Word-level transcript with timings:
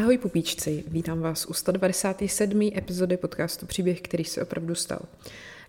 Ahoj 0.00 0.18
pupíčci, 0.18 0.84
vítám 0.88 1.20
vás 1.20 1.46
u 1.46 1.52
197. 1.52 2.70
epizody 2.76 3.16
podcastu 3.16 3.66
Příběh, 3.66 4.00
který 4.00 4.24
se 4.24 4.42
opravdu 4.42 4.74
stal. 4.74 5.00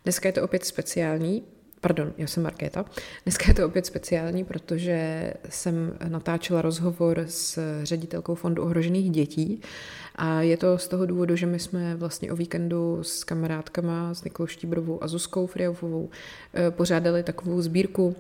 Dneska 0.04 0.30
je 0.30 0.34
to 0.34 0.44
opět 0.44 0.66
speciální, 0.66 1.44
pardon, 1.82 2.14
já 2.18 2.28
jsem 2.28 2.44
Markéta. 2.44 2.86
Dneska 3.26 3.46
je 3.48 3.54
to 3.54 3.66
opět 3.66 3.86
speciální, 3.86 4.44
protože 4.44 5.34
jsem 5.50 5.98
natáčela 6.08 6.62
rozhovor 6.62 7.26
s 7.28 7.60
ředitelkou 7.84 8.36
Fondu 8.36 8.64
ohrožených 8.64 9.12
dětí 9.12 9.62
a 10.16 10.42
je 10.42 10.58
to 10.58 10.78
z 10.78 10.88
toho 10.88 11.06
důvodu, 11.06 11.36
že 11.36 11.46
my 11.46 11.60
jsme 11.60 11.96
vlastně 11.96 12.32
o 12.32 12.36
víkendu 12.36 13.00
s 13.02 13.24
kamarádkama, 13.24 14.14
s 14.14 14.24
Nikolou 14.24 14.48
Štíbrovou 14.48 15.04
a 15.04 15.08
Zuzkou 15.08 15.48
Friaufovou 15.48 16.10
eh, 16.54 16.72
pořádali 16.72 17.24
takovou 17.24 17.62
sbírku 17.62 18.16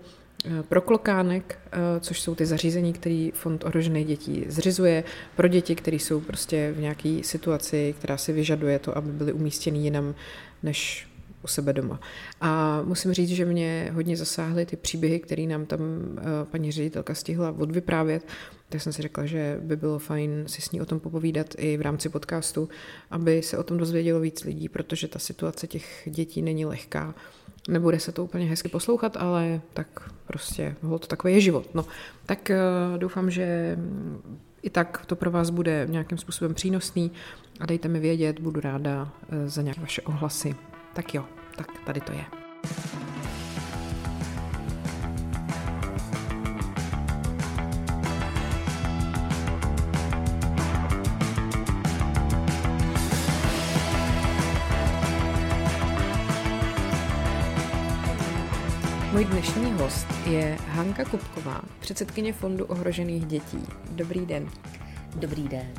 Eh, 0.46 0.64
pro 0.64 0.82
klokánek, 0.82 1.60
eh, 1.71 2.00
což 2.00 2.21
jsou 2.21 2.36
ty 2.36 2.46
zařízení, 2.46 2.94
které 2.94 3.30
Fond 3.34 3.64
ohrožených 3.64 4.07
dětí 4.07 4.46
zřizuje 4.48 5.04
pro 5.36 5.48
děti, 5.48 5.75
které 5.75 5.96
jsou 5.98 6.20
prostě 6.20 6.71
v 6.71 6.80
nějaké 6.80 7.20
situaci, 7.24 7.96
která 7.98 8.18
si 8.18 8.34
vyžaduje 8.34 8.79
to, 8.79 8.98
aby 8.98 9.12
byly 9.12 9.34
umístěny 9.34 9.79
jinam 9.79 10.15
než 10.64 11.07
u 11.43 11.48
sebe 11.48 11.74
doma. 11.74 12.00
A 12.42 12.82
musím 12.82 13.14
říct, 13.14 13.29
že 13.29 13.46
mě 13.46 13.92
hodně 13.93 14.18
zasáhly 14.18 14.65
ty 14.65 14.75
příběhy, 14.75 15.20
které 15.20 15.43
nám 15.43 15.65
tam 15.65 15.79
eh, 16.18 16.21
paní 16.51 16.71
ředitelka 16.71 17.15
stihla 17.15 17.51
odvyprávět, 17.51 18.28
tak 18.70 18.82
jsem 18.82 18.93
si 18.93 19.01
řekla, 19.01 19.26
že 19.26 19.60
by 19.62 19.76
bylo 19.76 20.00
fajn 20.00 20.43
si 20.48 20.62
s 20.62 20.71
ní 20.71 20.82
o 20.82 20.86
tom 20.86 21.00
popovídat 21.00 21.48
i 21.57 21.78
v 21.78 21.82
rámci 21.82 22.10
podcastu, 22.10 22.70
aby 23.12 23.42
se 23.42 23.57
o 23.57 23.64
tom 23.64 23.78
dozvědělo 23.78 24.20
víc 24.20 24.43
lidí, 24.43 24.70
protože 24.70 25.07
ta 25.07 25.20
situace 25.20 25.68
těch 25.68 26.07
dětí 26.12 26.42
není 26.42 26.65
lehká. 26.65 27.15
Nebude 27.68 28.00
se 28.00 28.11
to 28.11 28.24
úplně 28.24 28.46
hezky 28.46 28.70
poslouchat, 28.70 29.18
ale 29.18 29.61
tak 29.74 29.88
prostě, 30.28 30.75
to 30.82 31.00
takový 31.00 31.33
je 31.33 31.42
život. 31.42 31.75
No, 31.75 31.86
tak 32.25 32.52
uh, 32.52 32.97
doufám, 32.97 33.31
že 33.31 33.78
i 34.61 34.70
tak 34.70 35.06
to 35.06 35.16
pro 35.16 35.31
vás 35.31 35.50
bude 35.50 35.88
nějakým 35.89 36.17
způsobem 36.17 36.53
přínosný 36.53 37.11
a 37.59 37.66
dejte 37.66 37.88
mi 37.88 38.00
vědět, 38.00 38.39
budu 38.39 38.61
ráda 38.61 39.03
uh, 39.03 39.38
za 39.45 39.62
nějaké 39.62 39.82
vaše 39.82 40.02
ohlasy. 40.02 40.56
Tak 40.94 41.14
jo, 41.14 41.26
tak 41.56 41.67
tady 41.86 42.02
to 42.02 42.12
je. 42.12 42.26
Je 60.32 60.58
Hanka 60.68 61.06
Kupková, 61.06 61.62
předsedkyně 61.80 62.34
Fondu 62.34 62.66
ohrožených 62.66 63.26
dětí. 63.26 63.66
Dobrý 63.92 64.26
den. 64.26 64.50
Dobrý 65.16 65.48
den. 65.48 65.73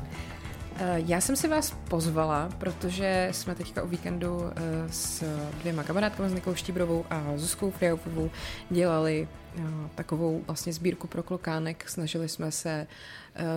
Eh, 0.77 1.03
já 1.07 1.21
jsem 1.21 1.37
si 1.37 1.49
vás 1.49 1.77
pozvala, 1.89 2.49
protože 2.59 3.29
jsme 3.33 3.55
teďka 3.55 3.83
o 3.83 3.87
víkendu 3.87 4.41
eh, 4.45 4.61
s 4.91 5.25
dvěma 5.61 5.83
kamarádkami, 5.83 6.31
s 6.31 6.35
Nikou 6.35 6.55
Štíbrovou 6.55 7.05
a 7.11 7.33
Zuzkou 7.37 7.71
Friaufovou, 7.71 8.31
dělali 8.71 9.29
eh, 9.57 9.63
takovou 9.95 10.43
vlastně 10.47 10.73
sbírku 10.73 11.07
pro 11.07 11.23
klokánek. 11.23 11.89
Snažili 11.89 12.29
jsme 12.29 12.53
se 12.53 12.87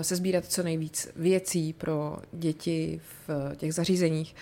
se 0.02 0.16
sbírat 0.16 0.46
co 0.46 0.64
nejvíc 0.64 1.12
věcí 1.16 1.74
pro 1.74 2.18
děti 2.32 3.02
v 3.28 3.56
těch 3.56 3.74
zařízeních 3.74 4.36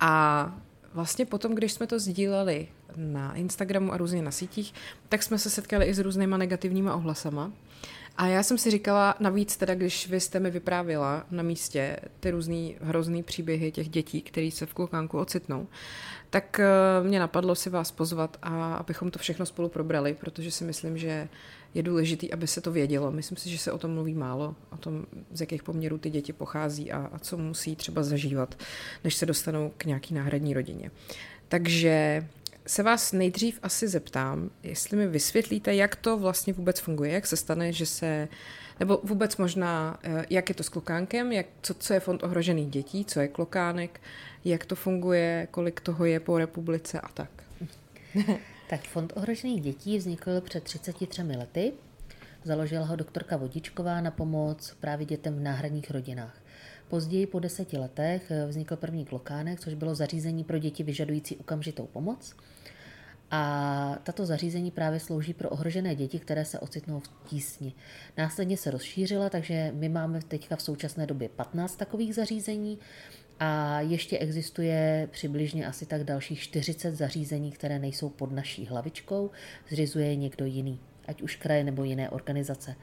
a 0.00 0.52
vlastně 0.96 1.26
potom, 1.26 1.54
když 1.54 1.72
jsme 1.72 1.86
to 1.86 1.98
sdíleli 1.98 2.68
na 2.96 3.34
Instagramu 3.34 3.92
a 3.92 3.96
různě 3.96 4.22
na 4.22 4.30
sítích, 4.30 4.74
tak 5.08 5.22
jsme 5.22 5.38
se 5.38 5.50
setkali 5.50 5.84
i 5.84 5.94
s 5.94 5.98
různýma 5.98 6.36
negativníma 6.36 6.94
ohlasama. 6.94 7.52
A 8.18 8.26
já 8.26 8.42
jsem 8.42 8.58
si 8.58 8.70
říkala, 8.70 9.14
navíc 9.20 9.56
teda, 9.56 9.74
když 9.74 10.08
vy 10.08 10.20
jste 10.20 10.40
mi 10.40 10.50
vyprávěla 10.50 11.26
na 11.30 11.42
místě 11.42 11.96
ty 12.20 12.30
různý 12.30 12.76
hrozný 12.80 13.22
příběhy 13.22 13.72
těch 13.72 13.88
dětí, 13.88 14.22
které 14.22 14.50
se 14.50 14.66
v 14.66 14.74
klukánku 14.74 15.18
ocitnou, 15.18 15.66
tak 16.30 16.60
eh, 16.60 16.66
mě 17.02 17.18
napadlo 17.20 17.54
si 17.54 17.70
vás 17.70 17.90
pozvat 17.90 18.36
a 18.42 18.74
abychom 18.74 19.10
to 19.10 19.18
všechno 19.18 19.46
spolu 19.46 19.68
probrali, 19.68 20.14
protože 20.14 20.50
si 20.50 20.64
myslím, 20.64 20.98
že 20.98 21.28
je 21.74 21.82
důležité, 21.82 22.26
aby 22.32 22.46
se 22.46 22.60
to 22.60 22.72
vědělo. 22.72 23.12
Myslím 23.12 23.38
si, 23.38 23.50
že 23.50 23.58
se 23.58 23.72
o 23.72 23.78
tom 23.78 23.94
mluví 23.94 24.14
málo, 24.14 24.54
o 24.72 24.76
tom, 24.76 25.06
z 25.32 25.40
jakých 25.40 25.62
poměrů 25.62 25.98
ty 25.98 26.10
děti 26.10 26.32
pochází 26.32 26.92
a, 26.92 27.10
a 27.12 27.18
co 27.18 27.38
musí 27.38 27.76
třeba 27.76 28.02
zažívat, 28.02 28.54
než 29.04 29.14
se 29.14 29.26
dostanou 29.26 29.72
k 29.76 29.84
nějaký 29.84 30.14
náhradní 30.14 30.54
rodině. 30.54 30.90
Takže 31.48 32.26
se 32.66 32.82
vás 32.82 33.12
nejdřív 33.12 33.58
asi 33.62 33.88
zeptám, 33.88 34.50
jestli 34.62 34.96
mi 34.96 35.06
vysvětlíte, 35.06 35.74
jak 35.74 35.96
to 35.96 36.18
vlastně 36.18 36.52
vůbec 36.52 36.80
funguje, 36.80 37.12
jak 37.12 37.26
se 37.26 37.36
stane, 37.36 37.72
že 37.72 37.86
se, 37.86 38.28
nebo 38.80 39.00
vůbec 39.02 39.36
možná, 39.36 39.98
eh, 40.02 40.26
jak 40.30 40.48
je 40.48 40.54
to 40.54 40.62
s 40.62 40.68
klokánkem, 40.68 41.32
jak, 41.32 41.46
co, 41.62 41.74
co 41.74 41.94
je 41.94 42.00
fond 42.00 42.22
ohrožených 42.22 42.70
dětí, 42.70 43.04
co 43.04 43.20
je 43.20 43.28
klokánek, 43.28 44.00
jak 44.44 44.66
to 44.66 44.74
funguje, 44.74 45.48
kolik 45.50 45.80
toho 45.80 46.04
je 46.04 46.20
po 46.20 46.38
republice 46.38 47.00
a 47.00 47.08
tak. 47.08 47.30
tak 48.68 48.80
fond 48.80 49.12
ohrožených 49.16 49.60
dětí 49.60 49.98
vznikl 49.98 50.40
před 50.40 50.64
33 50.64 51.22
lety. 51.22 51.72
Založila 52.44 52.86
ho 52.86 52.96
doktorka 52.96 53.36
Vodičková 53.36 54.00
na 54.00 54.10
pomoc 54.10 54.76
právě 54.80 55.06
dětem 55.06 55.34
v 55.34 55.40
náhradních 55.40 55.90
rodinách. 55.90 56.42
Později 56.88 57.26
po 57.26 57.40
deseti 57.40 57.78
letech 57.78 58.32
vznikl 58.48 58.76
první 58.76 59.04
klokánek, 59.04 59.60
což 59.60 59.74
bylo 59.74 59.94
zařízení 59.94 60.44
pro 60.44 60.58
děti 60.58 60.82
vyžadující 60.82 61.36
okamžitou 61.36 61.86
pomoc. 61.86 62.34
A 63.30 63.98
tato 64.02 64.26
zařízení 64.26 64.70
právě 64.70 65.00
slouží 65.00 65.34
pro 65.34 65.48
ohrožené 65.48 65.94
děti, 65.94 66.18
které 66.18 66.44
se 66.44 66.58
ocitnou 66.58 67.00
v 67.00 67.08
tísni. 67.24 67.74
Následně 68.16 68.56
se 68.56 68.70
rozšířila, 68.70 69.30
takže 69.30 69.72
my 69.74 69.88
máme 69.88 70.20
teďka 70.22 70.56
v 70.56 70.62
současné 70.62 71.06
době 71.06 71.28
15 71.28 71.76
takových 71.76 72.14
zařízení 72.14 72.78
a 73.40 73.80
ještě 73.80 74.18
existuje 74.18 75.08
přibližně 75.10 75.66
asi 75.66 75.86
tak 75.86 76.04
dalších 76.04 76.40
40 76.40 76.94
zařízení, 76.94 77.52
které 77.52 77.78
nejsou 77.78 78.08
pod 78.08 78.32
naší 78.32 78.66
hlavičkou, 78.66 79.30
zřizuje 79.68 80.16
někdo 80.16 80.44
jiný, 80.44 80.80
ať 81.06 81.22
už 81.22 81.36
kraje 81.36 81.64
nebo 81.64 81.84
jiné 81.84 82.10
organizace. 82.10 82.76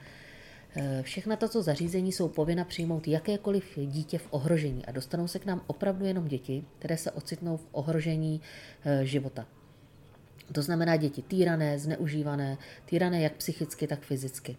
E, 0.75 1.03
všechna 1.03 1.35
tato 1.35 1.63
zařízení 1.63 2.11
jsou 2.11 2.27
povinna 2.27 2.65
přijmout 2.65 3.07
jakékoliv 3.07 3.79
dítě 3.85 4.17
v 4.17 4.27
ohrožení 4.29 4.85
a 4.85 4.91
dostanou 4.91 5.27
se 5.27 5.39
k 5.39 5.45
nám 5.45 5.61
opravdu 5.67 6.05
jenom 6.05 6.27
děti, 6.27 6.65
které 6.79 6.97
se 6.97 7.11
ocitnou 7.11 7.57
v 7.57 7.67
ohrožení 7.71 8.41
e, 8.85 9.05
života. 9.05 9.45
To 10.53 10.61
znamená 10.61 10.95
děti 10.95 11.21
týrané, 11.21 11.79
zneužívané, 11.79 12.57
týrané 12.85 13.21
jak 13.21 13.33
psychicky, 13.33 13.87
tak 13.87 14.01
fyzicky. 14.01 14.57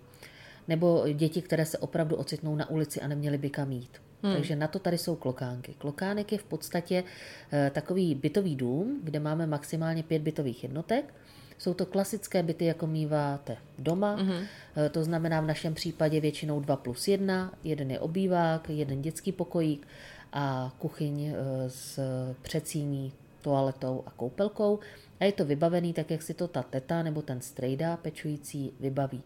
Nebo 0.69 1.05
děti, 1.13 1.43
které 1.43 1.67
se 1.67 1.79
opravdu 1.79 2.17
ocitnou 2.17 2.57
na 2.57 2.71
ulici 2.71 3.01
a 3.01 3.09
neměly 3.09 3.39
by 3.39 3.51
kam 3.51 3.73
jít. 3.73 4.01
Hmm. 4.23 4.35
Takže 4.35 4.57
na 4.57 4.69
to 4.69 4.79
tady 4.79 4.99
jsou 4.99 5.17
klokánky. 5.17 5.75
Klokánek 5.79 6.33
je 6.33 6.39
v 6.39 6.45
podstatě 6.45 7.05
e, 7.53 7.71
takový 7.71 8.15
bytový 8.15 8.57
dům, 8.57 9.01
kde 9.03 9.21
máme 9.21 9.47
maximálně 9.47 10.03
pět 10.03 10.23
bytových 10.23 10.63
jednotek. 10.63 11.15
Jsou 11.59 11.75
to 11.75 11.87
klasické 11.87 12.43
byty, 12.43 12.65
jako 12.65 12.87
míváte 12.87 13.57
doma. 13.79 14.15
hmm 14.15 14.45
E, 14.77 14.89
to 14.89 15.05
znamená 15.05 15.41
v 15.41 15.47
našem 15.47 15.75
případě 15.75 16.21
většinou 16.21 16.61
2 16.61 16.77
plus 16.77 17.09
1. 17.09 17.53
Jeden 17.65 17.91
je 17.91 18.01
obývák, 18.01 18.71
jeden 18.71 19.03
dětský 19.03 19.33
pokojík 19.33 19.89
a 20.33 20.73
kuchyň 20.79 21.21
e, 21.23 21.35
s 21.69 22.01
předsíní, 22.43 23.13
toaletou 23.43 24.03
a 24.07 24.11
koupelkou 24.11 24.79
a 25.21 25.25
je 25.25 25.33
to 25.33 25.45
vybavený 25.45 25.93
tak, 25.93 26.11
jak 26.11 26.23
si 26.23 26.35
to 26.35 26.49
ta 26.49 26.63
teta 26.63 27.03
nebo 27.03 27.23
ten 27.23 27.41
strejda 27.41 27.97
pečující 27.97 28.73
vybaví. 28.81 29.23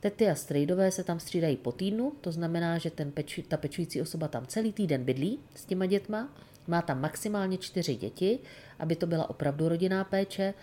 Tety 0.00 0.30
a 0.30 0.34
strejdové 0.34 0.90
se 0.90 1.04
tam 1.04 1.20
střídají 1.20 1.56
po 1.56 1.72
týdnu, 1.72 2.12
to 2.20 2.32
znamená, 2.32 2.78
že 2.78 2.90
ten 2.90 3.12
peč, 3.12 3.40
ta 3.48 3.56
pečující 3.56 4.02
osoba 4.02 4.28
tam 4.28 4.46
celý 4.46 4.72
týden 4.72 5.04
bydlí 5.04 5.38
s 5.54 5.64
těma 5.64 5.86
dětma, 5.86 6.28
má 6.66 6.82
tam 6.82 7.00
maximálně 7.00 7.58
čtyři 7.58 7.96
děti, 7.96 8.38
aby 8.78 8.96
to 8.96 9.06
byla 9.06 9.30
opravdu 9.30 9.68
rodinná 9.68 10.04
péče 10.04 10.54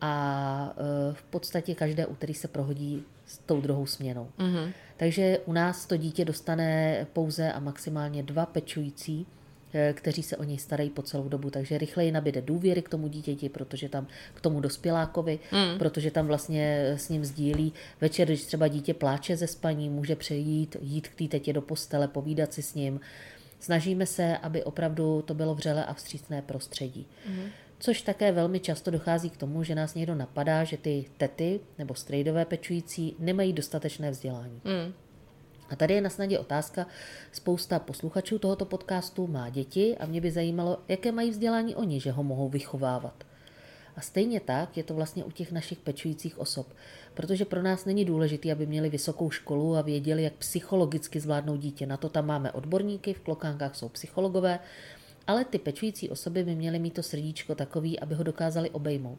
a 0.00 0.74
e, 0.76 1.12
v 1.14 1.22
podstatě 1.22 1.74
každé 1.74 2.06
úterý 2.06 2.34
se 2.34 2.48
prohodí 2.48 3.04
s 3.26 3.38
tou 3.38 3.60
druhou 3.60 3.86
směnou. 3.86 4.28
Mm-hmm. 4.38 4.72
Takže 4.96 5.38
u 5.46 5.52
nás 5.52 5.86
to 5.86 5.96
dítě 5.96 6.24
dostane 6.24 7.06
pouze 7.12 7.52
a 7.52 7.60
maximálně 7.60 8.22
dva 8.22 8.46
pečující 8.46 9.26
kteří 9.92 10.22
se 10.22 10.36
o 10.36 10.44
něj 10.44 10.58
starají 10.58 10.90
po 10.90 11.02
celou 11.02 11.28
dobu, 11.28 11.50
takže 11.50 11.78
rychleji 11.78 12.12
nabíde 12.12 12.42
důvěry 12.42 12.82
k 12.82 12.88
tomu 12.88 13.08
dítěti, 13.08 13.48
protože 13.48 13.88
tam 13.88 14.06
k 14.34 14.40
tomu 14.40 14.60
dospělákovi, 14.60 15.38
mm. 15.52 15.78
protože 15.78 16.10
tam 16.10 16.26
vlastně 16.26 16.92
s 16.96 17.08
ním 17.08 17.24
sdílí 17.24 17.72
večer, 18.00 18.28
když 18.28 18.44
třeba 18.44 18.68
dítě 18.68 18.94
pláče 18.94 19.36
ze 19.36 19.46
spaní, 19.46 19.90
může 19.90 20.16
přejít, 20.16 20.76
jít 20.80 21.08
k 21.08 21.14
té 21.14 21.28
tetě 21.28 21.52
do 21.52 21.62
postele, 21.62 22.08
povídat 22.08 22.52
si 22.52 22.62
s 22.62 22.74
ním. 22.74 23.00
Snažíme 23.60 24.06
se, 24.06 24.38
aby 24.38 24.64
opravdu 24.64 25.22
to 25.22 25.34
bylo 25.34 25.54
vřele 25.54 25.84
a 25.84 25.94
vstřícné 25.94 26.42
prostředí. 26.42 27.06
Mm. 27.28 27.44
Což 27.78 28.02
také 28.02 28.32
velmi 28.32 28.60
často 28.60 28.90
dochází 28.90 29.30
k 29.30 29.36
tomu, 29.36 29.64
že 29.64 29.74
nás 29.74 29.94
někdo 29.94 30.14
napadá, 30.14 30.64
že 30.64 30.76
ty 30.76 31.04
tety 31.16 31.60
nebo 31.78 31.94
strejdové 31.94 32.44
pečující 32.44 33.16
nemají 33.18 33.52
dostatečné 33.52 34.10
vzdělání. 34.10 34.60
Mm. 34.64 34.92
A 35.72 35.76
tady 35.76 35.94
je 35.94 36.00
na 36.00 36.10
snadě 36.10 36.38
otázka, 36.38 36.86
spousta 37.32 37.78
posluchačů 37.78 38.38
tohoto 38.38 38.64
podcastu 38.64 39.26
má 39.26 39.48
děti 39.48 39.96
a 39.98 40.06
mě 40.06 40.20
by 40.20 40.30
zajímalo, 40.30 40.78
jaké 40.88 41.12
mají 41.12 41.30
vzdělání 41.30 41.76
oni, 41.76 42.00
že 42.00 42.10
ho 42.10 42.22
mohou 42.22 42.48
vychovávat. 42.48 43.24
A 43.96 44.00
stejně 44.00 44.40
tak 44.40 44.76
je 44.76 44.84
to 44.84 44.94
vlastně 44.94 45.24
u 45.24 45.30
těch 45.30 45.52
našich 45.52 45.78
pečujících 45.78 46.38
osob. 46.38 46.66
Protože 47.14 47.44
pro 47.44 47.62
nás 47.62 47.84
není 47.84 48.04
důležité, 48.04 48.52
aby 48.52 48.66
měli 48.66 48.88
vysokou 48.88 49.30
školu 49.30 49.76
a 49.76 49.82
věděli, 49.82 50.22
jak 50.22 50.32
psychologicky 50.32 51.20
zvládnout 51.20 51.56
dítě. 51.56 51.86
Na 51.86 51.96
to 51.96 52.08
tam 52.08 52.26
máme 52.26 52.52
odborníky, 52.52 53.14
v 53.14 53.20
klokánkách 53.20 53.76
jsou 53.76 53.88
psychologové, 53.88 54.58
ale 55.26 55.44
ty 55.44 55.58
pečující 55.58 56.10
osoby 56.10 56.44
by 56.44 56.54
měly 56.54 56.78
mít 56.78 56.94
to 56.94 57.02
srdíčko 57.02 57.54
takový, 57.54 58.00
aby 58.00 58.14
ho 58.14 58.22
dokázali 58.22 58.70
obejmout. 58.70 59.18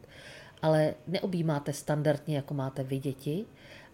Ale 0.62 0.94
neobjímáte 1.06 1.72
standardně, 1.72 2.36
jako 2.36 2.54
máte 2.54 2.82
vy 2.82 2.98
děti, 2.98 3.44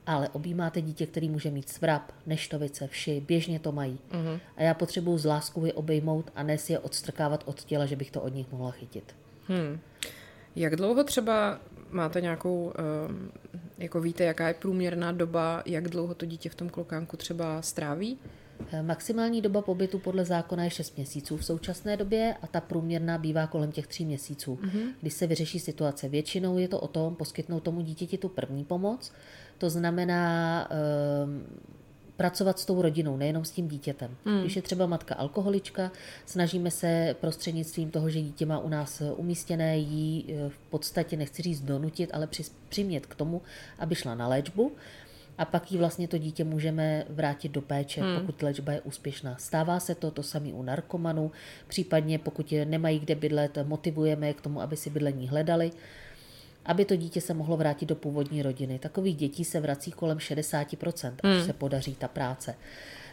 ale 0.07 0.29
objímáte 0.29 0.81
dítě, 0.81 1.07
který 1.07 1.29
může 1.29 1.51
mít 1.51 1.69
svrap, 1.69 2.13
neštovice, 2.27 2.87
vši, 2.87 3.23
běžně 3.27 3.59
to 3.59 3.73
mají. 3.73 3.99
Uh-huh. 4.11 4.41
A 4.57 4.63
já 4.63 4.75
potřebuju 4.75 5.19
z 5.19 5.25
lásku 5.25 5.67
je 5.67 5.73
obejmout 5.73 6.31
a 6.35 6.43
ne 6.43 6.59
si 6.59 6.73
je 6.73 6.79
odstrkávat 6.79 7.43
od 7.47 7.65
těla, 7.65 7.87
že 7.87 7.97
bych 7.97 8.11
to 8.11 8.23
od 8.23 8.35
nich 8.35 8.53
mohla 8.53 8.71
chytit. 8.71 9.15
Hmm. 9.49 9.81
Jak 10.57 10.77
dlouho 10.77 11.05
třeba 11.05 11.61
máte 11.91 12.21
nějakou, 12.21 12.73
ehm, 12.79 13.31
jako 13.79 14.01
víte, 14.01 14.25
jaká 14.25 14.49
je 14.49 14.55
průměrná 14.55 15.13
doba, 15.13 15.63
jak 15.67 15.89
dlouho 15.89 16.15
to 16.15 16.27
dítě 16.27 16.49
v 16.49 16.55
tom 16.55 16.69
klokánku 16.69 17.17
třeba 17.17 17.63
stráví? 17.63 18.19
Eh, 18.73 18.83
maximální 18.83 19.43
doba 19.43 19.63
pobytu 19.63 19.99
podle 19.99 20.25
zákona 20.25 20.65
je 20.65 20.71
6 20.71 20.97
měsíců 20.97 21.37
v 21.37 21.45
současné 21.45 21.97
době 21.97 22.35
a 22.43 22.47
ta 22.47 22.61
průměrná 22.61 23.19
bývá 23.19 23.47
kolem 23.47 23.73
těch 23.73 23.87
3 23.87 24.05
měsíců, 24.05 24.59
mm-hmm. 24.63 24.93
kdy 25.01 25.11
se 25.11 25.27
vyřeší 25.27 25.61
situace. 25.61 26.09
Většinou 26.09 26.59
je 26.59 26.69
to 26.69 26.81
o 26.81 26.89
tom 26.89 27.15
poskytnout 27.15 27.61
tomu 27.61 27.81
dítěti 27.81 28.19
tu 28.19 28.29
první 28.29 28.65
pomoc, 28.65 29.13
to 29.61 29.71
znamená 29.71 30.69
um, 30.71 31.45
pracovat 32.17 32.59
s 32.59 32.65
tou 32.67 32.83
rodinou, 32.83 33.17
nejenom 33.17 33.45
s 33.45 33.51
tím 33.51 33.69
dítětem. 33.69 34.17
Hmm. 34.25 34.41
Když 34.41 34.57
je 34.57 34.63
třeba 34.63 34.87
matka 34.87 35.15
alkoholička, 35.15 35.93
snažíme 36.27 36.71
se 36.71 37.17
prostřednictvím 37.21 37.91
toho, 37.91 38.11
že 38.11 38.21
dítě 38.21 38.47
má 38.47 38.59
u 38.59 38.69
nás 38.69 39.03
umístěné, 39.17 39.79
jí 39.79 40.25
eh, 40.29 40.49
v 40.49 40.59
podstatě, 40.71 41.17
nechci 41.17 41.43
říct 41.43 41.61
donutit, 41.61 42.11
ale 42.13 42.29
přimět 42.69 43.07
k 43.07 43.15
tomu, 43.15 43.43
aby 43.79 43.95
šla 43.95 44.15
na 44.15 44.29
léčbu 44.29 44.73
a 45.39 45.45
pak 45.45 45.73
jí 45.73 45.79
vlastně 45.79 46.09
to 46.09 46.19
dítě 46.19 46.45
můžeme 46.45 47.05
vrátit 47.09 47.53
do 47.53 47.63
péče, 47.63 48.01
hmm. 48.01 48.21
pokud 48.21 48.43
léčba 48.43 48.73
je 48.73 48.81
úspěšná. 48.81 49.37
Stává 49.39 49.81
se 49.81 49.95
to, 49.95 50.11
to 50.11 50.23
samý 50.23 50.53
u 50.53 50.63
narkomanů, 50.63 51.33
případně 51.69 52.19
pokud 52.19 52.53
je 52.53 52.65
nemají 52.65 52.99
kde 52.99 53.15
bydlet, 53.15 53.59
motivujeme 53.65 54.27
je 54.27 54.35
k 54.35 54.41
tomu, 54.41 54.61
aby 54.61 54.77
si 54.77 54.91
bydlení 54.91 55.29
hledali 55.29 55.73
aby 56.71 56.85
to 56.85 56.97
dítě 56.97 57.21
se 57.21 57.35
mohlo 57.35 57.57
vrátit 57.57 57.87
do 57.87 57.95
původní 57.95 58.43
rodiny. 58.43 58.79
Takových 58.79 59.17
dětí 59.17 59.45
se 59.45 59.61
vrací 59.61 59.91
kolem 59.93 60.19
60%, 60.19 61.13
až 61.23 61.37
hmm. 61.37 61.47
se 61.47 61.53
podaří 61.53 61.95
ta 61.95 62.09
práce. 62.09 62.55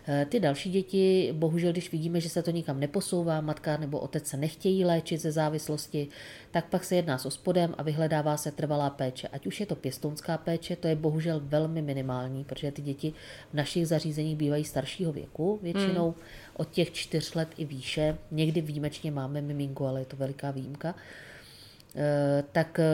Eh, 0.09 0.25
ty 0.29 0.39
další 0.39 0.71
děti, 0.71 1.33
bohužel, 1.33 1.71
když 1.71 1.91
vidíme, 1.91 2.21
že 2.21 2.29
se 2.29 2.43
to 2.43 2.51
nikam 2.51 2.79
neposouvá, 2.79 3.41
matka 3.41 3.77
nebo 3.77 3.99
otec 3.99 4.27
se 4.27 4.37
nechtějí 4.37 4.85
léčit 4.85 5.21
ze 5.21 5.31
závislosti, 5.31 6.07
tak 6.51 6.65
pak 6.65 6.83
se 6.83 6.95
jedná 6.95 7.17
s 7.17 7.25
ospodem 7.25 7.75
a 7.77 7.83
vyhledává 7.83 8.37
se 8.37 8.51
trvalá 8.51 8.89
péče. 8.89 9.27
Ať 9.27 9.47
už 9.47 9.59
je 9.59 9.65
to 9.65 9.75
pěstounská 9.75 10.37
péče, 10.37 10.75
to 10.75 10.87
je 10.87 10.95
bohužel 10.95 11.41
velmi 11.43 11.81
minimální, 11.81 12.43
protože 12.43 12.71
ty 12.71 12.81
děti 12.81 13.13
v 13.51 13.53
našich 13.53 13.87
zařízeních 13.87 14.37
bývají 14.37 14.63
staršího 14.63 15.11
věku, 15.11 15.59
většinou 15.61 16.05
hmm. 16.05 16.21
od 16.53 16.69
těch 16.69 16.91
čtyř 16.91 17.33
let 17.33 17.49
i 17.57 17.65
výše. 17.65 18.17
Někdy 18.31 18.61
výjimečně 18.61 19.11
máme 19.11 19.41
miminku, 19.41 19.85
ale 19.85 20.01
je 20.01 20.05
to 20.05 20.15
veliká 20.17 20.51
výjimka. 20.51 20.95
Eh, 21.95 22.43
tak 22.51 22.79
eh, 22.79 22.85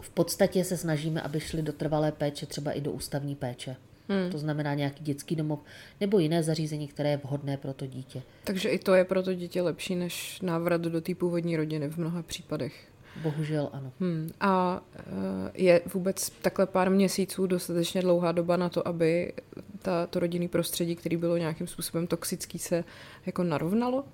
v 0.00 0.10
podstatě 0.10 0.64
se 0.64 0.76
snažíme, 0.76 1.20
aby 1.20 1.40
šli 1.40 1.62
do 1.62 1.72
trvalé 1.72 2.12
péče, 2.12 2.46
třeba 2.46 2.72
i 2.72 2.80
do 2.80 2.92
ústavní 2.92 3.34
péče. 3.34 3.76
Hmm. 4.08 4.30
To 4.30 4.38
znamená 4.38 4.74
nějaký 4.74 5.04
dětský 5.04 5.36
domov 5.36 5.58
nebo 6.00 6.18
jiné 6.18 6.42
zařízení, 6.42 6.88
které 6.88 7.10
je 7.10 7.16
vhodné 7.16 7.56
pro 7.56 7.74
to 7.74 7.86
dítě. 7.86 8.22
Takže 8.44 8.68
i 8.68 8.78
to 8.78 8.94
je 8.94 9.04
pro 9.04 9.22
to 9.22 9.34
dítě 9.34 9.62
lepší 9.62 9.94
než 9.94 10.40
návrat 10.40 10.80
do 10.80 11.00
té 11.00 11.14
původní 11.14 11.56
rodiny 11.56 11.88
v 11.88 11.96
mnoha 11.96 12.22
případech. 12.22 12.88
Bohužel 13.22 13.70
ano. 13.72 13.92
Hmm. 14.00 14.30
A 14.40 14.82
eh, 14.96 15.02
je 15.54 15.80
vůbec 15.94 16.30
takhle 16.30 16.66
pár 16.66 16.90
měsíců 16.90 17.46
dostatečně 17.46 18.02
dlouhá 18.02 18.32
doba 18.32 18.56
na 18.56 18.68
to, 18.68 18.88
aby 18.88 19.32
ta, 19.82 20.06
to 20.06 20.20
rodinný 20.20 20.48
prostředí, 20.48 20.96
který 20.96 21.16
bylo 21.16 21.36
nějakým 21.36 21.66
způsobem 21.66 22.06
toxický, 22.06 22.58
se 22.58 22.84
jako 23.26 23.44
narovnalo? 23.44 24.04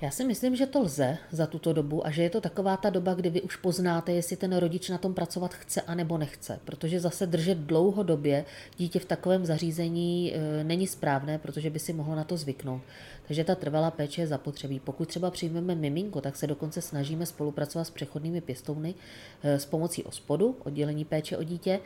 Já 0.00 0.10
si 0.10 0.24
myslím, 0.24 0.56
že 0.56 0.66
to 0.66 0.80
lze 0.80 1.18
za 1.30 1.46
tuto 1.46 1.72
dobu 1.72 2.06
a 2.06 2.10
že 2.10 2.22
je 2.22 2.30
to 2.30 2.40
taková 2.40 2.76
ta 2.76 2.90
doba, 2.90 3.14
kdy 3.14 3.30
vy 3.30 3.42
už 3.42 3.56
poznáte, 3.56 4.12
jestli 4.12 4.36
ten 4.36 4.56
rodič 4.56 4.88
na 4.88 4.98
tom 4.98 5.14
pracovat 5.14 5.54
chce 5.54 5.80
a 5.80 5.94
nebo 5.94 6.18
nechce. 6.18 6.60
Protože 6.64 7.00
zase 7.00 7.26
držet 7.26 7.58
dlouhodobě 7.58 8.44
dítě 8.76 8.98
v 8.98 9.04
takovém 9.04 9.46
zařízení 9.46 10.34
e, 10.34 10.64
není 10.64 10.86
správné, 10.86 11.38
protože 11.38 11.70
by 11.70 11.78
si 11.78 11.92
mohlo 11.92 12.14
na 12.14 12.24
to 12.24 12.36
zvyknout. 12.36 12.82
Takže 13.26 13.44
ta 13.44 13.54
trvalá 13.54 13.90
péče 13.90 14.20
je 14.20 14.26
zapotřebí. 14.26 14.80
Pokud 14.80 15.08
třeba 15.08 15.30
přijmeme 15.30 15.74
miminko, 15.74 16.20
tak 16.20 16.36
se 16.36 16.46
dokonce 16.46 16.80
snažíme 16.80 17.26
spolupracovat 17.26 17.84
s 17.84 17.90
přechodnými 17.90 18.40
pěstouny 18.40 18.94
e, 19.42 19.58
s 19.58 19.66
pomocí 19.66 20.04
OSPODu, 20.04 20.56
oddělení 20.64 21.04
péče 21.04 21.36
o 21.36 21.42
dítě, 21.42 21.80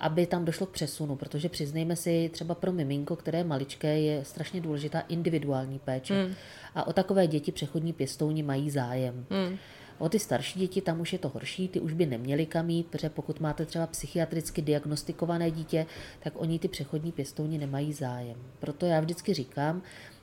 aby 0.00 0.26
tam 0.26 0.44
došlo 0.44 0.66
k 0.66 0.70
přesunu, 0.70 1.16
protože 1.16 1.48
přiznejme 1.48 1.96
si, 1.96 2.30
třeba 2.32 2.54
pro 2.54 2.72
miminko, 2.72 3.16
které 3.16 3.38
je 3.38 3.44
maličké, 3.44 4.00
je 4.00 4.24
strašně 4.24 4.60
důležitá 4.60 5.00
individuální 5.00 5.78
péče. 5.78 6.14
Hmm. 6.14 6.34
A 6.74 6.86
o 6.86 6.92
takové 6.92 7.26
děti 7.26 7.52
přechodní 7.52 7.92
pěstouni 7.92 8.42
mají 8.42 8.70
zájem. 8.70 9.26
Hmm. 9.30 9.58
O 9.98 10.08
ty 10.08 10.18
starší 10.18 10.58
děti 10.58 10.80
tam 10.80 11.00
už 11.00 11.12
je 11.12 11.18
to 11.18 11.28
horší, 11.28 11.68
ty 11.68 11.80
už 11.80 11.92
by 11.92 12.06
neměly 12.06 12.46
kam 12.46 12.70
jít, 12.70 12.86
protože 12.86 13.10
pokud 13.10 13.40
máte 13.40 13.66
třeba 13.66 13.86
psychiatricky 13.86 14.62
diagnostikované 14.62 15.50
dítě, 15.50 15.86
tak 16.20 16.32
oni 16.36 16.58
ty 16.58 16.68
přechodní 16.68 17.12
pěstouni 17.12 17.58
nemají 17.58 17.92
zájem. 17.92 18.36
Proto 18.58 18.86
já 18.86 19.00
vždycky 19.00 19.34
říkám, 19.34 19.82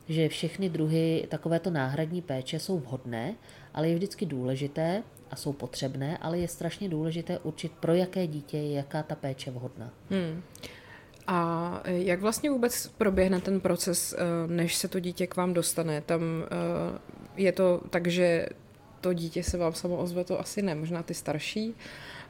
že 0.10 0.30
všechny 0.30 0.70
druhy 0.70 1.28
takovéto 1.30 1.70
náhradní 1.70 2.22
péče 2.22 2.60
jsou 2.60 2.80
vhodné, 2.80 3.36
ale 3.74 3.90
je 3.90 3.96
vždycky 3.96 4.26
důležité, 4.26 5.04
a 5.36 5.38
jsou 5.38 5.54
potřebné, 5.54 6.18
ale 6.18 6.40
je 6.40 6.48
strašně 6.48 6.90
důležité 6.90 7.40
určit, 7.40 7.72
pro 7.72 7.94
jaké 7.94 8.28
dítě 8.28 8.58
je 8.58 8.74
jaká 8.74 9.04
ta 9.04 9.16
péče 9.16 9.52
vhodná. 9.52 9.92
Hmm. 10.10 10.42
A 11.28 11.82
jak 11.86 12.22
vlastně 12.22 12.50
vůbec 12.50 12.88
proběhne 12.88 13.42
ten 13.42 13.60
proces, 13.60 14.14
eh, 14.14 14.48
než 14.48 14.76
se 14.76 14.88
to 14.88 15.00
dítě 15.00 15.28
k 15.28 15.36
vám 15.36 15.54
dostane? 15.54 16.02
Tam 16.02 16.22
eh, 16.44 16.48
je 17.36 17.52
to 17.52 17.82
tak, 17.90 18.08
že 18.08 18.48
to 19.06 19.14
dítě 19.14 19.44
se 19.44 19.58
vám 19.58 19.74
samo 19.74 19.98
ozve, 19.98 20.24
to 20.24 20.40
asi 20.40 20.62
ne, 20.62 20.76
možná 20.76 21.04
ty 21.04 21.14
starší. 21.14 21.76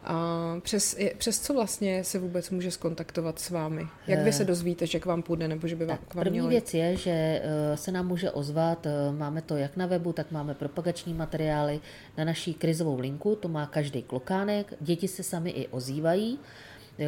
A 0.04 0.16
přes, 0.62 0.98
přes 1.18 1.40
co 1.40 1.54
vlastně 1.54 2.04
se 2.04 2.20
vůbec 2.20 2.50
může 2.50 2.72
skontaktovat 2.72 3.40
s 3.40 3.50
vámi? 3.50 3.88
Jak 4.08 4.20
vy 4.20 4.34
se 4.34 4.44
eh, 4.44 4.46
dozvíte, 4.46 4.88
že 4.88 5.00
k 5.00 5.06
vám 5.06 5.22
půjde, 5.22 5.48
nebo 5.48 5.68
že 5.68 5.76
by 5.76 5.86
vám, 5.86 5.98
tak, 5.98 6.08
k 6.08 6.16
vám 6.16 6.24
První 6.24 6.38
mělo... 6.38 6.50
věc 6.50 6.74
je, 6.74 6.98
že 6.98 7.12
eh, 7.12 7.78
se 7.78 7.92
nám 7.92 8.08
může 8.08 8.32
ozvat, 8.32 8.86
eh, 8.86 8.92
máme 9.12 9.42
to 9.42 9.58
jak 9.58 9.78
na 9.78 9.86
webu, 9.86 10.14
tak 10.14 10.32
máme 10.32 10.54
propagační 10.54 11.14
materiály 11.14 11.80
na 12.18 12.24
naší 12.24 12.54
krizovou 12.54 13.00
linku, 13.00 13.36
to 13.36 13.48
má 13.48 13.66
každý 13.66 14.04
klokánek, 14.04 14.74
děti 14.80 15.08
se 15.08 15.24
sami 15.24 15.50
i 15.50 15.68
ozývají, 15.68 16.40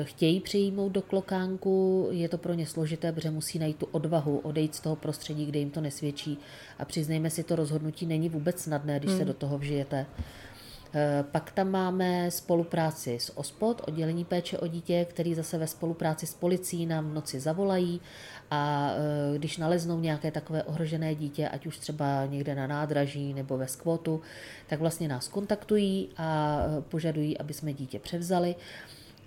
chtějí 0.04 0.40
přijmout 0.40 0.92
do 0.92 1.02
klokánku, 1.02 2.08
je 2.12 2.30
to 2.30 2.38
pro 2.38 2.54
ně 2.54 2.66
složité, 2.66 3.12
protože 3.12 3.32
musí 3.32 3.60
najít 3.60 3.78
tu 3.78 3.88
odvahu 3.92 4.38
odejít 4.38 4.76
z 4.76 4.80
toho 4.80 4.96
prostředí, 4.96 5.46
kde 5.46 5.60
jim 5.60 5.70
to 5.70 5.82
nesvědčí. 5.82 6.38
A 6.80 6.86
přiznejme 6.86 7.30
si, 7.30 7.44
to 7.44 7.56
rozhodnutí 7.56 8.06
není 8.06 8.30
vůbec 8.30 8.60
snadné, 8.60 9.00
když 9.00 9.10
hmm. 9.10 9.20
se 9.20 9.26
do 9.26 9.34
toho 9.34 9.58
vžijete. 9.58 10.06
Eh, 10.94 11.24
pak 11.32 11.52
tam 11.52 11.72
máme 11.72 12.32
spolupráci 12.32 13.20
s 13.20 13.38
OSPOD, 13.38 13.82
oddělení 13.88 14.26
péče 14.26 14.58
o 14.58 14.68
dítě, 14.68 15.06
který 15.10 15.36
zase 15.36 15.58
ve 15.58 15.68
spolupráci 15.68 16.28
s 16.28 16.34
policií 16.34 16.86
nám 16.86 17.10
v 17.10 17.14
noci 17.14 17.40
zavolají 17.40 18.02
a 18.52 18.92
eh, 18.92 19.38
když 19.38 19.58
naleznou 19.58 20.00
nějaké 20.00 20.32
takové 20.32 20.64
ohrožené 20.64 21.16
dítě, 21.16 21.50
ať 21.50 21.66
už 21.66 21.78
třeba 21.78 22.26
někde 22.26 22.56
na 22.56 22.68
nádraží 22.68 23.34
nebo 23.34 23.58
ve 23.58 23.68
skvotu, 23.68 24.22
tak 24.68 24.80
vlastně 24.80 25.08
nás 25.08 25.28
kontaktují 25.28 26.10
a 26.18 26.60
eh, 26.60 26.82
požadují, 26.82 27.38
aby 27.38 27.54
jsme 27.54 27.74
dítě 27.74 28.00
převzali. 28.00 28.56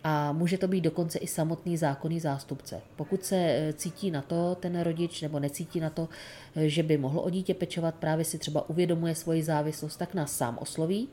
A 0.05 0.33
může 0.33 0.59
to 0.59 0.69
být 0.69 0.81
dokonce 0.81 1.19
i 1.19 1.27
samotný 1.27 1.77
zákonný 1.77 2.21
zástupce. 2.21 2.81
Pokud 2.97 3.25
se 3.25 3.73
cítí 3.77 4.11
na 4.11 4.23
to 4.23 4.55
ten 4.55 4.81
rodič 4.81 5.23
nebo 5.23 5.41
necítí 5.41 5.81
na 5.81 5.91
to, 5.91 6.09
že 6.57 6.83
by 6.83 6.99
mohl 6.99 7.19
o 7.19 7.31
dítě 7.31 7.55
pečovat, 7.55 7.95
právě 7.95 8.25
si 8.25 8.39
třeba 8.39 8.71
uvědomuje 8.71 9.15
svoji 9.15 9.43
závislost, 9.43 9.97
tak 9.97 10.15
nás 10.15 10.37
sám 10.37 10.59
osloví 10.59 11.09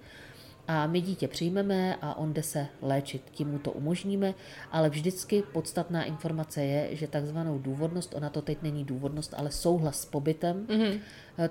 a 0.68 0.88
my 0.88 1.02
dítě 1.02 1.28
přijmeme 1.28 1.96
a 2.02 2.18
on 2.18 2.34
jde 2.34 2.44
se 2.44 2.68
léčit. 2.82 3.22
Tím 3.32 3.48
mu 3.48 3.60
to 3.60 3.72
umožníme, 3.72 4.34
ale 4.72 4.90
vždycky 4.90 5.44
podstatná 5.54 6.04
informace 6.04 6.64
je, 6.64 6.96
že 6.96 7.08
takzvanou 7.08 7.60
důvodnost, 7.60 8.16
ona 8.16 8.30
to 8.30 8.42
teď 8.42 8.58
není 8.62 8.84
důvodnost, 8.84 9.34
ale 9.38 9.52
souhlas 9.52 10.02
s 10.02 10.06
pobytem 10.06 10.66
mm-hmm. 10.66 11.00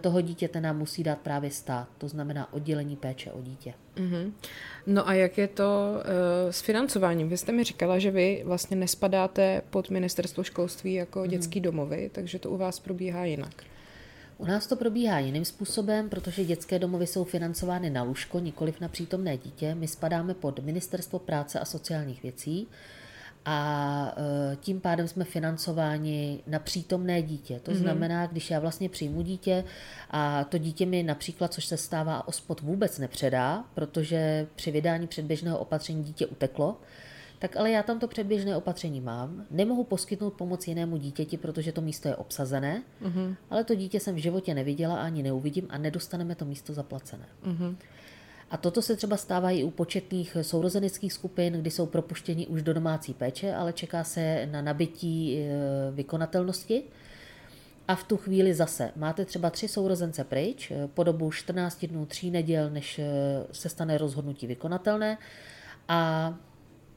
toho 0.00 0.20
dítěte 0.20 0.61
nám 0.61 0.78
musí 0.78 1.02
dát 1.02 1.18
právě 1.18 1.50
stát, 1.50 1.88
to 1.99 2.08
znamená 2.08 2.52
oddělení 2.52 2.96
péče 2.96 3.32
o 3.32 3.42
dítě. 3.42 3.75
Mm-hmm. 3.96 4.32
No 4.87 5.08
a 5.08 5.14
jak 5.14 5.38
je 5.38 5.49
to 5.49 5.92
uh, 5.94 6.50
s 6.50 6.61
financováním? 6.61 7.28
Vy 7.28 7.37
jste 7.37 7.52
mi 7.52 7.64
říkala, 7.64 7.99
že 7.99 8.11
vy 8.11 8.42
vlastně 8.46 8.76
nespadáte 8.76 9.62
pod 9.70 9.90
ministerstvo 9.90 10.44
školství 10.44 10.94
jako 10.94 11.20
mm-hmm. 11.20 11.28
dětský 11.28 11.61
domovy, 11.61 12.11
takže 12.14 12.38
to 12.38 12.50
u 12.50 12.56
vás 12.56 12.80
probíhá 12.80 13.25
jinak. 13.25 13.64
U 14.38 14.44
nás 14.44 14.66
to 14.66 14.76
probíhá 14.76 15.18
jiným 15.18 15.44
způsobem, 15.44 16.08
protože 16.08 16.44
dětské 16.44 16.78
domovy 16.78 17.06
jsou 17.06 17.24
financovány 17.24 17.90
na 17.90 18.02
lůžko, 18.02 18.38
nikoliv 18.38 18.80
na 18.80 18.88
přítomné 18.88 19.36
dítě. 19.36 19.74
My 19.74 19.88
spadáme 19.88 20.34
pod 20.34 20.58
Ministerstvo 20.58 21.18
práce 21.18 21.60
a 21.60 21.64
sociálních 21.64 22.22
věcí 22.22 22.68
a 23.44 24.14
e, 24.52 24.56
tím 24.56 24.80
pádem 24.80 25.08
jsme 25.08 25.24
financováni 25.24 26.40
na 26.46 26.58
přítomné 26.58 27.22
dítě. 27.22 27.60
To 27.60 27.70
mm-hmm. 27.70 27.74
znamená, 27.74 28.26
když 28.26 28.50
já 28.50 28.60
vlastně 28.60 28.88
přijmu 28.88 29.22
dítě 29.22 29.64
a 30.10 30.44
to 30.44 30.58
dítě 30.58 30.86
mi 30.86 31.02
například, 31.02 31.54
což 31.54 31.64
se 31.64 31.76
stává, 31.76 32.28
ospod 32.28 32.60
vůbec 32.60 32.98
nepředá, 32.98 33.64
protože 33.74 34.46
při 34.56 34.70
vydání 34.70 35.06
předběžného 35.06 35.58
opatření 35.58 36.04
dítě 36.04 36.26
uteklo, 36.26 36.76
tak 37.48 37.56
ale 37.56 37.70
já 37.70 37.82
tam 37.82 37.98
to 37.98 38.08
předběžné 38.08 38.56
opatření 38.56 39.00
mám. 39.00 39.44
Nemohu 39.50 39.84
poskytnout 39.84 40.30
pomoc 40.30 40.68
jinému 40.68 40.96
dítěti, 40.96 41.36
protože 41.36 41.72
to 41.72 41.80
místo 41.80 42.08
je 42.08 42.16
obsazené, 42.16 42.82
mm-hmm. 43.02 43.36
ale 43.50 43.64
to 43.64 43.74
dítě 43.74 44.00
jsem 44.00 44.14
v 44.14 44.18
životě 44.18 44.54
neviděla 44.54 44.96
ani 44.96 45.22
neuvidím 45.22 45.66
a 45.70 45.78
nedostaneme 45.78 46.34
to 46.34 46.44
místo 46.44 46.72
zaplacené. 46.72 47.26
Mm-hmm. 47.44 47.76
A 48.50 48.56
toto 48.56 48.82
se 48.82 48.96
třeba 48.96 49.16
stává 49.16 49.50
i 49.50 49.64
u 49.64 49.70
početných 49.70 50.36
sourozenických 50.42 51.12
skupin, 51.12 51.52
kdy 51.52 51.70
jsou 51.70 51.86
propuštěni 51.86 52.46
už 52.46 52.62
do 52.62 52.74
domácí 52.74 53.14
péče, 53.14 53.54
ale 53.54 53.72
čeká 53.72 54.04
se 54.04 54.48
na 54.50 54.62
nabití 54.62 55.38
e, 55.38 55.48
vykonatelnosti. 55.90 56.82
A 57.88 57.94
v 57.94 58.04
tu 58.04 58.16
chvíli 58.16 58.54
zase 58.54 58.90
máte 58.96 59.24
třeba 59.24 59.50
tři 59.50 59.68
sourozence 59.68 60.24
pryč 60.24 60.70
e, 60.70 60.88
po 60.94 61.02
dobu 61.02 61.30
14 61.30 61.86
dnů, 61.86 62.06
tří 62.06 62.30
neděl, 62.30 62.70
než 62.70 62.98
e, 62.98 63.04
se 63.52 63.68
stane 63.68 63.98
rozhodnutí 63.98 64.46
vykonatelné. 64.46 65.18
A 65.88 66.34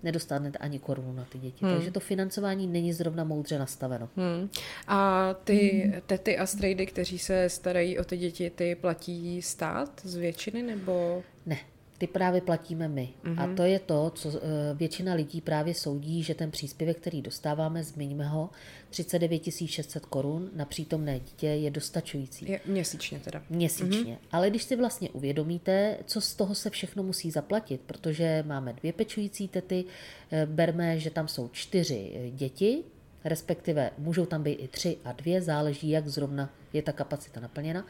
nedostanete 0.04 0.58
ani 0.58 0.80
korunu 0.80 1.14
na 1.14 1.26
ty 1.32 1.38
děti. 1.38 1.66
Hmm. 1.66 1.76
Takže 1.76 1.92
to 1.92 2.00
financování 2.00 2.68
není 2.68 2.94
zrovna 2.94 3.24
moudře 3.24 3.60
nastaveno. 3.60 4.10
Hmm. 4.16 4.50
A 4.88 5.34
ty 5.44 5.82
hmm. 5.86 6.02
tety 6.08 6.38
a 6.38 6.46
strejdy, 6.46 6.86
kteří 6.86 7.20
se 7.20 7.50
starají 7.50 8.00
o 8.00 8.04
ty 8.04 8.18
děti, 8.18 8.50
ty 8.50 8.76
platí 8.76 9.42
stát 9.42 10.02
z 10.04 10.16
většiny 10.16 10.64
nebo? 10.64 11.24
Ne, 11.46 11.58
ty 12.00 12.08
právě 12.08 12.42
platíme 12.42 12.88
my. 12.88 13.10
Mm-hmm. 13.24 13.42
A 13.42 13.46
mhm. 13.46 13.56
to 13.56 13.64
je 13.64 13.80
to, 13.80 14.12
co 14.16 14.30
eh, 14.30 14.40
většina 14.74 15.14
lidí 15.14 15.42
právě 15.42 15.74
soudí, 15.74 16.24
že 16.24 16.36
ten 16.36 16.52
příspěvek, 16.52 16.98
který 16.98 17.22
dostáváme, 17.22 17.84
zmiňme 17.84 18.28
ho, 18.28 18.50
39 18.90 19.44
600 19.66 20.06
korun 20.06 20.50
na 20.56 20.66
přítomné 20.66 21.20
dítě 21.20 21.48
je 21.48 21.72
dostačující. 21.72 22.52
Je 22.52 22.60
měsíčně 22.66 23.20
teda. 23.20 23.44
Měsíčně. 23.50 24.14
Mm-hmm. 24.14 24.28
Ale 24.32 24.50
když 24.50 24.64
si 24.64 24.76
vlastně 24.76 25.10
uvědomíte, 25.10 25.98
co 26.06 26.22
z 26.22 26.34
toho 26.34 26.56
se 26.56 26.70
všechno 26.70 27.04
musí 27.04 27.32
zaplatit, 27.32 27.82
protože 27.86 28.44
máme 28.48 28.74
dvě 28.74 28.94
pečující 28.94 29.48
tety, 29.48 29.86
eh, 30.32 30.46
berme, 30.46 31.00
že 31.00 31.10
tam 31.10 31.28
jsou 31.28 31.48
čtyři 31.48 32.12
eh, 32.16 32.30
děti, 32.30 32.84
respektive 33.24 33.92
můžou 33.98 34.26
tam 34.26 34.44
být 34.44 34.54
i 34.54 34.68
tři 34.68 34.98
a 35.06 35.12
dvě, 35.12 35.42
záleží, 35.42 35.90
jak 35.90 36.08
zrovna 36.08 36.50
je 36.74 36.82
ta 36.82 36.92
kapacita 36.92 37.40
naplněna, 37.40 37.86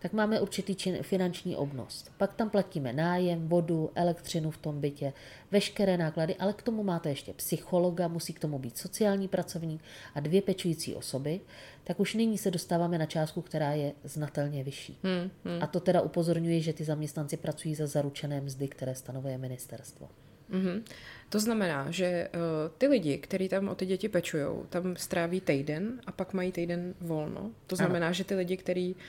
tak 0.00 0.12
máme 0.12 0.40
určitý 0.40 0.74
čin, 0.74 0.98
finanční 1.02 1.56
obnos. 1.56 2.04
Pak 2.16 2.32
tam 2.32 2.50
platíme 2.50 2.92
nájem, 2.92 3.48
vodu, 3.48 3.90
elektřinu 3.94 4.50
v 4.50 4.56
tom 4.58 4.80
bytě, 4.80 5.12
veškeré 5.50 5.96
náklady, 5.96 6.36
ale 6.36 6.52
k 6.52 6.62
tomu 6.62 6.82
máte 6.82 7.08
ještě 7.08 7.32
psychologa, 7.32 8.08
musí 8.08 8.32
k 8.32 8.38
tomu 8.38 8.58
být 8.58 8.78
sociální 8.78 9.28
pracovník 9.28 9.82
a 10.14 10.20
dvě 10.20 10.42
pečující 10.42 10.94
osoby, 10.94 11.40
tak 11.84 12.00
už 12.00 12.14
nyní 12.14 12.38
se 12.38 12.50
dostáváme 12.50 12.98
na 12.98 13.06
částku, 13.06 13.42
která 13.42 13.72
je 13.72 13.92
znatelně 14.04 14.64
vyšší. 14.64 14.98
Hmm, 15.02 15.30
hmm. 15.44 15.62
A 15.62 15.66
to 15.66 15.80
teda 15.80 16.00
upozorňuje, 16.00 16.60
že 16.60 16.72
ty 16.72 16.84
zaměstnanci 16.84 17.36
pracují 17.36 17.74
za 17.74 17.86
zaručené 17.86 18.40
mzdy, 18.40 18.68
které 18.68 18.94
stanovuje 18.94 19.38
ministerstvo. 19.38 20.08
Mm-hmm. 20.50 20.82
To 21.28 21.40
znamená, 21.40 21.90
že 21.90 22.28
uh, 22.34 22.40
ty 22.78 22.86
lidi, 22.86 23.18
kteří 23.18 23.48
tam 23.48 23.68
o 23.68 23.74
ty 23.74 23.86
děti 23.86 24.08
pečují, 24.08 24.44
tam 24.68 24.96
stráví 24.96 25.40
týden 25.40 26.00
a 26.06 26.12
pak 26.12 26.32
mají 26.32 26.52
týden 26.52 26.94
volno. 27.00 27.50
To 27.66 27.76
znamená, 27.76 28.06
ano. 28.06 28.14
že 28.14 28.24
ty 28.24 28.34
lidi, 28.34 28.56
kteří 28.56 28.94
uh, 28.94 29.00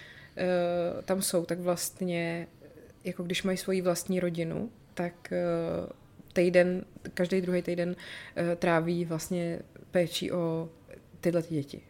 tam 1.05 1.21
jsou, 1.21 1.45
tak 1.45 1.59
vlastně, 1.59 2.47
jako 3.03 3.23
když 3.23 3.43
mají 3.43 3.57
svoji 3.57 3.81
vlastní 3.81 4.19
rodinu, 4.19 4.71
tak 4.93 5.13
uh, 5.31 5.89
týden, 6.33 6.85
každý 7.13 7.41
druhý 7.41 7.61
týden 7.61 7.89
uh, 7.89 8.55
tráví 8.55 9.05
vlastně 9.05 9.59
péči 9.91 10.31
o 10.31 10.69
tyhle 11.21 11.41
děti. 11.41 11.81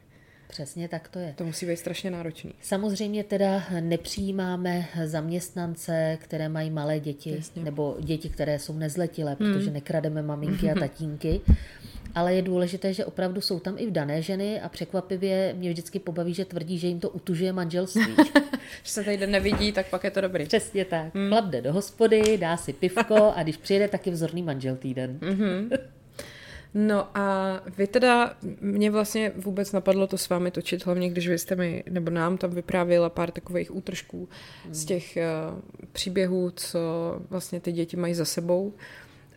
Přesně 0.51 0.87
tak 0.87 1.07
to 1.07 1.19
je. 1.19 1.33
To 1.37 1.45
musí 1.45 1.65
být 1.65 1.77
strašně 1.77 2.11
náročný. 2.11 2.53
Samozřejmě 2.61 3.23
teda 3.23 3.63
nepřijímáme 3.79 4.85
zaměstnance, 5.05 6.17
které 6.21 6.49
mají 6.49 6.69
malé 6.69 6.99
děti, 6.99 7.35
Jasně. 7.35 7.63
nebo 7.63 7.95
děti, 7.99 8.29
které 8.29 8.59
jsou 8.59 8.77
nezletilé, 8.77 9.37
hmm. 9.39 9.53
protože 9.53 9.71
nekrademe 9.71 10.21
maminky 10.21 10.71
a 10.71 10.75
tatínky. 10.79 11.41
Ale 12.15 12.35
je 12.35 12.41
důležité, 12.41 12.93
že 12.93 13.05
opravdu 13.05 13.41
jsou 13.41 13.59
tam 13.59 13.75
i 13.77 13.85
v 13.87 13.91
dané 13.91 14.21
ženy 14.21 14.61
a 14.61 14.69
překvapivě 14.69 15.53
mě 15.57 15.69
vždycky 15.69 15.99
pobaví, 15.99 16.33
že 16.33 16.45
tvrdí, 16.45 16.77
že 16.77 16.87
jim 16.87 16.99
to 16.99 17.09
utužuje 17.09 17.53
manželství. 17.53 18.15
že 18.83 18.91
se 18.91 19.03
tady 19.03 19.27
nevidí, 19.27 19.71
tak 19.71 19.89
pak 19.89 20.03
je 20.03 20.11
to 20.11 20.21
dobrý. 20.21 20.45
Přesně 20.45 20.85
tak. 20.85 21.15
Hmm. 21.15 21.29
Chlap 21.29 21.45
jde 21.45 21.61
do 21.61 21.73
hospody, 21.73 22.37
dá 22.37 22.57
si 22.57 22.73
pivko 22.73 23.33
a 23.35 23.43
když 23.43 23.57
přijede, 23.57 23.87
tak 23.87 24.07
je 24.07 24.13
vzorný 24.13 24.43
manžel 24.43 24.75
týden. 24.75 25.19
No 26.73 27.17
a 27.17 27.59
vy 27.77 27.87
teda, 27.87 28.33
mě 28.61 28.91
vlastně 28.91 29.31
vůbec 29.35 29.71
napadlo 29.71 30.07
to 30.07 30.17
s 30.17 30.29
vámi 30.29 30.51
točit, 30.51 30.85
hlavně 30.85 31.09
když 31.09 31.27
vy 31.27 31.37
jste 31.37 31.55
mi, 31.55 31.83
nebo 31.89 32.11
nám 32.11 32.37
tam 32.37 32.51
vyprávěla 32.51 33.09
pár 33.09 33.31
takových 33.31 33.75
útržků 33.75 34.29
hmm. 34.65 34.73
z 34.73 34.85
těch 34.85 35.17
uh, 35.17 35.59
příběhů, 35.91 36.51
co 36.55 36.79
vlastně 37.29 37.59
ty 37.59 37.71
děti 37.71 37.97
mají 37.97 38.13
za 38.13 38.25
sebou. 38.25 38.73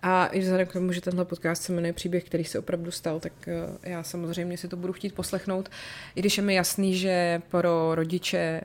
A 0.03 0.27
i 0.27 0.41
vzhledem 0.41 0.67
k 0.67 0.73
tomu, 0.73 0.93
že 0.93 1.01
tenhle 1.01 1.25
podcast 1.25 1.63
se 1.63 1.73
jmenuje 1.73 1.93
Příběh, 1.93 2.25
který 2.25 2.45
se 2.45 2.59
opravdu 2.59 2.91
stal, 2.91 3.21
tak 3.21 3.33
uh, 3.47 3.77
já 3.83 4.03
samozřejmě 4.03 4.57
si 4.57 4.69
to 4.69 4.77
budu 4.77 4.93
chtít 4.93 5.15
poslechnout. 5.15 5.71
I 6.15 6.21
když 6.21 6.37
je 6.37 6.45
mi 6.45 6.55
jasný, 6.55 6.97
že 6.97 7.43
pro 7.51 7.95
rodiče 7.95 8.61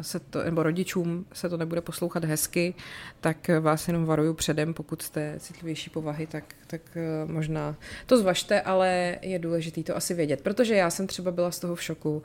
se 0.00 0.20
to, 0.20 0.44
nebo 0.44 0.62
rodičům 0.62 1.26
se 1.32 1.48
to 1.48 1.56
nebude 1.56 1.80
poslouchat 1.80 2.24
hezky, 2.24 2.74
tak 3.20 3.50
vás 3.60 3.88
jenom 3.88 4.04
varuju 4.04 4.34
předem, 4.34 4.74
pokud 4.74 5.02
jste 5.02 5.34
citlivější 5.38 5.90
povahy, 5.90 6.26
tak, 6.26 6.44
tak 6.66 6.80
eh, 6.94 7.32
možná 7.32 7.76
to 8.06 8.18
zvažte, 8.18 8.60
ale 8.60 9.18
je 9.22 9.38
důležité 9.38 9.82
to 9.82 9.96
asi 9.96 10.14
vědět, 10.14 10.40
protože 10.40 10.74
já 10.74 10.90
jsem 10.90 11.06
třeba 11.06 11.30
byla 11.30 11.50
z 11.50 11.58
toho 11.58 11.74
v 11.74 11.82
šoku, 11.82 12.22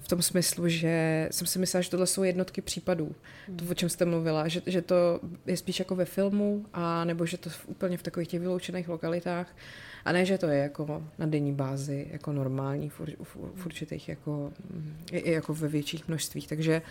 v 0.00 0.08
tom 0.08 0.22
smyslu, 0.22 0.68
že 0.68 1.28
jsem 1.30 1.46
si 1.46 1.58
myslela, 1.58 1.82
že 1.82 1.90
tohle 1.90 2.06
jsou 2.06 2.22
jednotky 2.22 2.60
případů, 2.60 3.14
to, 3.56 3.64
o 3.70 3.74
čem 3.74 3.88
jste 3.88 4.04
mluvila, 4.04 4.48
že, 4.48 4.62
že 4.66 4.82
to 4.82 5.20
je 5.46 5.56
spíš 5.56 5.78
jako 5.78 5.94
ve 5.94 6.04
filmu, 6.04 6.66
a 6.72 7.04
nebo 7.04 7.26
že 7.26 7.38
to 7.38 7.50
v, 7.50 7.68
úplně 7.68 7.96
v 7.96 8.02
takových 8.02 8.28
těch 8.28 8.40
vyloučených 8.40 8.88
lokalitách, 8.88 9.56
a 10.08 10.12
ne, 10.12 10.24
že 10.24 10.38
to 10.38 10.46
je 10.46 10.58
jako 10.58 11.02
na 11.18 11.26
denní 11.26 11.52
bázi, 11.52 12.06
jako 12.10 12.32
normální 12.32 12.88
v, 12.88 13.00
v, 13.00 13.36
v 13.54 13.66
určitých, 13.66 14.08
jako, 14.08 14.52
i, 15.12 15.18
i 15.18 15.32
jako 15.32 15.54
ve 15.54 15.68
větších 15.68 16.08
množstvích, 16.08 16.48
takže 16.48 16.82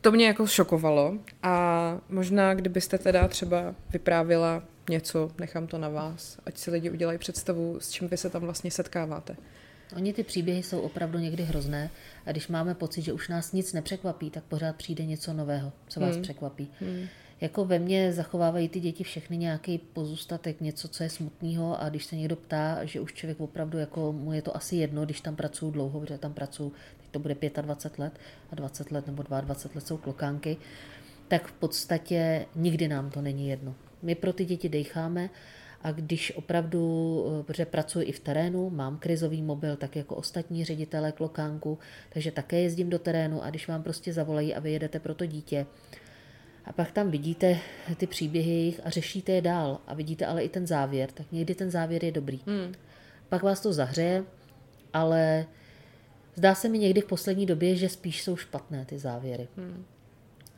to 0.00 0.12
mě 0.12 0.26
jako 0.26 0.46
šokovalo 0.46 1.18
a 1.42 1.98
možná, 2.08 2.54
kdybyste 2.54 2.98
teda 2.98 3.28
třeba 3.28 3.74
vyprávila 3.90 4.62
něco, 4.90 5.30
nechám 5.40 5.66
to 5.66 5.78
na 5.78 5.88
vás, 5.88 6.38
ať 6.46 6.58
si 6.58 6.70
lidi 6.70 6.90
udělají 6.90 7.18
představu, 7.18 7.76
s 7.80 7.90
čím 7.90 8.08
vy 8.08 8.16
se 8.16 8.30
tam 8.30 8.42
vlastně 8.42 8.70
setkáváte. 8.70 9.36
Oni 9.96 10.12
ty 10.12 10.22
příběhy 10.22 10.62
jsou 10.62 10.80
opravdu 10.80 11.18
někdy 11.18 11.42
hrozné 11.42 11.90
a 12.26 12.32
když 12.32 12.48
máme 12.48 12.74
pocit, 12.74 13.02
že 13.02 13.12
už 13.12 13.28
nás 13.28 13.52
nic 13.52 13.72
nepřekvapí, 13.72 14.30
tak 14.30 14.44
pořád 14.44 14.76
přijde 14.76 15.04
něco 15.04 15.32
nového, 15.32 15.72
co 15.88 16.00
vás 16.00 16.14
hmm. 16.14 16.22
překvapí. 16.22 16.70
Hmm. 16.80 17.06
Jako 17.40 17.64
ve 17.64 17.78
mně 17.78 18.12
zachovávají 18.12 18.68
ty 18.68 18.80
děti 18.80 19.04
všechny 19.04 19.36
nějaký 19.36 19.78
pozůstatek, 19.78 20.60
něco, 20.60 20.88
co 20.88 21.02
je 21.02 21.10
smutného 21.10 21.82
a 21.82 21.88
když 21.88 22.04
se 22.04 22.16
někdo 22.16 22.36
ptá, 22.36 22.84
že 22.84 23.00
už 23.00 23.12
člověk 23.12 23.40
opravdu, 23.40 23.78
jako 23.78 24.12
mu 24.12 24.32
je 24.32 24.42
to 24.42 24.56
asi 24.56 24.76
jedno, 24.76 25.04
když 25.04 25.20
tam 25.20 25.36
pracuju 25.36 25.70
dlouho, 25.70 26.00
protože 26.00 26.18
tam 26.18 26.32
pracuju, 26.32 26.72
teď 26.96 27.10
to 27.10 27.18
bude 27.18 27.36
25 27.62 27.98
let 28.04 28.12
a 28.50 28.54
20 28.54 28.90
let 28.90 29.06
nebo 29.06 29.22
22 29.22 29.74
let 29.74 29.86
jsou 29.86 29.96
klokánky, 29.96 30.56
tak 31.28 31.46
v 31.46 31.52
podstatě 31.52 32.46
nikdy 32.54 32.88
nám 32.88 33.10
to 33.10 33.22
není 33.22 33.48
jedno. 33.48 33.74
My 34.02 34.14
pro 34.14 34.32
ty 34.32 34.44
děti 34.44 34.68
dejcháme 34.68 35.30
a 35.82 35.92
když 35.92 36.32
opravdu, 36.36 37.24
protože 37.46 37.66
pracuji 37.66 38.06
i 38.06 38.12
v 38.12 38.20
terénu, 38.20 38.70
mám 38.70 38.98
krizový 38.98 39.42
mobil, 39.42 39.76
tak 39.76 39.96
jako 39.96 40.14
ostatní 40.14 40.64
ředitelé 40.64 41.12
klokánku, 41.12 41.78
takže 42.12 42.30
také 42.30 42.60
jezdím 42.60 42.90
do 42.90 42.98
terénu 42.98 43.42
a 43.42 43.50
když 43.50 43.68
vám 43.68 43.82
prostě 43.82 44.12
zavolají 44.12 44.54
a 44.54 44.60
vy 44.60 44.72
jedete 44.72 44.98
pro 45.00 45.14
to 45.14 45.26
dítě, 45.26 45.66
a 46.66 46.72
pak 46.72 46.90
tam 46.90 47.10
vidíte 47.10 47.58
ty 47.96 48.06
příběhy 48.06 48.50
jejich 48.50 48.80
a 48.84 48.90
řešíte 48.90 49.32
je 49.32 49.40
dál 49.40 49.80
a 49.86 49.94
vidíte 49.94 50.26
ale 50.26 50.42
i 50.42 50.48
ten 50.48 50.66
závěr, 50.66 51.10
tak 51.10 51.32
někdy 51.32 51.54
ten 51.54 51.70
závěr 51.70 52.04
je 52.04 52.12
dobrý. 52.12 52.40
Hmm. 52.46 52.74
Pak 53.28 53.42
vás 53.42 53.60
to 53.60 53.72
zahřeje, 53.72 54.24
ale 54.92 55.46
zdá 56.34 56.54
se 56.54 56.68
mi 56.68 56.78
někdy 56.78 57.00
v 57.00 57.06
poslední 57.06 57.46
době, 57.46 57.76
že 57.76 57.88
spíš 57.88 58.22
jsou 58.22 58.36
špatné 58.36 58.84
ty 58.84 58.98
závěry. 58.98 59.48
Hmm. 59.56 59.84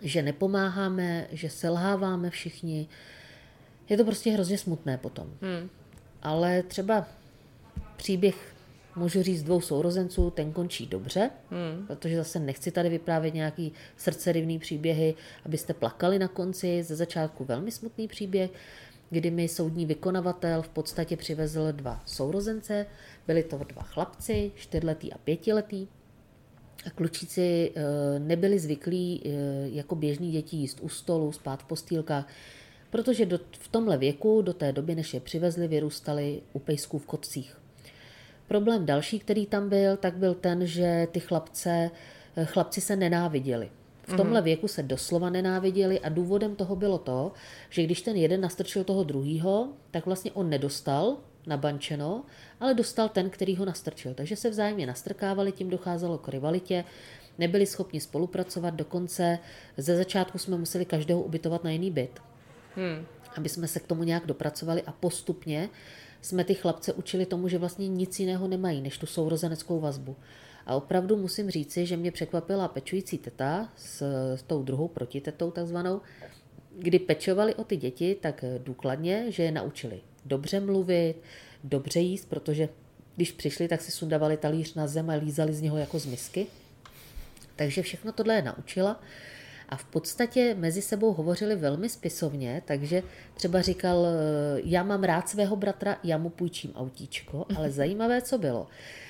Že 0.00 0.22
nepomáháme, 0.22 1.26
že 1.30 1.50
selháváme 1.50 2.30
všichni, 2.30 2.88
je 3.88 3.96
to 3.96 4.04
prostě 4.04 4.30
hrozně 4.30 4.58
smutné 4.58 4.98
potom. 4.98 5.26
Hmm. 5.42 5.70
Ale 6.22 6.62
třeba 6.62 7.06
příběh, 7.96 8.54
můžu 8.98 9.22
říct, 9.22 9.42
dvou 9.42 9.60
sourozenců, 9.60 10.30
ten 10.30 10.52
končí 10.52 10.86
dobře, 10.86 11.30
hmm. 11.50 11.86
protože 11.86 12.16
zase 12.16 12.38
nechci 12.38 12.70
tady 12.70 12.88
vyprávět 12.88 13.34
nějaký 13.34 13.72
srdcerivný 13.96 14.58
příběhy, 14.58 15.14
abyste 15.46 15.74
plakali 15.74 16.18
na 16.18 16.28
konci. 16.28 16.82
Ze 16.82 16.96
začátku 16.96 17.44
velmi 17.44 17.70
smutný 17.70 18.08
příběh, 18.08 18.50
kdy 19.10 19.30
mi 19.30 19.48
soudní 19.48 19.86
vykonavatel 19.86 20.62
v 20.62 20.68
podstatě 20.68 21.16
přivezl 21.16 21.72
dva 21.72 22.02
sourozence. 22.06 22.86
Byli 23.26 23.42
to 23.42 23.58
dva 23.58 23.82
chlapci, 23.82 24.52
čtyřletý 24.54 25.12
a 25.12 25.18
pětiletý. 25.18 25.86
A 26.86 26.90
klučíci 26.90 27.72
eh, 27.74 28.18
nebyli 28.18 28.58
zvyklí 28.58 29.22
eh, 29.24 29.30
jako 29.68 29.94
běžní 29.94 30.30
děti 30.30 30.56
jíst 30.56 30.78
u 30.80 30.88
stolu, 30.88 31.32
spát 31.32 31.62
v 31.62 31.66
postýlkách 31.66 32.28
protože 32.90 33.26
do, 33.26 33.38
v 33.58 33.68
tomhle 33.68 33.98
věku, 33.98 34.42
do 34.42 34.52
té 34.52 34.72
doby, 34.72 34.94
než 34.94 35.14
je 35.14 35.20
přivezli, 35.20 35.68
vyrůstali 35.68 36.42
u 36.52 36.58
pejsků 36.58 36.98
v 36.98 37.06
kotcích. 37.06 37.57
Problém 38.48 38.86
další, 38.86 39.18
který 39.18 39.46
tam 39.46 39.68
byl, 39.68 39.96
tak 39.96 40.16
byl 40.16 40.34
ten, 40.34 40.66
že 40.66 41.08
ty 41.12 41.20
chlapce, 41.20 41.90
eh, 42.36 42.44
chlapci 42.44 42.80
se 42.80 42.96
nenáviděli. 42.96 43.70
V 44.08 44.16
tomhle 44.16 44.42
věku 44.42 44.68
se 44.68 44.82
doslova 44.82 45.30
nenáviděli 45.30 46.00
a 46.00 46.08
důvodem 46.08 46.56
toho 46.56 46.76
bylo 46.76 46.98
to, 46.98 47.32
že 47.70 47.82
když 47.82 48.02
ten 48.02 48.16
jeden 48.16 48.40
nastrčil 48.40 48.84
toho 48.84 49.04
druhýho, 49.04 49.68
tak 49.90 50.06
vlastně 50.06 50.32
on 50.32 50.50
nedostal 50.50 51.16
nabančeno, 51.46 52.24
ale 52.60 52.74
dostal 52.74 53.08
ten, 53.08 53.30
který 53.30 53.56
ho 53.56 53.64
nastrčil. 53.64 54.14
Takže 54.14 54.36
se 54.36 54.50
vzájemně 54.50 54.86
nastrkávali, 54.86 55.52
tím 55.52 55.70
docházelo 55.70 56.18
k 56.18 56.28
rivalitě, 56.28 56.84
nebyli 57.38 57.66
schopni 57.66 58.00
spolupracovat, 58.00 58.74
dokonce 58.74 59.38
ze 59.76 59.96
začátku 59.96 60.38
jsme 60.38 60.56
museli 60.56 60.84
každého 60.84 61.22
ubytovat 61.22 61.64
na 61.64 61.70
jiný 61.70 61.90
byt, 61.90 62.20
hmm. 62.76 63.06
aby 63.36 63.48
jsme 63.48 63.68
se 63.68 63.80
k 63.80 63.86
tomu 63.86 64.02
nějak 64.02 64.26
dopracovali 64.26 64.82
a 64.82 64.92
postupně 64.92 65.68
jsme 66.22 66.44
ty 66.44 66.54
chlapce 66.54 66.92
učili 66.92 67.26
tomu, 67.26 67.48
že 67.48 67.58
vlastně 67.58 67.88
nic 67.88 68.20
jiného 68.20 68.48
nemají, 68.48 68.80
než 68.80 68.98
tu 68.98 69.06
sourozeneckou 69.06 69.80
vazbu. 69.80 70.16
A 70.66 70.74
opravdu 70.74 71.16
musím 71.16 71.50
říci, 71.50 71.86
že 71.86 71.96
mě 71.96 72.12
překvapila 72.12 72.68
pečující 72.68 73.18
teta 73.18 73.68
s, 73.76 74.02
s 74.36 74.42
tou 74.42 74.62
druhou 74.62 74.88
protitetou 74.88 75.50
takzvanou, 75.50 76.00
kdy 76.78 76.98
pečovali 76.98 77.54
o 77.54 77.64
ty 77.64 77.76
děti 77.76 78.16
tak 78.20 78.44
důkladně, 78.58 79.26
že 79.28 79.42
je 79.42 79.52
naučili 79.52 80.00
dobře 80.24 80.60
mluvit, 80.60 81.14
dobře 81.64 82.00
jíst, 82.00 82.28
protože 82.28 82.68
když 83.16 83.32
přišli, 83.32 83.68
tak 83.68 83.80
si 83.80 83.92
sundavali 83.92 84.36
talíř 84.36 84.74
na 84.74 84.86
zem 84.86 85.10
a 85.10 85.14
lízali 85.14 85.54
z 85.54 85.60
něho 85.60 85.76
jako 85.76 85.98
z 85.98 86.06
misky. 86.06 86.46
Takže 87.56 87.82
všechno 87.82 88.12
tohle 88.12 88.34
je 88.34 88.42
naučila 88.42 89.00
a 89.68 89.76
v 89.76 89.84
podstatě 89.84 90.54
mezi 90.58 90.82
sebou 90.82 91.12
hovořili 91.12 91.56
velmi 91.56 91.88
spisovně, 91.88 92.62
takže 92.64 93.02
třeba 93.34 93.62
říkal, 93.62 94.06
já 94.64 94.82
mám 94.82 95.04
rád 95.04 95.28
svého 95.28 95.56
bratra, 95.56 95.96
já 96.04 96.18
mu 96.18 96.30
půjčím 96.30 96.72
autíčko, 96.76 97.46
ale 97.56 97.70
zajímavé, 97.70 98.22
co 98.22 98.38
bylo, 98.38 98.66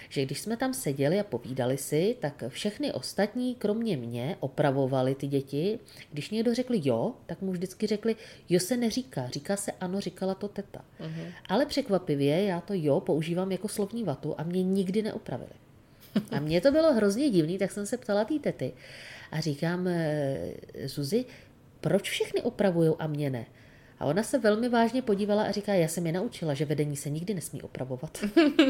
že 0.09 0.25
když 0.25 0.41
jsme 0.41 0.57
tam 0.57 0.75
seděli 0.75 1.21
a 1.21 1.25
povídali 1.25 1.79
si, 1.79 2.17
tak 2.21 2.45
všechny 2.49 2.93
ostatní, 2.93 3.55
kromě 3.55 3.97
mě, 3.97 4.37
opravovali 4.41 5.15
ty 5.15 5.27
děti. 5.27 5.79
Když 6.13 6.31
někdo 6.31 6.55
řekl 6.55 6.75
jo, 6.77 7.15
tak 7.27 7.43
mu 7.43 7.53
vždycky 7.53 7.87
řekli, 7.87 8.17
jo 8.49 8.61
se 8.61 8.77
neříká, 8.77 9.29
říká 9.29 9.57
se 9.57 9.73
ano, 9.73 10.01
říkala 10.01 10.35
to 10.35 10.49
teta. 10.49 10.85
Uh-huh. 11.01 11.33
Ale 11.49 11.67
překvapivě 11.67 12.45
já 12.45 12.61
to 12.61 12.75
jo 12.77 13.01
používám 13.01 13.53
jako 13.53 13.69
slovní 13.69 14.05
vatu 14.05 14.35
a 14.39 14.43
mě 14.43 14.63
nikdy 14.63 15.03
neopravili. 15.03 15.53
A 16.31 16.41
mně 16.41 16.61
to 16.61 16.73
bylo 16.73 16.93
hrozně 16.93 17.31
divný, 17.31 17.59
tak 17.59 17.71
jsem 17.71 17.87
se 17.87 17.97
ptala 17.97 18.25
té 18.25 18.39
tety. 18.39 18.73
A 19.31 19.41
říkám, 19.41 19.87
eh, 19.89 20.53
Zuzi, 20.85 21.25
proč 21.81 22.11
všechny 22.11 22.43
opravují 22.43 22.93
a 22.99 23.07
mě 23.07 23.31
ne? 23.31 23.47
A 24.01 24.05
ona 24.05 24.23
se 24.23 24.39
velmi 24.39 24.69
vážně 24.69 25.03
podívala 25.03 25.43
a 25.43 25.51
říká, 25.51 25.75
já 25.75 25.89
jsem 25.89 26.07
je 26.07 26.13
naučila, 26.13 26.55
že 26.55 26.65
vedení 26.65 26.97
se 26.97 27.11
nikdy 27.11 27.35
nesmí 27.35 27.63
opravovat. 27.63 28.25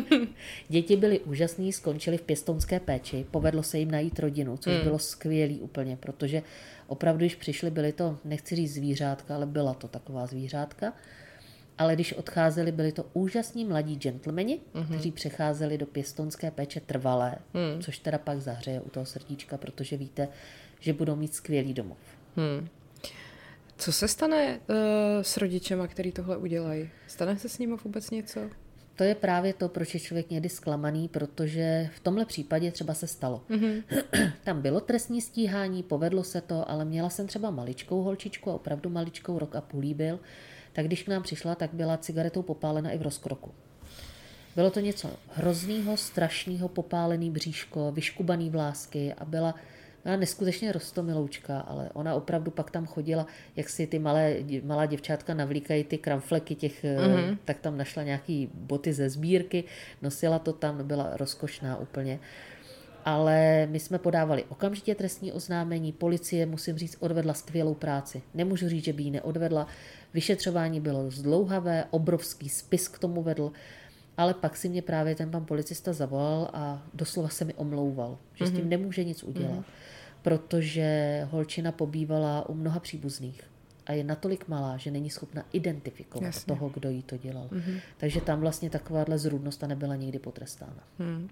Děti 0.69 0.97
byly 0.97 1.21
úžasný, 1.21 1.73
skončili 1.73 2.19
v 2.19 2.23
pěstonské 2.23 2.81
péči, 2.81 3.27
povedlo 3.31 3.63
se 3.63 3.79
jim 3.79 3.91
najít 3.91 4.19
rodinu, 4.19 4.57
což 4.57 4.75
hmm. 4.75 4.83
bylo 4.83 4.99
skvělý 4.99 5.61
úplně, 5.61 5.97
protože 5.97 6.43
opravdu, 6.87 7.19
když 7.19 7.35
přišli, 7.35 7.71
byly 7.71 7.93
to, 7.93 8.19
nechci 8.25 8.57
říct 8.57 8.75
zvířátka, 8.75 9.35
ale 9.35 9.47
byla 9.47 9.75
to 9.75 9.89
taková 9.89 10.27
zvířátka. 10.27 10.93
Ale 11.79 11.95
když 11.95 12.13
odcházeli, 12.13 12.73
byli 12.73 12.93
to 12.93 13.05
úžasní 13.13 13.65
mladí 13.65 13.97
gentlemani, 13.97 14.61
mm-hmm. 14.75 14.87
kteří 14.87 15.13
přecházeli 15.13 15.79
do 15.79 15.87
pěstonské 15.87 16.51
péče 16.51 16.81
trvalé, 16.81 17.35
mm. 17.55 17.83
což 17.83 17.99
teda 17.99 18.19
pak 18.19 18.41
zahřeje 18.41 18.81
u 18.81 18.91
toho 18.91 19.07
srdíčka, 19.07 19.57
protože 19.59 19.97
víte, 19.97 20.29
že 20.81 20.93
budou 20.93 21.17
mít 21.17 21.35
skvělý 21.35 21.75
domov. 21.75 21.99
Mm. 22.37 22.69
Co 23.77 23.93
se 23.93 24.09
stane 24.09 24.59
uh, 24.59 24.77
s 25.23 25.37
rodičema, 25.37 25.87
který 25.87 26.13
tohle 26.13 26.37
udělají? 26.37 26.91
Stane 27.07 27.39
se 27.39 27.49
s 27.49 27.59
nimi 27.59 27.77
vůbec 27.85 28.11
něco? 28.11 28.41
To 28.97 29.05
je 29.05 29.15
právě 29.15 29.53
to, 29.53 29.69
proč 29.69 29.95
je 29.95 30.01
člověk 30.01 30.31
někdy 30.31 30.49
zklamaný, 30.49 31.09
protože 31.09 31.91
v 31.95 32.01
tomhle 32.01 32.25
případě 32.25 32.71
třeba 32.71 32.95
se 32.95 33.07
stalo. 33.07 33.43
Mm-hmm. 33.51 33.83
Tam 34.45 34.63
bylo 34.63 34.81
trestní 34.81 35.21
stíhání, 35.21 35.83
povedlo 35.83 36.25
se 36.25 36.41
to, 36.41 36.71
ale 36.71 36.85
měla 36.85 37.11
jsem 37.11 37.27
třeba 37.27 37.51
maličkou 37.51 38.03
holčičku 38.03 38.51
a 38.51 38.55
opravdu 38.55 38.91
maličkou, 38.91 39.39
rok 39.39 39.57
a 39.57 39.61
půl 39.61 39.95
byl, 39.95 40.21
tak 40.79 40.87
když 40.87 41.03
k 41.03 41.09
nám 41.09 41.23
přišla, 41.23 41.55
tak 41.55 41.71
byla 41.73 41.97
cigaretou 41.97 42.43
popálena 42.43 42.91
i 42.91 42.99
v 42.99 43.03
rozkroku. 43.03 43.55
Bylo 44.57 44.71
to 44.71 44.81
něco 44.81 45.11
hroznýho, 45.33 45.97
strašného, 45.97 46.69
popálený 46.69 47.31
bříško, 47.31 47.93
vyškubaný 47.93 48.51
vlásky 48.51 49.15
a 49.15 49.25
byla 49.25 49.55
Ona 50.05 50.17
neskutečně 50.17 50.73
rostomiloučka, 50.73 51.61
ale 51.61 51.91
ona 51.93 52.15
opravdu 52.15 52.51
pak 52.51 52.71
tam 52.71 52.87
chodila, 52.87 53.27
jak 53.57 53.69
si 53.69 53.87
ty 53.87 53.99
malé, 53.99 54.37
malá 54.65 54.87
děvčátka 54.87 55.35
navlíkají 55.35 55.85
ty 55.85 55.99
kramfleky 55.99 56.55
těch, 56.55 56.85
mm-hmm. 56.85 57.39
tak 57.45 57.59
tam 57.59 57.77
našla 57.77 58.03
nějaký 58.03 58.51
boty 58.55 58.93
ze 58.93 59.11
sbírky, 59.11 59.65
nosila 60.03 60.39
to 60.39 60.53
tam, 60.53 60.87
byla 60.87 61.17
rozkošná 61.17 61.77
úplně. 61.77 62.21
Ale 63.05 63.67
my 63.71 63.81
jsme 63.81 63.99
podávali 63.99 64.45
okamžitě 64.49 64.95
trestní 64.95 65.33
oznámení, 65.33 65.93
policie, 65.93 66.47
musím 66.47 66.79
říct, 66.79 66.97
odvedla 67.01 67.35
skvělou 67.35 67.75
práci. 67.75 68.23
Nemůžu 68.35 68.69
říct, 68.69 68.85
že 68.85 68.93
by 68.93 69.03
ji 69.03 69.11
neodvedla. 69.11 69.67
Vyšetřování 70.15 70.81
bylo 70.81 71.11
zdlouhavé, 71.11 71.85
obrovský 71.91 72.49
spis 72.49 72.89
k 72.89 72.99
tomu 72.99 73.23
vedl, 73.23 73.53
ale 74.17 74.35
pak 74.35 74.57
si 74.57 74.69
mě 74.69 74.83
právě 74.83 75.15
ten 75.15 75.31
pan 75.31 75.45
policista 75.45 75.93
zavolal 75.93 76.51
a 76.53 76.83
doslova 76.95 77.29
se 77.29 77.45
mi 77.45 77.55
omlouval, 77.55 78.19
že 78.35 78.45
mm-hmm. 78.45 78.49
s 78.49 78.51
tím 78.51 78.61
mhm. 78.61 78.71
nemůže 78.71 79.05
nic 79.05 79.23
udělat. 79.23 79.61
Mm-hmm 79.61 79.65
protože 80.23 81.21
holčina 81.31 81.73
pobývala 81.73 82.49
u 82.49 82.55
mnoha 82.55 82.81
příbuzných 82.81 83.43
a 83.87 83.93
je 83.93 84.05
natolik 84.05 84.49
malá, 84.49 84.77
že 84.77 84.91
není 84.91 85.11
schopna 85.11 85.45
identifikovat 85.53 86.27
Jasně. 86.27 86.55
toho, 86.55 86.69
kdo 86.69 86.91
jí 86.91 87.03
to 87.03 87.17
dělal. 87.17 87.49
Mm-hmm. 87.53 87.81
Takže 87.97 88.21
tam 88.21 88.41
vlastně 88.41 88.71
takováhle 88.71 89.19
zrůdnost 89.19 89.63
nebyla 89.63 89.97
nikdy 89.97 90.19
potrestána. 90.19 90.83
Hmm. 90.99 91.29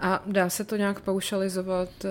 A 0.00 0.22
dá 0.26 0.50
se 0.50 0.64
to 0.64 0.76
nějak 0.76 1.00
paušalizovat, 1.00 1.90
eh, 2.04 2.08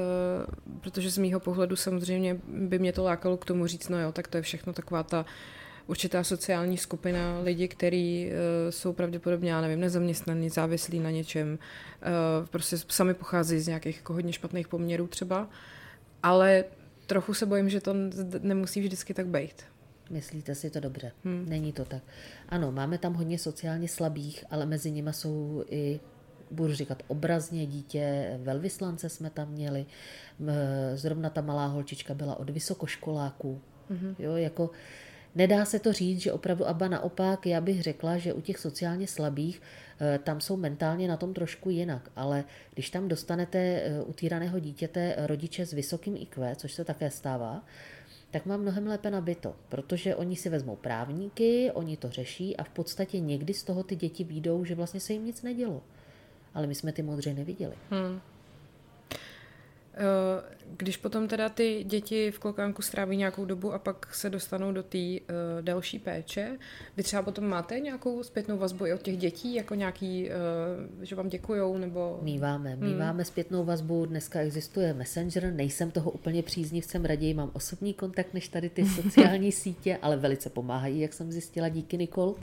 protože 0.81 1.11
z 1.11 1.17
mýho 1.17 1.39
pohledu 1.39 1.75
samozřejmě 1.75 2.37
by 2.47 2.79
mě 2.79 2.93
to 2.93 3.03
lákalo 3.03 3.37
k 3.37 3.45
tomu 3.45 3.67
říct, 3.67 3.89
no 3.89 3.99
jo, 3.99 4.11
tak 4.11 4.27
to 4.27 4.37
je 4.37 4.43
všechno 4.43 4.73
taková 4.73 5.03
ta 5.03 5.25
určitá 5.87 6.23
sociální 6.23 6.77
skupina 6.77 7.39
lidí, 7.39 7.67
kteří 7.67 8.29
uh, 8.29 8.71
jsou 8.71 8.93
pravděpodobně, 8.93 9.51
já 9.51 9.61
nevím, 9.61 9.79
nezaměstnaní, 9.79 10.49
závislí 10.49 10.99
na 10.99 11.11
něčem, 11.11 11.59
uh, 12.41 12.47
prostě 12.47 12.77
sami 12.77 13.13
pochází 13.13 13.59
z 13.59 13.67
nějakých 13.67 13.97
jako 13.97 14.13
hodně 14.13 14.33
špatných 14.33 14.67
poměrů 14.67 15.07
třeba 15.07 15.49
ale 16.23 16.63
trochu 17.07 17.33
se 17.33 17.45
bojím, 17.45 17.69
že 17.69 17.81
to 17.81 17.93
nemusí 18.41 18.81
vždycky 18.81 19.13
tak 19.13 19.27
být. 19.27 19.63
Myslíte 20.09 20.55
si 20.55 20.69
to 20.69 20.79
dobře? 20.79 21.11
Hmm. 21.23 21.45
Není 21.49 21.73
to 21.73 21.85
tak. 21.85 22.03
Ano, 22.49 22.71
máme 22.71 22.97
tam 22.97 23.13
hodně 23.13 23.39
sociálně 23.39 23.87
slabých, 23.87 24.45
ale 24.49 24.65
mezi 24.65 24.91
nimi 24.91 25.13
jsou 25.13 25.63
i 25.69 25.99
budu 26.51 26.73
říkat 26.73 27.03
obrazně, 27.07 27.65
dítě 27.65 28.33
velvyslance 28.43 29.09
jsme 29.09 29.29
tam 29.29 29.49
měli, 29.49 29.85
zrovna 30.95 31.29
ta 31.29 31.41
malá 31.41 31.67
holčička 31.67 32.13
byla 32.13 32.35
od 32.35 32.49
vysokoškoláků, 32.49 33.61
mm-hmm. 33.91 34.15
jo, 34.19 34.35
jako 34.35 34.69
Nedá 35.35 35.65
se 35.65 35.79
to 35.79 35.93
říct, 35.93 36.21
že 36.21 36.31
opravdu 36.31 36.67
aba 36.67 36.87
naopak, 36.87 37.45
já 37.45 37.61
bych 37.61 37.83
řekla, 37.83 38.17
že 38.17 38.33
u 38.33 38.41
těch 38.41 38.59
sociálně 38.59 39.07
slabých 39.07 39.61
eh, 40.01 40.19
tam 40.23 40.41
jsou 40.41 40.57
mentálně 40.57 41.07
na 41.07 41.17
tom 41.17 41.33
trošku 41.33 41.69
jinak, 41.69 42.09
ale 42.15 42.43
když 42.73 42.89
tam 42.89 43.07
dostanete 43.07 43.59
eh, 43.59 44.01
u 44.01 44.13
týraného 44.13 44.59
dítěte 44.59 45.15
rodiče 45.17 45.65
s 45.65 45.73
vysokým 45.73 46.17
IQ, 46.17 46.55
což 46.55 46.73
se 46.73 46.85
také 46.85 47.11
stává, 47.11 47.65
tak 48.31 48.45
mám 48.45 48.61
mnohem 48.61 48.87
lépe 48.87 49.11
nabito, 49.11 49.55
protože 49.69 50.15
oni 50.15 50.35
si 50.35 50.49
vezmou 50.49 50.75
právníky, 50.75 51.71
oni 51.73 51.97
to 51.97 52.09
řeší 52.09 52.57
a 52.57 52.63
v 52.63 52.69
podstatě 52.69 53.19
někdy 53.19 53.53
z 53.53 53.63
toho 53.63 53.83
ty 53.83 53.95
děti 53.95 54.23
výjdou, 54.23 54.65
že 54.65 54.75
vlastně 54.75 54.99
se 54.99 55.13
jim 55.13 55.25
nic 55.25 55.41
nedělo. 55.41 55.81
Ale 56.53 56.67
my 56.67 56.75
jsme 56.75 56.91
ty 56.91 57.01
modře 57.01 57.33
neviděli. 57.33 57.73
Hmm. 57.89 58.21
Eh, 59.93 60.53
když 60.77 60.97
potom 60.97 61.27
teda 61.27 61.49
ty 61.49 61.83
děti 61.83 62.31
v 62.31 62.39
klokánku 62.39 62.81
stráví 62.81 63.17
nějakou 63.17 63.45
dobu 63.45 63.73
a 63.73 63.79
pak 63.79 64.15
se 64.15 64.29
dostanou 64.29 64.71
do 64.71 64.83
té 64.83 64.97
uh, 64.97 65.17
další 65.61 65.99
péče, 65.99 66.57
vy 66.97 67.03
třeba 67.03 67.21
potom 67.21 67.45
máte 67.45 67.79
nějakou 67.79 68.23
zpětnou 68.23 68.57
vazbu 68.57 68.85
i 68.85 68.93
od 68.93 69.01
těch 69.01 69.17
dětí, 69.17 69.55
jako 69.55 69.75
nějaký, 69.75 70.29
uh, 70.29 71.03
že 71.03 71.15
vám 71.15 71.29
děkujou, 71.29 71.77
nebo... 71.77 72.19
Míváme, 72.21 72.75
míváme 72.75 73.11
hmm. 73.11 73.25
zpětnou 73.25 73.63
vazbu, 73.63 74.05
dneska 74.05 74.39
existuje 74.39 74.93
Messenger, 74.93 75.53
nejsem 75.53 75.91
toho 75.91 76.11
úplně 76.11 76.43
příznivcem, 76.43 77.05
raději 77.05 77.33
mám 77.33 77.51
osobní 77.53 77.93
kontakt 77.93 78.33
než 78.33 78.47
tady 78.47 78.69
ty 78.69 78.85
sociální 79.03 79.51
sítě, 79.51 79.99
ale 80.01 80.17
velice 80.17 80.49
pomáhají, 80.49 80.99
jak 80.99 81.13
jsem 81.13 81.31
zjistila, 81.31 81.69
díky 81.69 81.97
Nikol. 81.97 82.35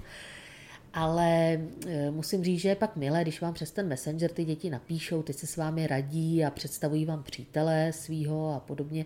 Ale 0.94 1.60
e, 1.86 2.10
musím 2.10 2.44
říct, 2.44 2.60
že 2.60 2.68
je 2.68 2.76
pak 2.76 2.96
milé, 2.96 3.22
když 3.22 3.40
vám 3.40 3.54
přes 3.54 3.70
ten 3.70 3.88
messenger 3.88 4.30
ty 4.30 4.44
děti 4.44 4.70
napíšou, 4.70 5.22
teď 5.22 5.36
se 5.36 5.46
s 5.46 5.56
vámi 5.56 5.86
radí 5.86 6.44
a 6.44 6.50
představují 6.50 7.04
vám 7.04 7.22
přítele 7.22 7.92
svýho 7.92 8.54
a 8.54 8.60
podobně. 8.60 9.04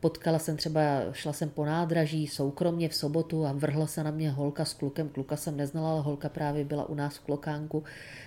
Potkala 0.00 0.38
jsem 0.38 0.56
třeba, 0.56 0.80
šla 1.12 1.32
jsem 1.32 1.48
po 1.48 1.64
nádraží 1.64 2.26
soukromně 2.26 2.88
v 2.88 2.94
sobotu 2.94 3.46
a 3.46 3.52
vrhla 3.52 3.86
se 3.86 4.04
na 4.04 4.10
mě 4.10 4.30
holka 4.30 4.64
s 4.64 4.74
klukem. 4.74 5.08
Kluka 5.08 5.36
jsem 5.36 5.56
neznala, 5.56 5.92
ale 5.92 6.00
holka 6.00 6.28
právě 6.28 6.64
byla 6.64 6.88
u 6.88 6.94
nás 6.94 7.16
v 7.16 7.20
klokánku. 7.20 7.84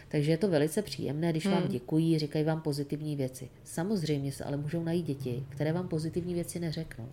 Takže 0.08 0.32
je 0.32 0.38
to 0.38 0.50
velice 0.50 0.82
příjemné, 0.82 1.32
když 1.32 1.46
hmm. 1.46 1.56
vám 1.56 1.68
děkují, 1.68 2.20
říkají 2.20 2.46
vám 2.46 2.62
pozitivní 2.62 3.16
věci. 3.16 3.50
Samozřejmě 3.64 4.32
se 4.32 4.44
ale 4.44 4.58
můžou 4.58 4.84
najít 4.84 5.06
děti, 5.06 5.46
které 5.50 5.74
vám 5.74 5.88
pozitivní 5.88 6.34
věci 6.34 6.60
neřeknou. 6.60 7.10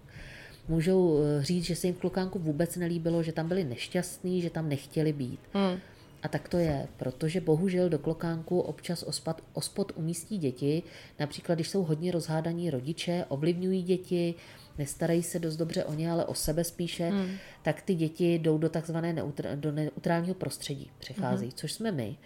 Můžou 0.69 1.19
eh, 1.23 1.45
říct, 1.45 1.65
že 1.65 1.77
se 1.77 1.87
jim 1.87 1.95
v 1.95 1.99
klokánku 1.99 2.39
vůbec 2.39 2.77
nelíbilo, 2.77 3.23
že 3.23 3.33
tam 3.33 3.49
byli 3.49 3.65
nešťastní, 3.65 4.43
že 4.43 4.51
tam 4.51 4.69
nechtěli 4.69 5.13
být. 5.13 5.41
Hmm. 5.53 5.79
A 6.23 6.29
tak 6.29 6.49
to 6.49 6.59
je, 6.59 6.89
protože 6.97 7.41
bohužel 7.41 7.89
do 7.89 7.99
klokánku 7.99 8.61
občas 8.61 9.03
ospad, 9.03 9.43
ospod 9.53 9.93
umístí 9.95 10.39
děti, 10.39 10.83
například 11.21 11.55
když 11.55 11.69
jsou 11.69 11.83
hodně 11.83 12.13
rozhádaní 12.13 12.71
rodiče, 12.71 13.25
ovlivňují 13.29 13.83
děti, 13.83 14.35
nestarají 14.79 15.23
se 15.23 15.39
dost 15.39 15.57
dobře 15.57 15.85
o 15.85 15.95
ně, 15.95 16.11
ale 16.11 16.25
o 16.25 16.35
sebe 16.35 16.65
spíše, 16.65 17.09
hmm. 17.09 17.37
tak 17.63 17.83
ty 17.83 17.95
děti 17.95 18.35
jdou 18.35 18.59
do 18.59 18.69
takzvané 18.69 19.15
neutr- 19.15 19.57
do 19.57 19.73
neutrálního 19.73 20.35
prostředí, 20.35 20.91
přechází, 20.99 21.47
hmm. 21.47 21.55
což 21.55 21.73
jsme 21.73 21.93
my. 21.93 22.17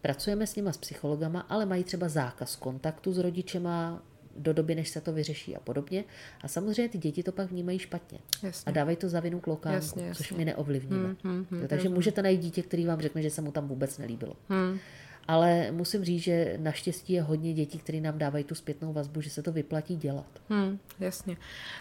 Pracujeme 0.00 0.46
s 0.46 0.56
nima 0.56 0.72
s 0.72 0.76
psychologama, 0.76 1.40
ale 1.40 1.66
mají 1.66 1.84
třeba 1.84 2.08
zákaz 2.08 2.56
kontaktu 2.56 3.12
s 3.12 3.18
rodičema, 3.18 4.02
do 4.36 4.52
doby, 4.52 4.74
než 4.74 4.88
se 4.88 5.00
to 5.00 5.12
vyřeší 5.12 5.56
a 5.56 5.60
podobně. 5.60 6.04
A 6.42 6.48
samozřejmě 6.48 6.88
ty 6.88 6.98
děti 6.98 7.22
to 7.22 7.32
pak 7.32 7.50
vnímají 7.50 7.78
špatně. 7.78 8.18
Jasně. 8.42 8.70
A 8.70 8.74
dávají 8.74 8.96
to 8.96 9.08
za 9.08 9.20
vinu 9.20 9.40
klokánku, 9.40 9.74
jasně, 9.74 10.06
jasně. 10.06 10.24
což 10.24 10.32
my 10.32 10.44
neovlivníme. 10.44 11.06
Hmm, 11.06 11.16
hmm, 11.24 11.46
hmm, 11.50 11.68
takže 11.68 11.88
můžete 11.88 12.22
najít 12.22 12.40
dítě, 12.40 12.62
který 12.62 12.86
vám 12.86 13.00
řekne, 13.00 13.22
že 13.22 13.30
se 13.30 13.42
mu 13.42 13.52
tam 13.52 13.68
vůbec 13.68 13.98
nelíbilo. 13.98 14.36
Hmm. 14.48 14.78
Ale 15.28 15.70
musím 15.70 16.04
říct, 16.04 16.22
že 16.22 16.56
naštěstí 16.60 17.12
je 17.12 17.22
hodně 17.22 17.54
dětí, 17.54 17.78
které 17.78 18.00
nám 18.00 18.18
dávají 18.18 18.44
tu 18.44 18.54
zpětnou 18.54 18.92
vazbu, 18.92 19.20
že 19.20 19.30
se 19.30 19.42
to 19.42 19.52
vyplatí 19.52 19.96
dělat. 19.96 20.26
Hmm, 20.48 20.78
jasně. 21.00 21.36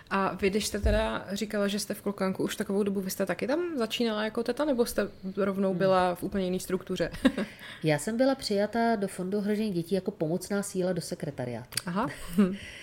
A 0.10 0.34
vy, 0.34 0.49
když 0.49 0.67
jste 0.67 0.79
teda 0.79 1.25
říkala, 1.32 1.67
že 1.67 1.79
jste 1.79 1.93
v 1.93 2.01
Klokánku 2.01 2.43
už 2.43 2.56
takovou 2.56 2.84
dobu, 2.84 3.01
vy 3.01 3.12
jste 3.12 3.25
taky 3.25 3.47
tam 3.47 3.77
začínala 3.77 4.23
jako 4.23 4.43
teta, 4.43 4.65
nebo 4.65 4.86
jste 4.86 5.08
rovnou 5.38 5.69
hmm. 5.69 5.77
byla 5.77 6.15
v 6.15 6.23
úplně 6.23 6.45
jiné 6.45 6.60
struktuře? 6.60 7.12
Já 7.84 7.99
jsem 7.99 8.17
byla 8.17 8.36
přijata 8.36 8.95
do 8.95 9.08
Fondu 9.08 9.38
ohrožení 9.38 9.71
dětí 9.71 9.95
jako 9.95 10.12
pomocná 10.12 10.63
síla 10.63 10.93
do 10.93 11.01
sekretariátu. 11.01 11.79
Aha. 11.86 12.08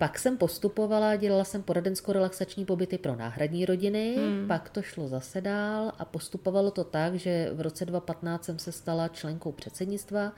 Pak 0.00 0.18
jsem 0.18 0.36
postupovala, 0.36 1.16
dělala 1.16 1.44
jsem 1.44 1.62
poradensko-relaxační 1.62 2.64
pobyty 2.64 2.98
pro 2.98 3.16
náhradní 3.16 3.64
rodiny, 3.64 4.16
hmm. 4.16 4.48
pak 4.48 4.70
to 4.70 4.82
šlo 4.82 5.08
zase 5.08 5.40
dál 5.40 5.92
a 5.98 6.04
postupovalo 6.04 6.70
to 6.70 6.84
tak, 6.84 7.14
že 7.14 7.50
v 7.52 7.60
roce 7.60 7.84
2015 7.84 8.44
jsem 8.44 8.58
se 8.58 8.72
stala 8.72 9.08
členkou 9.08 9.52
předsednictva. 9.52 10.32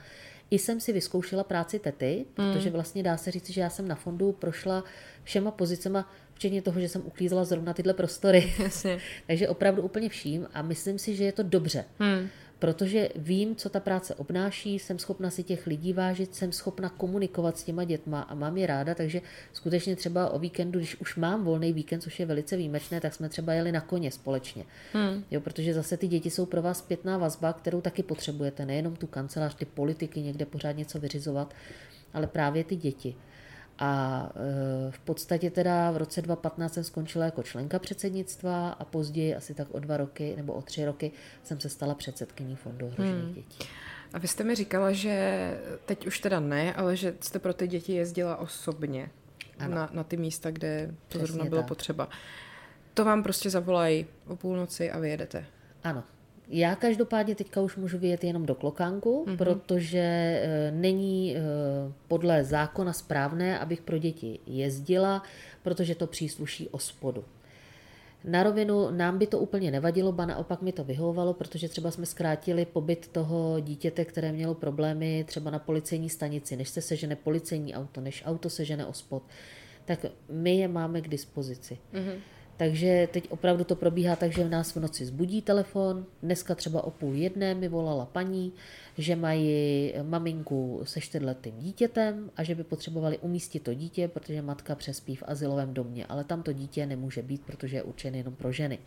I 0.50 0.58
jsem 0.58 0.80
si 0.80 0.92
vyzkoušela 0.92 1.44
práci 1.44 1.78
tety, 1.78 2.26
hmm. 2.38 2.52
protože 2.52 2.70
vlastně 2.70 3.02
dá 3.02 3.16
se 3.16 3.30
říct, 3.30 3.50
že 3.50 3.60
já 3.60 3.70
jsem 3.70 3.88
na 3.88 3.94
fondu 3.94 4.32
prošla 4.32 4.84
všema 5.22 5.50
pozicema, 5.50 6.10
včetně 6.34 6.62
toho, 6.62 6.80
že 6.80 6.88
jsem 6.88 7.02
uklízela 7.04 7.44
zrovna 7.44 7.72
tyhle 7.74 7.94
prostory. 7.94 8.52
Jasně. 8.58 8.98
Takže 9.26 9.48
opravdu 9.48 9.82
úplně 9.82 10.08
vším 10.08 10.48
a 10.54 10.62
myslím 10.62 10.98
si, 10.98 11.16
že 11.16 11.24
je 11.24 11.32
to 11.32 11.42
dobře. 11.42 11.84
Hmm 11.98 12.28
protože 12.62 13.08
vím, 13.16 13.56
co 13.56 13.68
ta 13.68 13.80
práce 13.80 14.14
obnáší, 14.14 14.78
jsem 14.78 14.98
schopna 14.98 15.30
si 15.30 15.42
těch 15.42 15.66
lidí 15.66 15.92
vážit, 15.92 16.34
jsem 16.34 16.52
schopna 16.52 16.88
komunikovat 16.88 17.58
s 17.58 17.64
těma 17.64 17.84
dětma 17.84 18.20
a 18.20 18.34
mám 18.34 18.56
je 18.56 18.66
ráda, 18.66 18.94
takže 18.94 19.20
skutečně 19.52 19.96
třeba 19.96 20.30
o 20.30 20.38
víkendu, 20.38 20.78
když 20.78 21.00
už 21.00 21.16
mám 21.16 21.44
volný 21.44 21.72
víkend, 21.72 22.00
což 22.00 22.20
je 22.20 22.26
velice 22.26 22.56
výjimečné, 22.56 23.00
tak 23.00 23.14
jsme 23.14 23.28
třeba 23.28 23.52
jeli 23.52 23.72
na 23.72 23.80
koně 23.80 24.10
společně. 24.10 24.64
Hmm. 24.92 25.24
Jo, 25.30 25.40
protože 25.40 25.74
zase 25.74 25.96
ty 25.96 26.08
děti 26.08 26.30
jsou 26.30 26.46
pro 26.46 26.62
vás 26.62 26.78
zpětná 26.78 27.18
vazba, 27.18 27.52
kterou 27.52 27.80
taky 27.80 28.02
potřebujete, 28.02 28.66
nejenom 28.66 28.96
tu 28.96 29.06
kancelář, 29.06 29.54
ty 29.54 29.64
politiky 29.64 30.20
někde 30.20 30.46
pořád 30.46 30.72
něco 30.72 31.00
vyřizovat, 31.00 31.54
ale 32.14 32.26
právě 32.26 32.64
ty 32.64 32.76
děti. 32.76 33.14
A 33.78 34.30
e, 34.88 34.90
v 34.90 34.98
podstatě 34.98 35.50
teda 35.50 35.90
v 35.90 35.96
roce 35.96 36.22
2015 36.22 36.74
jsem 36.74 36.84
skončila 36.84 37.24
jako 37.24 37.42
členka 37.42 37.78
předsednictva 37.78 38.70
a 38.70 38.84
později, 38.84 39.34
asi 39.34 39.54
tak 39.54 39.74
o 39.74 39.78
dva 39.78 39.96
roky 39.96 40.34
nebo 40.36 40.52
o 40.52 40.62
tři 40.62 40.84
roky, 40.84 41.12
jsem 41.42 41.60
se 41.60 41.68
stala 41.68 41.94
předsedkyní 41.94 42.56
Fondu 42.56 42.86
ohrožených 42.86 43.24
hmm. 43.24 43.34
dětí. 43.34 43.68
A 44.12 44.18
vy 44.18 44.28
jste 44.28 44.44
mi 44.44 44.54
říkala, 44.54 44.92
že 44.92 45.58
teď 45.86 46.06
už 46.06 46.18
teda 46.20 46.40
ne, 46.40 46.74
ale 46.74 46.96
že 46.96 47.14
jste 47.20 47.38
pro 47.38 47.54
ty 47.54 47.68
děti 47.68 47.92
jezdila 47.92 48.36
osobně 48.36 49.10
na, 49.68 49.90
na 49.92 50.04
ty 50.04 50.16
místa, 50.16 50.50
kde 50.50 50.86
to 50.86 50.94
Přesně 51.08 51.26
zrovna 51.26 51.44
bylo 51.44 51.60
tak. 51.60 51.68
potřeba. 51.68 52.08
To 52.94 53.04
vám 53.04 53.22
prostě 53.22 53.50
zavolají 53.50 54.06
o 54.26 54.36
půlnoci 54.36 54.90
a 54.90 54.98
vyjedete. 54.98 55.46
Ano, 55.84 56.04
já 56.48 56.76
každopádně 56.76 57.34
teďka 57.34 57.60
už 57.60 57.76
můžu 57.76 57.98
vyjet 57.98 58.24
jenom 58.24 58.46
do 58.46 58.54
Klokánku, 58.54 59.24
mm-hmm. 59.24 59.36
protože 59.36 59.98
e, 59.98 60.70
není 60.70 61.36
e, 61.36 61.40
podle 62.08 62.44
zákona 62.44 62.92
správné, 62.92 63.58
abych 63.58 63.82
pro 63.82 63.98
děti 63.98 64.38
jezdila, 64.46 65.22
protože 65.62 65.94
to 65.94 66.06
přísluší 66.06 66.68
ospodu. 66.68 67.24
Na 68.24 68.42
rovinu 68.42 68.90
nám 68.90 69.18
by 69.18 69.26
to 69.26 69.38
úplně 69.38 69.70
nevadilo, 69.70 70.12
ba 70.12 70.26
naopak 70.26 70.62
mi 70.62 70.72
to 70.72 70.84
vyhovovalo, 70.84 71.34
protože 71.34 71.68
třeba 71.68 71.90
jsme 71.90 72.06
zkrátili 72.06 72.64
pobyt 72.64 73.08
toho 73.08 73.60
dítěte, 73.60 74.04
které 74.04 74.32
mělo 74.32 74.54
problémy 74.54 75.24
třeba 75.28 75.50
na 75.50 75.58
policejní 75.58 76.10
stanici, 76.10 76.56
než 76.56 76.68
se 76.68 76.80
sežene 76.80 77.16
policejní 77.16 77.74
auto, 77.74 78.00
než 78.00 78.22
auto 78.26 78.50
sežene 78.50 78.86
ospod, 78.86 79.22
tak 79.84 80.06
my 80.28 80.56
je 80.56 80.68
máme 80.68 81.00
k 81.00 81.08
dispozici. 81.08 81.78
Mm-hmm. 81.94 82.18
Takže 82.62 83.08
teď 83.12 83.30
opravdu 83.30 83.64
to 83.64 83.76
probíhá 83.76 84.16
tak, 84.16 84.32
že 84.32 84.44
v 84.44 84.50
nás 84.50 84.74
v 84.74 84.80
noci 84.80 85.06
zbudí 85.06 85.42
telefon. 85.42 86.06
Dneska 86.22 86.54
třeba 86.54 86.84
o 86.84 86.90
půl 86.90 87.14
jedné 87.14 87.54
mi 87.54 87.68
volala 87.68 88.06
paní, 88.06 88.52
že 88.98 89.16
mají 89.16 89.94
maminku 90.02 90.80
se 90.84 91.00
čtyřletým 91.00 91.58
dítětem 91.58 92.30
a 92.36 92.42
že 92.42 92.54
by 92.54 92.64
potřebovali 92.64 93.18
umístit 93.18 93.62
to 93.62 93.74
dítě, 93.74 94.08
protože 94.08 94.42
matka 94.42 94.74
přespí 94.74 95.16
v 95.16 95.22
asilovém 95.26 95.74
domě, 95.74 96.06
ale 96.06 96.24
tam 96.24 96.42
to 96.42 96.52
dítě 96.52 96.86
nemůže 96.86 97.22
být, 97.22 97.42
protože 97.42 97.76
je 97.76 97.82
určené 97.82 98.18
jenom 98.18 98.34
pro 98.34 98.52
ženy. 98.52 98.78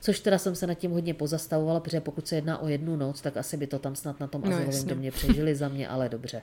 Což 0.00 0.20
teda 0.20 0.38
jsem 0.38 0.54
se 0.54 0.66
nad 0.66 0.74
tím 0.74 0.90
hodně 0.90 1.14
pozastavovala, 1.14 1.80
protože 1.80 2.00
pokud 2.00 2.28
se 2.28 2.34
jedná 2.34 2.58
o 2.58 2.68
jednu 2.68 2.96
noc, 2.96 3.20
tak 3.20 3.36
asi 3.36 3.56
by 3.56 3.66
to 3.66 3.78
tam 3.78 3.96
snad 3.96 4.20
na 4.20 4.26
tom 4.26 4.40
no, 4.40 4.48
asilovém 4.48 4.66
jasně. 4.66 4.88
domě 4.88 5.10
přežili 5.10 5.54
za 5.54 5.68
mě, 5.68 5.88
ale 5.88 6.08
dobře. 6.08 6.42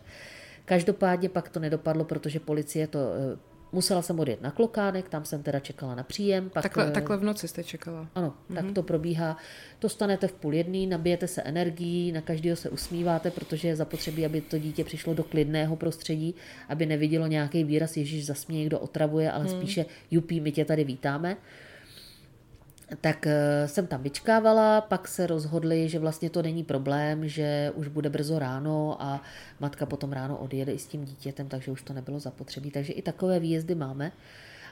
Každopádně 0.65 1.29
pak 1.29 1.49
to 1.49 1.59
nedopadlo, 1.59 2.03
protože 2.03 2.39
policie 2.39 2.87
to 2.87 2.99
eh, 2.99 3.52
Musela 3.73 4.01
jsem 4.01 4.19
odjet 4.19 4.41
na 4.41 4.51
klokánek, 4.51 5.09
tam 5.09 5.25
jsem 5.25 5.43
teda 5.43 5.59
čekala 5.59 5.95
na 5.95 6.03
příjem. 6.03 6.49
Pak, 6.49 6.63
takhle, 6.63 6.91
takhle 6.91 7.17
v 7.17 7.23
noci 7.23 7.47
jste 7.47 7.63
čekala? 7.63 8.07
Ano, 8.15 8.33
mm-hmm. 8.49 8.55
tak 8.55 8.71
to 8.71 8.83
probíhá. 8.83 9.37
To 9.79 9.89
stanete 9.89 10.27
v 10.27 10.33
půl 10.33 10.53
jedný, 10.53 10.87
nabijete 10.87 11.27
se 11.27 11.41
energií, 11.41 12.11
na 12.11 12.21
každého 12.21 12.55
se 12.55 12.69
usmíváte, 12.69 13.31
protože 13.31 13.67
je 13.67 13.75
zapotřebí, 13.75 14.25
aby 14.25 14.41
to 14.41 14.57
dítě 14.57 14.83
přišlo 14.83 15.13
do 15.13 15.23
klidného 15.23 15.75
prostředí, 15.75 16.35
aby 16.69 16.85
nevidělo 16.85 17.27
nějaký 17.27 17.63
výraz, 17.63 17.97
Ježíš 17.97 18.25
zasměje, 18.25 18.59
někdo 18.59 18.79
otravuje, 18.79 19.31
ale 19.31 19.43
mm. 19.43 19.49
spíše 19.49 19.85
jupí, 20.11 20.41
my 20.41 20.51
tě 20.51 20.65
tady 20.65 20.83
vítáme 20.83 21.37
tak 23.01 23.27
eh, 23.27 23.67
jsem 23.67 23.87
tam 23.87 24.03
vyčkávala, 24.03 24.81
pak 24.81 25.07
se 25.07 25.27
rozhodli, 25.27 25.89
že 25.89 25.99
vlastně 25.99 26.29
to 26.29 26.41
není 26.41 26.63
problém, 26.63 27.27
že 27.27 27.71
už 27.75 27.87
bude 27.87 28.09
brzo 28.09 28.39
ráno 28.39 28.97
a 28.99 29.21
matka 29.59 29.85
potom 29.85 30.11
ráno 30.11 30.37
odjede 30.37 30.71
i 30.71 30.79
s 30.79 30.87
tím 30.87 31.05
dítětem, 31.05 31.47
takže 31.47 31.71
už 31.71 31.81
to 31.81 31.93
nebylo 31.93 32.19
zapotřebí. 32.19 32.71
Takže 32.71 32.93
i 32.93 33.01
takové 33.01 33.39
výjezdy 33.39 33.75
máme. 33.75 34.11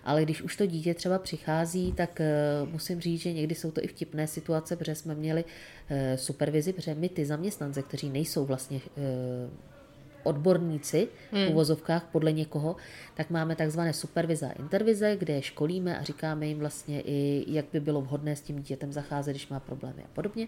Ale 0.04 0.24
když 0.24 0.42
už 0.42 0.56
to 0.56 0.66
dítě 0.66 0.94
třeba 0.94 1.20
přichází, 1.20 1.94
tak 1.94 2.22
eh, 2.22 2.32
musím 2.72 3.02
říct, 3.02 3.22
že 3.22 3.34
někdy 3.34 3.56
jsou 3.56 3.72
to 3.72 3.84
i 3.84 3.88
vtipné 3.88 4.28
situace, 4.28 4.76
protože 4.76 4.96
jsme 4.96 5.16
měli 5.16 5.46
eh, 5.90 6.18
supervizi, 6.18 6.74
protože 6.74 6.96
my 6.96 7.10
ty 7.10 7.26
zaměstnance, 7.26 7.82
kteří 7.82 8.10
nejsou 8.10 8.46
vlastně 8.46 8.80
odborníci 10.24 11.08
hmm. 11.32 11.46
v 11.46 11.50
uvozovkách 11.50 12.08
podle 12.12 12.32
někoho, 12.32 12.76
tak 13.14 13.30
máme 13.30 13.56
takzvané 13.56 13.94
supervize 13.94 14.48
a 14.48 14.52
intervize, 14.52 15.16
kde 15.16 15.34
je 15.34 15.42
školíme 15.42 16.00
a 16.00 16.04
říkáme 16.04 16.48
jim 16.48 16.60
vlastně 16.60 17.02
i, 17.02 17.46
jak 17.48 17.66
by 17.74 17.80
bylo 17.80 18.02
vhodné 18.02 18.36
s 18.36 18.42
tím 18.42 18.56
dítětem 18.56 18.92
zacházet, 18.92 19.36
když 19.36 19.48
má 19.48 19.60
problémy 19.60 20.04
a 20.04 20.08
podobně. 20.14 20.48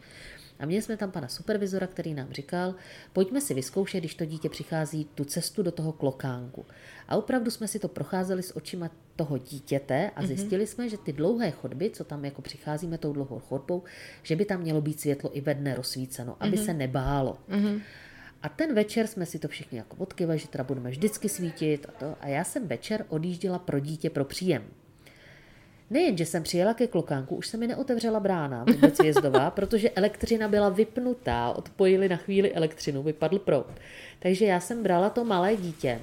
A 0.59 0.65
měli 0.65 0.81
jsme 0.81 0.97
tam 0.97 1.11
pana 1.11 1.27
supervizora, 1.27 1.87
který 1.87 2.13
nám 2.13 2.31
říkal, 2.31 2.75
pojďme 3.13 3.41
si 3.41 3.53
vyzkoušet, 3.53 3.99
když 3.99 4.15
to 4.15 4.25
dítě 4.25 4.49
přichází, 4.49 5.05
tu 5.15 5.25
cestu 5.25 5.63
do 5.63 5.71
toho 5.71 5.91
klokánku. 5.91 6.65
A 7.07 7.15
opravdu 7.15 7.51
jsme 7.51 7.67
si 7.67 7.79
to 7.79 7.87
procházeli 7.87 8.43
s 8.43 8.57
očima 8.57 8.89
toho 9.15 9.37
dítěte 9.37 10.11
a 10.15 10.21
mhm. 10.21 10.27
zjistili 10.27 10.67
jsme, 10.67 10.89
že 10.89 10.97
ty 10.97 11.13
dlouhé 11.13 11.51
chodby, 11.51 11.89
co 11.89 12.03
tam 12.03 12.25
jako 12.25 12.41
přicházíme 12.41 12.97
tou 12.97 13.13
dlouhou 13.13 13.39
chodbou, 13.39 13.83
že 14.23 14.35
by 14.35 14.45
tam 14.45 14.61
mělo 14.61 14.81
být 14.81 14.99
světlo 14.99 15.37
i 15.37 15.41
ve 15.41 15.53
dne 15.53 15.75
rozsvíceno, 15.75 16.37
aby 16.39 16.57
mm-hmm. 16.57 16.65
se 16.65 16.73
nebálo. 16.73 17.37
Mm-hmm. 17.49 17.81
A 18.43 18.49
ten 18.49 18.75
večer 18.75 19.07
jsme 19.07 19.25
si 19.25 19.39
to 19.39 19.47
všichni 19.47 19.77
jako 19.77 19.95
odkyvali, 19.99 20.39
že 20.39 20.47
teda 20.47 20.63
budeme 20.63 20.89
vždycky 20.89 21.29
svítit 21.29 21.85
a 21.89 21.91
to. 21.91 22.15
A 22.21 22.27
já 22.27 22.43
jsem 22.43 22.67
večer 22.67 23.05
odjížděla 23.09 23.59
pro 23.59 23.79
dítě 23.79 24.09
pro 24.09 24.25
příjem. 24.25 24.63
Nejen, 25.89 26.17
že 26.17 26.25
jsem 26.25 26.43
přijela 26.43 26.73
ke 26.73 26.87
klokánku, 26.87 27.35
už 27.35 27.47
se 27.47 27.57
mi 27.57 27.67
neotevřela 27.67 28.19
brána 28.19 28.65
vůbec 28.73 28.99
vězdová, 28.99 29.51
protože 29.55 29.89
elektřina 29.89 30.47
byla 30.47 30.69
vypnutá, 30.69 31.51
odpojili 31.51 32.09
na 32.09 32.15
chvíli 32.17 32.53
elektřinu, 32.53 33.03
vypadl 33.03 33.39
proud. 33.39 33.67
Takže 34.19 34.45
já 34.45 34.59
jsem 34.59 34.83
brala 34.83 35.09
to 35.09 35.25
malé 35.25 35.55
dítě 35.55 35.99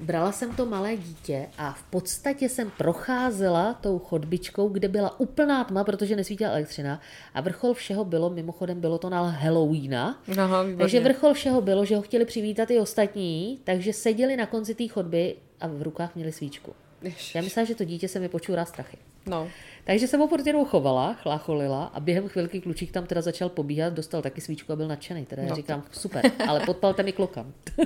brala 0.00 0.32
jsem 0.32 0.56
to 0.56 0.66
malé 0.66 0.96
dítě 0.96 1.46
a 1.58 1.72
v 1.72 1.82
podstatě 1.82 2.48
jsem 2.48 2.70
procházela 2.78 3.74
tou 3.74 3.98
chodbičkou, 3.98 4.68
kde 4.68 4.88
byla 4.88 5.20
úplná 5.20 5.64
tma, 5.64 5.84
protože 5.84 6.16
nesvítila 6.16 6.50
elektřina 6.50 7.00
a 7.34 7.40
vrchol 7.40 7.74
všeho 7.74 8.04
bylo, 8.04 8.30
mimochodem 8.30 8.80
bylo 8.80 8.98
to 8.98 9.10
na 9.10 9.22
Halloweena, 9.22 10.18
Aha, 10.38 10.64
takže 10.78 11.00
vrchol 11.00 11.34
všeho 11.34 11.60
bylo, 11.60 11.84
že 11.84 11.96
ho 11.96 12.02
chtěli 12.02 12.24
přivítat 12.24 12.70
i 12.70 12.80
ostatní, 12.80 13.60
takže 13.64 13.92
seděli 13.92 14.36
na 14.36 14.46
konci 14.46 14.74
té 14.74 14.88
chodby 14.88 15.36
a 15.60 15.66
v 15.66 15.82
rukách 15.82 16.14
měli 16.14 16.32
svíčku. 16.32 16.74
Ježiš. 17.04 17.34
Já 17.34 17.42
myslím, 17.42 17.66
že 17.66 17.74
to 17.74 17.84
dítě 17.84 18.08
se 18.08 18.20
mi 18.20 18.28
počůrá 18.28 18.64
strachy. 18.64 18.96
No. 19.26 19.48
Takže 19.84 20.08
jsem 20.08 20.20
ho 20.20 20.28
portěnou 20.28 20.64
chovala, 20.64 21.14
chlácholila 21.14 21.84
a 21.84 22.00
během 22.00 22.28
chvilky 22.28 22.60
klučík 22.60 22.92
tam 22.92 23.06
teda 23.06 23.22
začal 23.22 23.48
pobíhat, 23.48 23.92
dostal 23.92 24.22
taky 24.22 24.40
svíčku 24.40 24.72
a 24.72 24.76
byl 24.76 24.88
nadšený. 24.88 25.26
Teda 25.26 25.42
já 25.42 25.48
No. 25.48 25.56
říkám, 25.56 25.82
super, 25.92 26.30
ale 26.48 26.60
podpalte 26.60 27.02
mi 27.02 27.12
klokan. 27.12 27.52
Uh, 27.78 27.84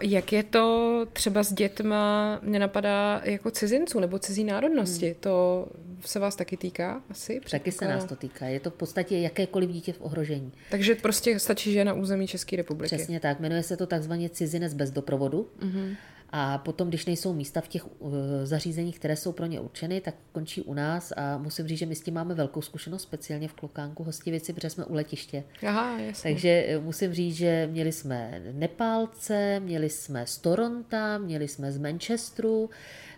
jak 0.02 0.32
je 0.32 0.42
to 0.42 1.06
třeba 1.12 1.42
s 1.42 1.52
dětma, 1.52 2.38
mě 2.42 2.58
napadá 2.58 3.20
jako 3.24 3.50
cizinců 3.50 4.00
nebo 4.00 4.18
cizí 4.18 4.44
národnosti, 4.44 5.06
hmm. 5.06 5.14
to 5.20 5.66
se 6.04 6.18
vás 6.18 6.36
taky 6.36 6.56
týká 6.56 7.02
asi? 7.10 7.40
Taky 7.50 7.72
se 7.72 7.88
nás 7.88 8.04
to 8.04 8.16
týká. 8.16 8.46
Je 8.46 8.60
to 8.60 8.70
v 8.70 8.74
podstatě 8.74 9.18
jakékoliv 9.18 9.70
dítě 9.70 9.92
v 9.92 10.00
ohrožení. 10.00 10.52
Takže 10.70 10.94
prostě 10.94 11.38
stačí, 11.38 11.72
že 11.72 11.78
je 11.78 11.84
na 11.84 11.92
území 11.92 12.26
České 12.26 12.56
republiky. 12.56 12.96
Přesně 12.96 13.20
tak. 13.20 13.40
Jmenuje 13.40 13.62
se 13.62 13.76
to 13.76 13.86
takzvaně 13.86 14.28
cizinec 14.30 14.74
bez 14.74 14.90
doprovodu. 14.90 15.48
Mm-hmm. 15.60 15.96
A 16.30 16.58
potom, 16.58 16.88
když 16.88 17.06
nejsou 17.06 17.32
místa 17.32 17.60
v 17.60 17.68
těch 17.68 18.00
uh, 18.00 18.12
zařízeních, 18.44 18.98
které 18.98 19.16
jsou 19.16 19.32
pro 19.32 19.46
ně 19.46 19.60
určeny, 19.60 20.00
tak 20.00 20.14
končí 20.32 20.62
u 20.62 20.74
nás 20.74 21.12
a 21.16 21.38
musím 21.38 21.68
říct, 21.68 21.78
že 21.78 21.86
my 21.86 21.94
s 21.94 22.00
tím 22.00 22.14
máme 22.14 22.34
velkou 22.34 22.62
zkušenost, 22.62 23.02
speciálně 23.02 23.48
v 23.48 23.52
Klokánku 23.52 24.04
Hostivici, 24.04 24.52
protože 24.52 24.70
jsme 24.70 24.84
u 24.84 24.94
letiště. 24.94 25.44
Aha, 25.66 25.98
jasně. 25.98 26.30
Takže 26.30 26.64
eh, 26.68 26.78
musím 26.78 27.12
říct, 27.12 27.34
že 27.36 27.68
měli 27.70 27.92
jsme 27.92 28.42
Nepálce, 28.52 29.60
měli 29.60 29.90
jsme 29.90 30.26
z 30.26 30.38
Toronta, 30.38 31.18
měli 31.18 31.48
jsme 31.48 31.72
z 31.72 31.78
Manchesteru. 31.78 32.70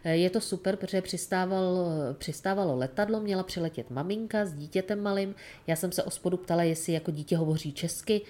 Eh, 0.05 0.17
Je 0.17 0.31
to 0.31 0.41
super, 0.41 0.77
protože 0.77 1.03
přistával, 1.03 1.89
přistávalo 2.19 2.77
letadlo, 2.77 3.21
měla 3.21 3.43
přiletět 3.43 3.91
maminka 3.91 4.45
s 4.47 4.53
dítětem 4.55 5.03
malým. 5.03 5.35
Já 5.67 5.77
jsem 5.77 5.93
se 5.93 6.03
ospodu 6.03 6.37
ptala, 6.37 6.63
jestli 6.63 6.93
jako 6.93 7.11
dítě 7.11 7.37
hovoří 7.37 7.73
česky. 7.73 8.21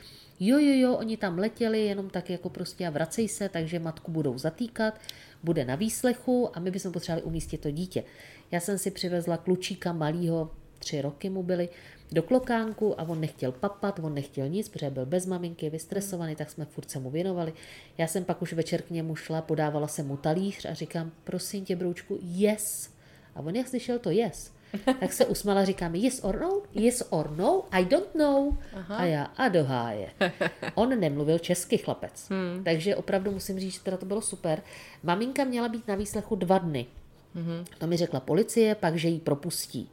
Jo, 0.41 0.59
jo, 0.59 0.75
jo, 0.75 0.97
oni 0.97 1.17
tam 1.17 1.39
letěli, 1.39 1.85
jenom 1.85 2.11
tak 2.11 2.31
jako 2.31 2.49
prostě 2.51 2.87
a 2.87 2.91
vracej 2.91 3.29
se, 3.29 3.49
takže 3.49 3.79
matku 3.79 4.11
budou 4.11 4.39
zatýkat, 4.39 5.01
bude 5.43 5.65
na 5.65 5.75
výslechu 5.75 6.57
a 6.57 6.61
my 6.61 6.71
bychom 6.71 6.93
potřebovali 6.93 7.23
umístit 7.23 7.61
to 7.61 7.71
dítě. 7.71 8.05
Já 8.51 8.61
jsem 8.61 8.79
si 8.79 8.91
přivezla 8.91 9.37
klučíka 9.37 9.93
malýho, 9.93 10.51
tři 10.79 11.03
roky 11.03 11.31
mu 11.31 11.43
byly, 11.43 11.69
do 12.13 12.23
klokánku 12.23 13.01
a 13.01 13.03
on 13.03 13.21
nechtěl 13.21 13.53
papat, 13.53 13.99
on 13.99 14.15
nechtěl 14.15 14.49
nic, 14.49 14.69
protože 14.69 14.91
byl 14.91 15.07
bez 15.07 15.27
maminky, 15.27 15.71
vystresovaný, 15.71 16.37
tak 16.37 16.51
jsme 16.51 16.65
furt 16.65 16.91
se 16.91 16.99
mu 16.99 17.11
věnovali. 17.11 17.53
Já 17.99 18.07
jsem 18.07 18.25
pak 18.25 18.43
už 18.43 18.53
večer 18.53 18.83
k 18.83 18.91
němu 18.91 19.17
šla, 19.17 19.43
podávala 19.43 19.89
jsem 19.89 20.07
mu 20.07 20.17
talíř 20.17 20.65
a 20.65 20.75
říkám, 20.75 21.13
prosím 21.25 21.65
tě, 21.65 21.77
broučku, 21.77 22.19
yes. 22.23 22.91
A 23.35 23.41
on 23.41 23.57
jak 23.57 23.69
slyšel 23.69 23.99
to 23.99 24.11
yes, 24.11 24.53
tak 25.01 25.13
se 25.13 25.27
usmala, 25.27 25.65
říkáme 25.65 25.99
yes 25.99 26.21
or 26.25 26.41
no, 26.41 26.63
yes 26.73 27.03
or 27.11 27.31
no, 27.37 27.65
I 27.71 27.85
don't 27.85 28.15
know. 28.15 28.57
Aha. 28.75 28.97
A 28.97 29.05
já, 29.05 29.25
a 29.25 29.49
do 29.49 29.65
háje. 29.65 30.11
On 30.75 31.01
nemluvil 31.01 31.39
česky 31.39 31.79
chlapec, 31.79 32.29
hmm. 32.31 32.65
takže 32.65 32.97
opravdu 32.97 33.31
musím 33.31 33.61
říct, 33.61 33.75
že 33.75 33.81
teda 33.81 33.97
to 33.97 34.07
bylo 34.07 34.21
super. 34.21 34.63
Maminka 35.03 35.45
měla 35.45 35.69
být 35.69 35.89
na 35.89 35.95
výslechu 35.95 36.37
dva 36.37 36.59
dny. 36.59 36.87
Hmm. 37.35 37.65
To 37.79 37.87
mi 37.87 37.97
řekla 37.97 38.21
policie, 38.21 38.75
pak, 38.75 38.97
že 38.97 39.09
ji 39.09 39.19
propustí. 39.21 39.91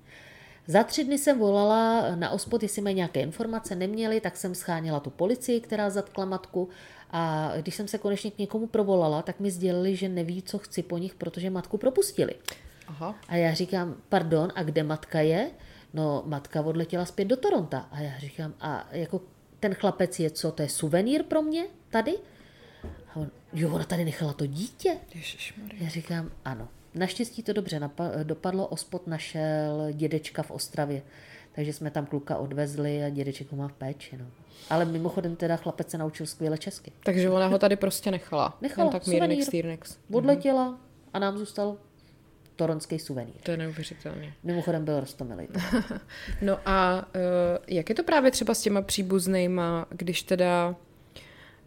Za 0.67 0.83
tři 0.83 1.03
dny 1.03 1.17
jsem 1.17 1.39
volala 1.39 2.15
na 2.15 2.29
ospod, 2.29 2.63
jestli 2.63 2.81
mají 2.81 2.95
nějaké 2.95 3.21
informace, 3.21 3.75
neměli, 3.75 4.21
tak 4.21 4.37
jsem 4.37 4.55
scháněla 4.55 4.99
tu 4.99 5.09
policii, 5.09 5.61
která 5.61 5.89
zatkla 5.89 6.25
matku 6.25 6.69
a 7.11 7.51
když 7.57 7.75
jsem 7.75 7.87
se 7.87 7.97
konečně 7.97 8.31
k 8.31 8.37
někomu 8.37 8.67
provolala, 8.67 9.21
tak 9.21 9.39
mi 9.39 9.51
sdělili, 9.51 9.95
že 9.95 10.09
neví, 10.09 10.41
co 10.41 10.57
chci 10.57 10.83
po 10.83 10.97
nich, 10.97 11.15
protože 11.15 11.49
matku 11.49 11.77
propustili. 11.77 12.33
Aha. 12.87 13.15
A 13.27 13.35
já 13.35 13.53
říkám, 13.53 13.95
pardon, 14.09 14.49
a 14.55 14.63
kde 14.63 14.83
matka 14.83 15.19
je? 15.19 15.51
No, 15.93 16.23
matka 16.25 16.61
odletěla 16.61 17.05
zpět 17.05 17.25
do 17.25 17.37
Toronta. 17.37 17.87
A 17.91 17.99
já 17.99 18.19
říkám, 18.19 18.53
a 18.61 18.87
jako 18.91 19.21
ten 19.59 19.73
chlapec 19.73 20.19
je 20.19 20.29
co, 20.29 20.51
to 20.51 20.61
je 20.61 20.69
suvenýr 20.69 21.23
pro 21.23 21.41
mě 21.41 21.65
tady? 21.89 22.17
A 23.09 23.15
on, 23.15 23.31
jo, 23.53 23.71
ona 23.73 23.83
tady 23.83 24.05
nechala 24.05 24.33
to 24.33 24.45
dítě. 24.45 24.97
Ježišmarja. 25.15 25.83
Já 25.83 25.89
říkám, 25.89 26.31
ano. 26.45 26.67
Naštěstí 26.93 27.43
to 27.43 27.53
dobře 27.53 27.79
napa- 27.79 28.23
dopadlo, 28.23 28.67
ospod 28.67 29.07
našel 29.07 29.87
dědečka 29.93 30.43
v 30.43 30.51
Ostravě. 30.51 31.01
Takže 31.51 31.73
jsme 31.73 31.91
tam 31.91 32.05
kluka 32.05 32.37
odvezli 32.37 33.03
a 33.03 33.09
dědeček 33.09 33.51
ho 33.51 33.57
má 33.57 33.67
v 33.67 33.73
péči. 33.73 34.17
No. 34.17 34.25
Ale 34.69 34.85
mimochodem 34.85 35.35
teda 35.35 35.55
chlapec 35.57 35.89
se 35.91 35.97
naučil 35.97 36.25
skvěle 36.25 36.57
česky. 36.57 36.91
Takže 37.03 37.29
ona 37.29 37.47
ho 37.47 37.59
tady 37.59 37.75
prostě 37.75 38.11
nechala. 38.11 38.57
Nechala, 38.61 38.85
Jen 38.85 38.91
tak 38.91 39.03
suvenýr. 39.03 39.45
týrnix. 39.49 39.97
Odletěla 40.13 40.77
a 41.13 41.19
nám 41.19 41.37
zůstal 41.37 41.77
toronský 42.57 42.99
suvenýr. 42.99 43.35
To 43.43 43.51
je 43.51 43.57
neuvěřitelně. 43.57 44.33
Mimochodem 44.43 44.85
byl 44.85 44.99
rostomilý. 44.99 45.47
No 46.41 46.59
a 46.65 47.07
uh, 47.15 47.21
jak 47.67 47.89
je 47.89 47.95
to 47.95 48.03
právě 48.03 48.31
třeba 48.31 48.53
s 48.53 48.61
těma 48.61 48.81
příbuznýma, 48.81 49.85
když 49.89 50.23
teda, 50.23 50.75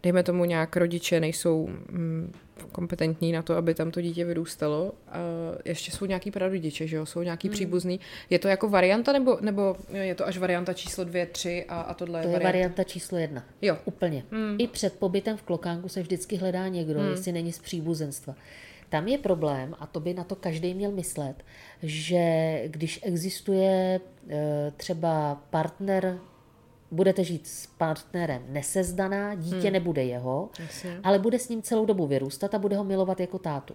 dejme 0.03 0.23
tomu 0.23 0.45
nějak 0.45 0.77
rodiče 0.77 1.19
nejsou 1.19 1.67
mm, 1.67 2.33
kompetentní 2.71 3.31
na 3.31 3.41
to, 3.41 3.55
aby 3.55 3.73
tam 3.73 3.91
to 3.91 4.01
dítě 4.01 4.25
vyrůstalo. 4.25 4.93
A 5.07 5.17
ještě 5.65 5.91
jsou 5.91 6.05
nějaký 6.05 6.31
prarodiče, 6.31 6.87
že 6.87 6.95
jo? 6.95 7.05
Jsou 7.05 7.21
nějaký 7.21 7.47
hmm. 7.47 7.53
příbuzný. 7.53 7.99
Je 8.29 8.39
to 8.39 8.47
jako 8.47 8.69
varianta, 8.69 9.11
nebo, 9.13 9.37
nebo 9.41 9.75
je 9.93 10.15
to 10.15 10.27
až 10.27 10.37
varianta 10.37 10.73
číslo 10.73 11.03
dvě, 11.03 11.25
tři 11.25 11.65
a, 11.67 11.81
a 11.81 11.93
tohle 11.93 12.21
To 12.21 12.27
je 12.27 12.33
je 12.33 12.39
varianta? 12.39 12.51
varianta 12.51 12.83
číslo 12.83 13.17
jedna. 13.17 13.45
Jo. 13.61 13.77
Úplně. 13.85 14.23
Hmm. 14.31 14.55
I 14.59 14.67
před 14.67 14.99
pobytem 14.99 15.37
v 15.37 15.43
Klokánku 15.43 15.89
se 15.89 16.01
vždycky 16.01 16.35
hledá 16.35 16.67
někdo, 16.67 16.99
hmm. 16.99 17.11
jestli 17.11 17.31
není 17.31 17.51
z 17.51 17.59
příbuzenstva. 17.59 18.35
Tam 18.91 19.07
je 19.07 19.17
problém, 19.17 19.75
a 19.79 19.87
to 19.87 19.99
by 19.99 20.13
na 20.13 20.23
to 20.23 20.35
každý 20.35 20.73
měl 20.73 20.91
myslet, 20.91 21.45
že 21.83 22.21
když 22.67 22.99
existuje 23.03 23.99
eh, 24.29 24.71
třeba 24.77 25.41
partner, 25.49 26.19
budete 26.91 27.23
žít 27.23 27.47
s 27.47 27.67
partnerem 27.67 28.43
nesezdaná, 28.49 29.35
dítě 29.35 29.55
hmm. 29.55 29.73
nebude 29.73 30.03
jeho, 30.03 30.49
Jasně. 30.59 30.99
ale 31.03 31.19
bude 31.19 31.39
s 31.39 31.49
ním 31.49 31.61
celou 31.61 31.85
dobu 31.85 32.07
vyrůstat 32.07 32.53
a 32.53 32.59
bude 32.59 32.77
ho 32.77 32.83
milovat 32.83 33.19
jako 33.19 33.39
tátu. 33.39 33.73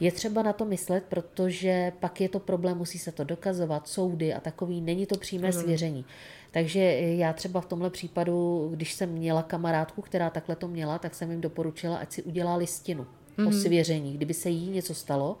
Je 0.00 0.12
třeba 0.12 0.42
na 0.42 0.52
to 0.52 0.64
myslet, 0.64 1.04
protože 1.08 1.92
pak 2.00 2.20
je 2.20 2.28
to 2.28 2.40
problém, 2.40 2.78
musí 2.78 2.98
se 2.98 3.12
to 3.12 3.24
dokazovat, 3.24 3.88
soudy 3.88 4.34
a 4.34 4.40
takový, 4.40 4.80
není 4.80 5.06
to 5.06 5.18
přímé 5.18 5.52
svěření. 5.52 6.04
Takže 6.50 6.80
já 7.00 7.32
třeba 7.32 7.60
v 7.60 7.66
tomhle 7.66 7.90
případu, 7.90 8.68
když 8.74 8.92
jsem 8.92 9.10
měla 9.10 9.42
kamarádku, 9.42 10.02
která 10.02 10.30
takhle 10.30 10.56
to 10.56 10.68
měla, 10.68 10.98
tak 10.98 11.14
jsem 11.14 11.30
jim 11.30 11.40
doporučila, 11.40 11.96
ať 11.96 12.12
si 12.12 12.22
udělá 12.22 12.56
listinu 12.56 13.06
o 13.48 13.52
svěření. 13.52 14.12
Kdyby 14.12 14.34
se 14.34 14.48
jí 14.48 14.70
něco 14.70 14.94
stalo, 14.94 15.38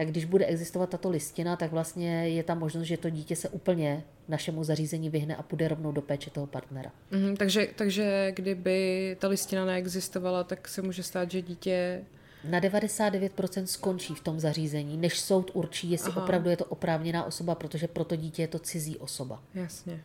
tak 0.00 0.08
když 0.08 0.24
bude 0.24 0.46
existovat 0.46 0.90
tato 0.90 1.10
listina, 1.10 1.56
tak 1.56 1.70
vlastně 1.70 2.28
je 2.28 2.42
tam 2.42 2.58
možnost, 2.58 2.86
že 2.86 2.96
to 2.96 3.10
dítě 3.10 3.36
se 3.36 3.48
úplně 3.48 4.02
našemu 4.28 4.64
zařízení 4.64 5.10
vyhne 5.10 5.36
a 5.36 5.42
půjde 5.42 5.68
rovnou 5.68 5.92
do 5.92 6.02
péče 6.02 6.30
toho 6.30 6.46
partnera. 6.46 6.92
Mhm, 7.10 7.36
takže, 7.36 7.68
takže 7.76 8.32
kdyby 8.36 9.16
ta 9.20 9.28
listina 9.28 9.64
neexistovala, 9.64 10.44
tak 10.44 10.68
se 10.68 10.82
může 10.82 11.02
stát, 11.02 11.30
že 11.30 11.42
dítě... 11.42 12.04
Na 12.44 12.60
99% 12.60 13.64
skončí 13.64 14.14
v 14.14 14.20
tom 14.20 14.40
zařízení, 14.40 14.96
než 14.96 15.20
soud 15.20 15.50
určí, 15.54 15.90
jestli 15.90 16.12
Aha. 16.12 16.22
opravdu 16.22 16.50
je 16.50 16.56
to 16.56 16.64
oprávněná 16.64 17.24
osoba, 17.24 17.54
protože 17.54 17.88
pro 17.88 18.04
to 18.04 18.16
dítě 18.16 18.42
je 18.42 18.48
to 18.48 18.58
cizí 18.58 18.96
osoba. 18.98 19.42
Jasně. 19.54 20.02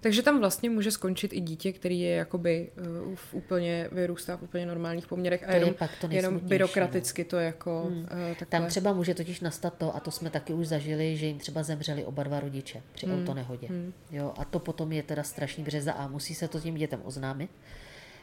Takže 0.00 0.22
tam 0.22 0.38
vlastně 0.38 0.70
může 0.70 0.90
skončit 0.90 1.32
i 1.32 1.40
dítě, 1.40 1.72
který 1.72 2.00
je 2.00 2.10
jakoby 2.10 2.70
uh, 3.08 3.14
v 3.14 3.34
úplně, 3.34 3.88
vyrůstá 3.92 4.36
v 4.36 4.42
úplně 4.42 4.66
normálních 4.66 5.06
poměrech 5.06 5.42
a 5.42 5.46
To 5.46 5.52
je 5.52 5.58
jenom, 5.58 5.74
pak 5.74 5.90
to 6.00 6.06
jenom 6.06 6.12
nejsmutnější, 6.12 6.48
byrokraticky 6.48 7.24
to 7.24 7.36
jako 7.36 7.84
hmm. 7.88 7.98
uh, 7.98 8.06
takhle... 8.08 8.46
Tam 8.46 8.66
třeba 8.66 8.92
může 8.92 9.14
totiž 9.14 9.40
nastat 9.40 9.74
to, 9.78 9.96
a 9.96 10.00
to 10.00 10.10
jsme 10.10 10.30
taky 10.30 10.52
už 10.52 10.66
zažili, 10.66 11.16
že 11.16 11.26
jim 11.26 11.38
třeba 11.38 11.62
zemřeli 11.62 12.04
oba 12.04 12.22
dva 12.22 12.40
rodiče 12.40 12.82
při 12.92 13.06
hmm. 13.06 13.20
autonehodě. 13.20 13.66
Hmm. 13.66 13.92
Jo, 14.10 14.32
a 14.36 14.44
to 14.44 14.58
potom 14.58 14.92
je 14.92 15.02
teda 15.02 15.22
strašný 15.22 15.64
březa 15.64 15.92
a 15.92 16.08
musí 16.08 16.34
se 16.34 16.48
to 16.48 16.60
těm 16.60 16.74
dětem 16.74 17.00
oznámit. 17.04 17.50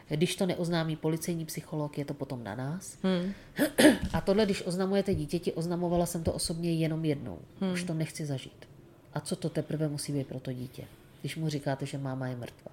Když 0.10 0.36
to 0.36 0.46
neoznámí 0.46 0.96
policejní 0.96 1.46
psycholog, 1.46 1.98
je 1.98 2.06
to 2.06 2.14
potom 2.14 2.44
na 2.44 2.56
nás. 2.56 2.98
Hmm. 3.04 3.34
A 4.14 4.22
tohle, 4.22 4.46
když 4.46 4.64
oznamujete 4.66 5.16
dítěti, 5.16 5.54
oznamovala 5.54 6.06
jsem 6.06 6.24
to 6.24 6.34
osobně 6.34 6.74
jenom 6.74 7.06
jednou. 7.06 7.40
Hmm. 7.62 7.74
Už 7.74 7.84
to 7.84 7.94
nechci 7.94 8.26
zažít. 8.26 8.68
A 9.14 9.20
co 9.20 9.36
to 9.36 9.50
teprve 9.50 9.88
musí 9.88 10.14
být 10.14 10.28
pro 10.28 10.40
to 10.40 10.54
dítě, 10.54 10.84
když 11.22 11.36
mu 11.36 11.50
říkáte, 11.50 11.86
že 11.86 11.98
máma 11.98 12.28
je 12.28 12.36
mrtvá. 12.36 12.72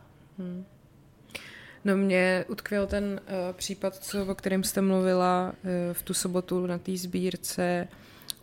No 1.84 1.96
mě 1.96 2.44
utkvěl 2.48 2.86
ten 2.86 3.04
uh, 3.04 3.52
případ, 3.52 3.96
co, 3.96 4.26
o 4.26 4.34
kterém 4.34 4.64
jste 4.64 4.80
mluvila 4.80 5.52
uh, 5.64 5.70
v 5.92 6.02
tu 6.02 6.14
sobotu 6.14 6.66
na 6.66 6.78
té 6.78 6.96
sbírce 6.96 7.88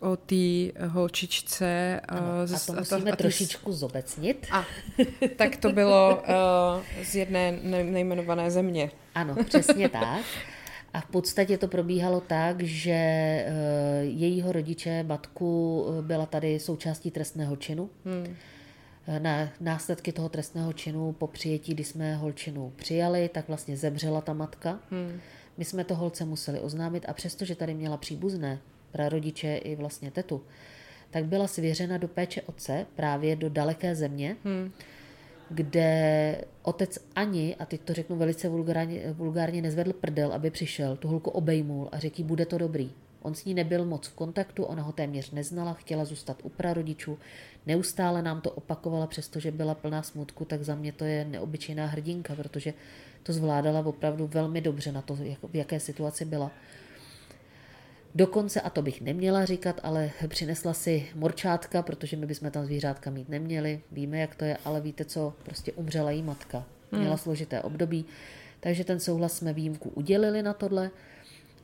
o 0.00 0.16
té 0.16 0.72
holčičce. 0.88 2.00
Uh, 2.12 2.16
Ano, 2.18 2.26
a 2.56 2.58
to 2.66 2.72
musíme 2.72 3.10
tý- 3.12 3.16
trošičku 3.16 3.72
zobecnit. 3.72 4.46
A, 4.50 4.64
tak 5.36 5.56
to 5.56 5.72
bylo 5.72 6.16
uh, 6.16 7.04
z 7.04 7.14
jedné 7.14 7.58
ne- 7.62 7.84
nejmenované 7.84 8.50
země. 8.50 8.90
Ano, 9.14 9.36
přesně 9.44 9.88
tak. 9.88 10.24
A 10.94 11.00
v 11.00 11.06
podstatě 11.06 11.58
to 11.58 11.68
probíhalo 11.68 12.20
tak, 12.20 12.62
že 12.62 12.92
jejího 14.00 14.52
rodiče, 14.52 15.02
matku, 15.02 15.84
byla 16.00 16.26
tady 16.26 16.60
součástí 16.60 17.10
trestného 17.10 17.56
činu. 17.56 17.90
Hmm. 18.04 18.36
Na 19.18 19.48
následky 19.60 20.12
toho 20.12 20.28
trestného 20.28 20.72
činu 20.72 21.12
po 21.12 21.26
přijetí, 21.26 21.74
kdy 21.74 21.84
jsme 21.84 22.16
holčinu 22.16 22.72
přijali, 22.76 23.28
tak 23.28 23.48
vlastně 23.48 23.76
zemřela 23.76 24.20
ta 24.20 24.32
matka. 24.32 24.78
Hmm. 24.90 25.20
My 25.58 25.64
jsme 25.64 25.84
to 25.84 25.94
holce 25.94 26.24
museli 26.24 26.60
oznámit 26.60 27.04
a 27.08 27.12
přestože 27.12 27.54
tady 27.54 27.74
měla 27.74 27.96
příbuzné, 27.96 28.58
prarodiče 28.92 29.56
i 29.56 29.76
vlastně 29.76 30.10
tetu, 30.10 30.42
tak 31.10 31.24
byla 31.24 31.46
svěřena 31.46 31.98
do 31.98 32.08
péče 32.08 32.42
otce 32.42 32.86
právě 32.94 33.36
do 33.36 33.48
daleké 33.48 33.94
země, 33.94 34.36
hmm 34.44 34.72
kde 35.54 36.44
otec 36.62 36.98
ani, 37.16 37.56
a 37.56 37.66
teď 37.66 37.80
to 37.80 37.92
řeknu 37.92 38.16
velice 38.16 38.48
vulgárně, 38.48 39.12
vulgárně 39.12 39.62
nezvedl 39.62 39.92
prdel, 39.92 40.32
aby 40.32 40.50
přišel, 40.50 40.96
tu 40.96 41.08
holku 41.08 41.30
obejmul 41.30 41.88
a 41.92 41.98
řekl 41.98 42.22
bude 42.22 42.46
to 42.46 42.58
dobrý. 42.58 42.90
On 43.22 43.34
s 43.34 43.44
ní 43.44 43.54
nebyl 43.54 43.84
moc 43.84 44.08
v 44.08 44.14
kontaktu, 44.14 44.64
ona 44.64 44.82
ho 44.82 44.92
téměř 44.92 45.30
neznala, 45.30 45.74
chtěla 45.74 46.04
zůstat 46.04 46.36
u 46.42 46.48
prarodičů. 46.48 47.18
Neustále 47.66 48.22
nám 48.22 48.40
to 48.40 48.50
opakovala, 48.50 49.06
přestože 49.06 49.50
byla 49.50 49.74
plná 49.74 50.02
smutku, 50.02 50.44
tak 50.44 50.62
za 50.62 50.74
mě 50.74 50.92
to 50.92 51.04
je 51.04 51.24
neobyčejná 51.24 51.86
hrdinka, 51.86 52.34
protože 52.34 52.74
to 53.22 53.32
zvládala 53.32 53.86
opravdu 53.86 54.26
velmi 54.26 54.60
dobře 54.60 54.92
na 54.92 55.02
to, 55.02 55.16
v 55.42 55.56
jaké 55.56 55.80
situaci 55.80 56.24
byla. 56.24 56.50
Dokonce, 58.14 58.60
a 58.60 58.70
to 58.70 58.82
bych 58.82 59.00
neměla 59.00 59.44
říkat, 59.44 59.80
ale 59.82 60.10
přinesla 60.28 60.72
si 60.72 61.08
morčátka, 61.14 61.82
protože 61.82 62.16
my 62.16 62.26
bychom 62.26 62.50
tam 62.50 62.64
zvířátka 62.64 63.10
mít 63.10 63.28
neměli. 63.28 63.80
Víme, 63.92 64.18
jak 64.18 64.34
to 64.34 64.44
je, 64.44 64.56
ale 64.64 64.80
víte 64.80 65.04
co, 65.04 65.34
prostě 65.42 65.72
umřela 65.72 66.10
jí 66.10 66.22
matka. 66.22 66.64
Měla 66.92 67.08
hmm. 67.08 67.18
složité 67.18 67.62
období, 67.62 68.04
takže 68.60 68.84
ten 68.84 69.00
souhlas 69.00 69.36
jsme 69.36 69.52
výjimku 69.52 69.88
udělili 69.88 70.42
na 70.42 70.52
tohle. 70.52 70.90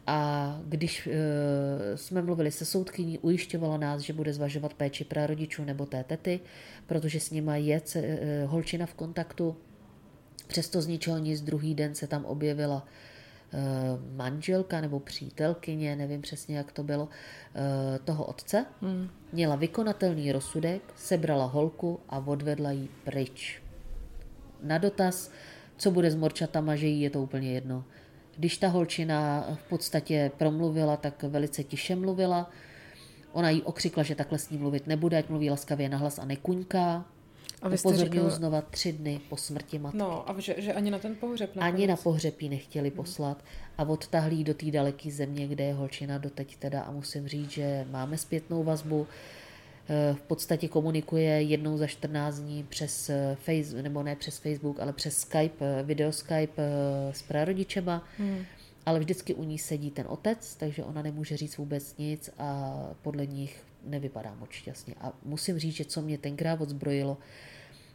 A 0.08 0.60
když 0.64 1.06
e, 1.06 1.12
jsme 1.96 2.22
mluvili 2.22 2.50
se 2.50 2.64
soudkyní, 2.64 3.18
ujišťovala 3.18 3.76
nás, 3.76 4.00
že 4.00 4.12
bude 4.12 4.32
zvažovat 4.32 4.74
péči 4.74 5.04
prarodičů 5.04 5.64
nebo 5.64 5.86
té 5.86 6.04
tety, 6.04 6.40
protože 6.86 7.20
s 7.20 7.30
nima 7.30 7.56
je 7.56 7.82
e, 7.96 8.44
holčina 8.46 8.86
v 8.86 8.94
kontaktu. 8.94 9.56
Přesto 10.46 10.82
z 10.82 10.86
ničeho 10.86 11.18
nic 11.18 11.40
druhý 11.40 11.74
den 11.74 11.94
se 11.94 12.06
tam 12.06 12.24
objevila 12.24 12.86
e, 13.52 13.58
manželka 14.16 14.80
nebo 14.80 15.00
přítelkyně, 15.00 15.96
nevím 15.96 16.22
přesně, 16.22 16.56
jak 16.56 16.72
to 16.72 16.82
bylo, 16.82 17.08
toho 18.04 18.24
otce. 18.24 18.66
Hmm. 18.80 19.08
Měla 19.32 19.56
vykonatelný 19.56 20.32
rozsudek, 20.32 20.82
sebrala 20.96 21.46
holku 21.46 22.00
a 22.08 22.18
odvedla 22.18 22.70
ji 22.70 22.88
pryč. 23.04 23.62
Na 24.62 24.78
dotaz, 24.78 25.30
co 25.76 25.90
bude 25.90 26.10
s 26.10 26.16
morčatama, 26.16 26.76
že 26.76 26.86
jí 26.86 27.00
je 27.00 27.10
to 27.10 27.22
úplně 27.22 27.52
jedno 27.52 27.84
když 28.38 28.58
ta 28.58 28.68
holčina 28.68 29.46
v 29.54 29.68
podstatě 29.68 30.30
promluvila, 30.38 30.96
tak 30.96 31.22
velice 31.22 31.64
tiše 31.64 31.96
mluvila. 31.96 32.50
Ona 33.32 33.50
jí 33.50 33.62
okřikla, 33.62 34.02
že 34.02 34.14
takhle 34.14 34.38
s 34.38 34.50
ní 34.50 34.58
mluvit 34.58 34.86
nebude, 34.86 35.18
ať 35.18 35.28
mluví 35.28 35.50
laskavě 35.50 35.88
nahlas 35.88 36.18
a 36.18 36.24
nekuňká. 36.24 37.04
A 37.62 37.68
vy 37.68 37.78
jste 37.78 37.96
říkal... 37.96 38.30
znova 38.30 38.62
tři 38.62 38.92
dny 38.92 39.20
po 39.28 39.36
smrti 39.36 39.78
matky. 39.78 39.98
No 39.98 40.30
a 40.30 40.40
že, 40.40 40.54
že 40.58 40.72
ani 40.72 40.90
na 40.90 40.98
ten 40.98 41.14
pohřeb 41.14 41.56
nakonec. 41.56 41.74
Ani 41.74 41.86
na 41.86 41.96
pohřeb 41.96 42.40
ji 42.40 42.48
nechtěli 42.48 42.90
poslat 42.90 43.44
a 43.78 43.82
odtahlí 43.82 44.44
do 44.44 44.54
té 44.54 44.70
daleké 44.70 45.10
země, 45.10 45.46
kde 45.46 45.64
je 45.64 45.74
holčina 45.74 46.18
doteď 46.18 46.56
teda 46.56 46.82
a 46.82 46.90
musím 46.90 47.28
říct, 47.28 47.50
že 47.50 47.86
máme 47.90 48.18
zpětnou 48.18 48.64
vazbu. 48.64 49.06
Eh, 49.10 49.47
v 50.12 50.20
podstatě 50.20 50.68
komunikuje 50.68 51.42
jednou 51.42 51.78
za 51.78 51.86
14 51.86 52.38
dní 52.38 52.62
přes 52.68 53.10
eh, 53.10 53.36
Facebook, 53.40 53.82
nebo 53.82 54.02
ne 54.02 54.16
přes 54.16 54.38
Facebook, 54.38 54.80
ale 54.80 54.92
přes 54.92 55.18
Skype, 55.18 55.64
eh, 55.80 55.82
video 55.82 56.12
Skype 56.12 56.62
s 57.12 57.22
prarodičema, 57.22 58.04
hmm. 58.18 58.44
ale 58.86 58.98
vždycky 58.98 59.34
u 59.34 59.44
ní 59.44 59.58
sedí 59.58 59.90
ten 59.90 60.06
otec, 60.08 60.56
takže 60.56 60.84
ona 60.84 61.02
nemůže 61.02 61.36
říct 61.36 61.56
vůbec 61.56 61.96
nic 61.96 62.30
a 62.38 62.80
podle 63.02 63.26
nich 63.26 63.64
nevypadá 63.84 64.34
moc 64.34 64.50
šťastně. 64.50 64.94
A 65.00 65.12
musím 65.24 65.58
říct, 65.58 65.74
že 65.74 65.84
co 65.84 66.02
mě 66.02 66.18
tenkrát 66.18 66.60
odzbrojilo, 66.60 67.18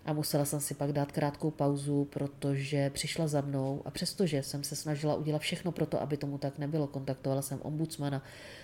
a 0.05 0.13
musela 0.13 0.45
jsem 0.45 0.59
si 0.59 0.73
pak 0.73 0.91
dát 0.91 1.11
krátkou 1.11 1.51
pauzu, 1.51 2.05
protože 2.05 2.89
přišla 2.89 3.27
za 3.27 3.41
mnou 3.41 3.81
a 3.85 3.91
přestože 3.91 4.43
jsem 4.43 4.63
se 4.63 4.75
snažila 4.75 5.15
udělat 5.15 5.41
všechno 5.41 5.71
pro 5.71 5.85
to, 5.85 6.01
aby 6.01 6.17
tomu 6.17 6.37
tak 6.37 6.57
nebylo, 6.59 6.87
kontaktovala 6.87 7.41
jsem 7.41 7.59
ombudsmana, 7.61 8.23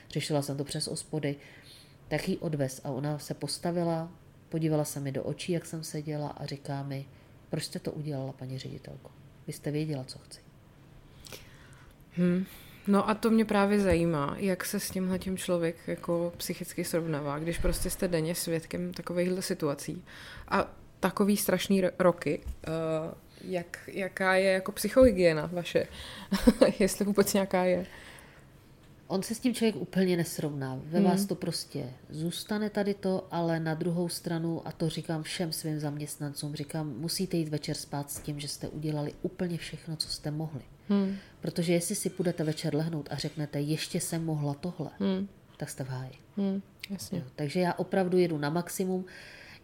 řešila 0.09 0.41
jsem 0.41 0.57
to 0.57 0.63
přes 0.63 0.87
ospody, 0.87 1.35
tak 2.09 2.29
ji 2.29 2.37
odvez 2.37 2.81
a 2.83 2.91
ona 2.91 3.19
se 3.19 3.33
postavila, 3.33 4.11
podívala 4.49 4.85
se 4.85 4.99
mi 4.99 5.11
do 5.11 5.23
očí, 5.23 5.51
jak 5.51 5.65
jsem 5.65 5.83
seděla 5.83 6.27
a 6.27 6.45
říká 6.45 6.83
mi, 6.83 7.05
proč 7.49 7.63
jste 7.63 7.79
to 7.79 7.91
udělala, 7.91 8.31
paní 8.31 8.59
ředitelko? 8.59 9.11
Vy 9.47 9.53
jste 9.53 9.71
věděla, 9.71 10.03
co 10.03 10.19
chci. 10.19 10.39
Hmm. 12.11 12.45
No 12.87 13.09
a 13.09 13.13
to 13.13 13.29
mě 13.29 13.45
právě 13.45 13.79
zajímá, 13.79 14.35
jak 14.39 14.65
se 14.65 14.79
s 14.79 14.89
tímhle 14.89 15.19
tím 15.19 15.37
člověk 15.37 15.75
jako 15.87 16.33
psychicky 16.37 16.83
srovnává, 16.83 17.39
když 17.39 17.57
prostě 17.57 17.89
jste 17.89 18.07
denně 18.07 18.35
svědkem 18.35 18.93
takovýchhle 18.93 19.41
situací 19.41 20.03
a 20.47 20.75
takový 20.99 21.37
strašný 21.37 21.83
roky, 21.99 22.39
uh, 22.67 23.13
jak, 23.41 23.79
jaká 23.87 24.35
je 24.35 24.51
jako 24.51 24.71
psychohygiena 24.71 25.49
vaše, 25.53 25.87
jestli 26.79 27.05
vůbec 27.05 27.33
nějaká 27.33 27.63
je. 27.63 27.85
On 29.11 29.23
se 29.23 29.35
s 29.35 29.39
tím 29.39 29.53
člověk 29.53 29.75
úplně 29.75 30.17
nesrovná. 30.17 30.81
Ve 30.85 30.99
hmm. 30.99 31.07
vás 31.07 31.25
to 31.25 31.35
prostě 31.35 31.93
zůstane 32.09 32.69
tady 32.69 32.93
to, 32.93 33.27
ale 33.31 33.59
na 33.59 33.73
druhou 33.73 34.09
stranu, 34.09 34.67
a 34.67 34.71
to 34.71 34.89
říkám 34.89 35.23
všem 35.23 35.51
svým 35.51 35.79
zaměstnancům, 35.79 36.55
říkám, 36.55 36.93
musíte 36.97 37.37
jít 37.37 37.49
večer 37.49 37.75
spát 37.75 38.11
s 38.11 38.19
tím, 38.19 38.39
že 38.39 38.47
jste 38.47 38.67
udělali 38.67 39.13
úplně 39.21 39.57
všechno, 39.57 39.95
co 39.95 40.09
jste 40.09 40.31
mohli. 40.31 40.61
Hmm. 40.89 41.15
Protože 41.41 41.73
jestli 41.73 41.95
si 41.95 42.09
půjdete 42.09 42.43
večer 42.43 42.75
lehnout 42.75 43.07
a 43.11 43.15
řeknete, 43.15 43.59
ještě 43.59 43.99
jsem 43.99 44.25
mohla 44.25 44.53
tohle, 44.53 44.89
hmm. 44.99 45.27
tak 45.57 45.69
jste 45.69 45.83
v 45.83 45.89
háji. 45.89 46.13
Hmm. 46.37 46.61
Jasně. 46.89 47.19
Jo, 47.19 47.25
takže 47.35 47.59
já 47.59 47.73
opravdu 47.73 48.17
jedu 48.17 48.37
na 48.37 48.49
maximum. 48.49 49.05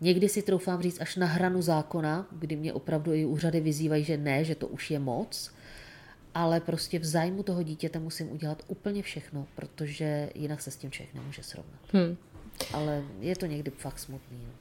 Někdy 0.02 0.30
si 0.30 0.42
troufám 0.42 0.82
říct 0.82 1.02
až 1.02 1.16
na 1.16 1.28
hranu 1.28 1.62
zákona, 1.62 2.28
kdy 2.32 2.56
mě 2.56 2.74
opravdu 2.74 3.14
i 3.14 3.26
úřady 3.26 3.60
vyzývají, 3.60 4.04
že 4.04 4.18
ne, 4.18 4.44
že 4.44 4.56
to 4.56 4.68
už 4.68 4.92
je 4.92 5.00
moc 5.00 5.52
ale 6.36 6.60
prostě 6.60 7.00
v 7.00 7.06
zájmu 7.06 7.44
toho 7.44 7.64
dítěte 7.64 8.00
musím 8.00 8.32
udělat 8.32 8.64
úplně 8.68 9.04
všechno, 9.04 9.48
protože 9.56 10.30
jinak 10.36 10.62
se 10.62 10.72
s 10.72 10.76
tím 10.76 10.92
člověk 10.92 11.14
nemůže 11.14 11.44
srovnat. 11.44 11.80
Hmm. 11.94 12.18
Ale 12.74 13.04
je 13.20 13.36
to 13.36 13.46
někdy 13.46 13.72
fakt 13.72 14.00
smutný. 14.00 14.38
No. 14.48 14.54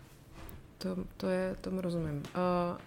To, 0.78 1.04
to 1.16 1.28
je, 1.28 1.56
tomu 1.60 1.80
rozumím. 1.80 2.22
A 2.34 2.78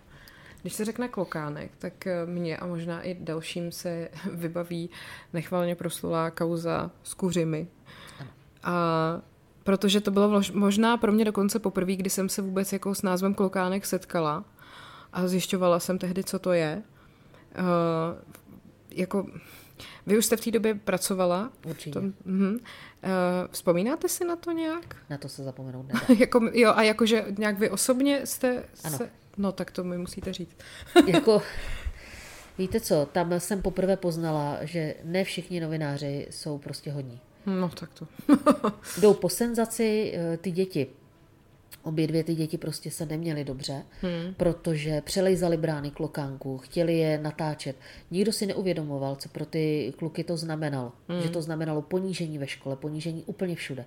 když 0.61 0.73
se 0.73 0.85
řekne 0.85 1.07
klokánek, 1.07 1.71
tak 1.77 2.07
eh, 2.07 2.25
mě 2.25 2.57
a 2.57 2.67
možná 2.67 3.01
i 3.01 3.13
dalším 3.13 3.71
se 3.71 4.09
vybaví 4.31 4.89
nechvalně 5.33 5.75
proslulá 5.75 6.31
kauza 6.31 6.91
s 7.03 7.13
kuřimi. 7.13 7.67
Ano. 8.19 8.29
A 8.63 9.21
protože 9.63 10.01
to 10.01 10.11
bylo 10.11 10.41
možná 10.53 10.97
pro 10.97 11.11
mě 11.11 11.25
dokonce 11.25 11.59
poprvé, 11.59 11.95
kdy 11.95 12.09
jsem 12.09 12.29
se 12.29 12.41
vůbec 12.41 12.73
jako 12.73 12.95
s 12.95 13.01
názvem 13.01 13.33
klokánek 13.33 13.85
setkala 13.85 14.45
a 15.13 15.27
zjišťovala 15.27 15.79
jsem 15.79 15.97
tehdy, 15.97 16.23
co 16.23 16.39
to 16.39 16.51
je. 16.51 16.83
Uh, 17.59 18.37
jako 18.97 19.25
vy 20.05 20.17
už 20.17 20.25
jste 20.25 20.37
v 20.37 20.41
té 20.41 20.51
době 20.51 20.75
pracovala? 20.75 21.51
Určitě. 21.65 21.93
Tom, 21.93 22.13
uh, 22.25 22.59
vzpomínáte 23.51 24.09
si 24.09 24.25
na 24.25 24.35
to 24.35 24.51
nějak? 24.51 24.95
Na 25.09 25.17
to 25.17 25.29
se 25.29 25.43
zapomenout 25.43 25.87
nedá. 25.87 25.99
jako, 26.19 26.49
jo, 26.53 26.71
a 26.75 26.83
jakože 26.83 27.25
nějak 27.37 27.59
vy 27.59 27.69
osobně 27.69 28.25
jste... 28.25 28.63
Ano. 28.83 28.97
Se, 28.97 29.09
no 29.37 29.51
tak 29.51 29.71
to 29.71 29.83
mi 29.83 29.97
musíte 29.97 30.33
říct. 30.33 30.57
jako, 31.07 31.41
víte 32.57 32.79
co, 32.79 33.07
tam 33.11 33.39
jsem 33.39 33.61
poprvé 33.61 33.97
poznala, 33.97 34.57
že 34.61 34.95
ne 35.03 35.23
všichni 35.23 35.59
novináři 35.59 36.27
jsou 36.29 36.57
prostě 36.57 36.91
hodní. 36.91 37.19
No 37.45 37.69
tak 37.69 37.89
to. 37.93 38.07
Jdou 39.01 39.13
po 39.13 39.29
senzaci, 39.29 40.13
eh, 40.15 40.37
ty 40.37 40.51
děti 40.51 40.87
Obě 41.87 42.07
dvě 42.07 42.23
ty 42.23 42.35
děti 42.35 42.57
prostě 42.57 42.91
se 42.91 43.05
neměly 43.05 43.43
dobře, 43.43 43.83
hmm. 44.01 44.33
protože 44.37 45.01
přelejzali 45.01 45.57
brány 45.57 45.91
klokánku, 45.91 46.57
chtěli 46.57 46.97
je 46.97 47.17
natáčet. 47.17 47.75
Nikdo 48.11 48.31
si 48.31 48.45
neuvědomoval, 48.45 49.15
co 49.15 49.29
pro 49.29 49.45
ty 49.45 49.93
kluky 49.97 50.23
to 50.23 50.37
znamenalo. 50.37 50.91
Hmm. 51.07 51.21
Že 51.21 51.29
to 51.29 51.41
znamenalo 51.41 51.81
ponížení 51.81 52.37
ve 52.37 52.47
škole, 52.47 52.75
ponížení 52.75 53.23
úplně 53.25 53.55
všude. 53.55 53.85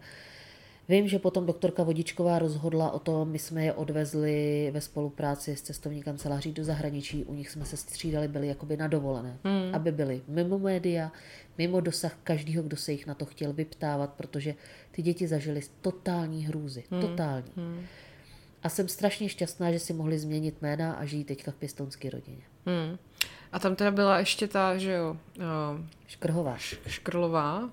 Vím, 0.91 1.09
že 1.09 1.19
potom 1.19 1.47
doktorka 1.47 1.83
Vodičková 1.83 2.39
rozhodla 2.39 2.91
o 2.91 2.99
tom, 2.99 3.29
my 3.29 3.39
jsme 3.39 3.65
je 3.65 3.73
odvezli 3.73 4.71
ve 4.75 4.81
spolupráci 4.81 5.57
s 5.57 5.63
cestovní 5.63 6.03
kanceláří 6.03 6.53
do 6.53 6.65
zahraničí, 6.65 7.25
u 7.25 7.35
nich 7.35 7.51
jsme 7.51 7.65
se 7.65 7.77
střídali, 7.77 8.29
byli 8.29 8.47
jakoby 8.47 8.77
na 8.77 8.89
dovolené, 8.89 9.39
hmm. 9.45 9.75
aby 9.75 9.93
byli 9.93 10.23
mimo 10.29 10.59
média, 10.59 11.13
mimo 11.59 11.81
dosah 11.81 12.17
každého, 12.25 12.63
kdo 12.63 12.77
se 12.77 12.93
jich 12.93 13.07
na 13.07 13.15
to 13.15 13.25
chtěl 13.25 13.53
vyptávat, 13.53 14.13
protože 14.13 14.55
ty 14.91 15.03
děti 15.03 15.29
zažily 15.29 15.61
totální 15.81 16.47
hrůzy, 16.47 16.85
hmm. 16.91 17.01
totální. 17.01 17.53
Hmm. 17.57 17.87
A 18.63 18.69
jsem 18.69 18.89
strašně 18.89 19.29
šťastná, 19.29 19.73
že 19.73 19.79
si 19.79 19.93
mohli 19.93 20.19
změnit 20.19 20.63
jména 20.63 20.93
a 20.93 21.05
žijí 21.05 21.25
teďka 21.25 21.51
v 21.51 21.55
pěstounské 21.55 22.11
rodině. 22.11 22.43
Hmm. 22.67 22.99
A 23.53 23.59
tam 23.59 23.77
teda 23.77 23.91
byla 23.91 24.19
ještě 24.19 24.49
ta, 24.49 24.79
že 24.79 24.93
jo... 24.93 25.17
Uh, 25.39 25.85
Škrhová. 26.07 26.57
Škrlová. 26.87 27.71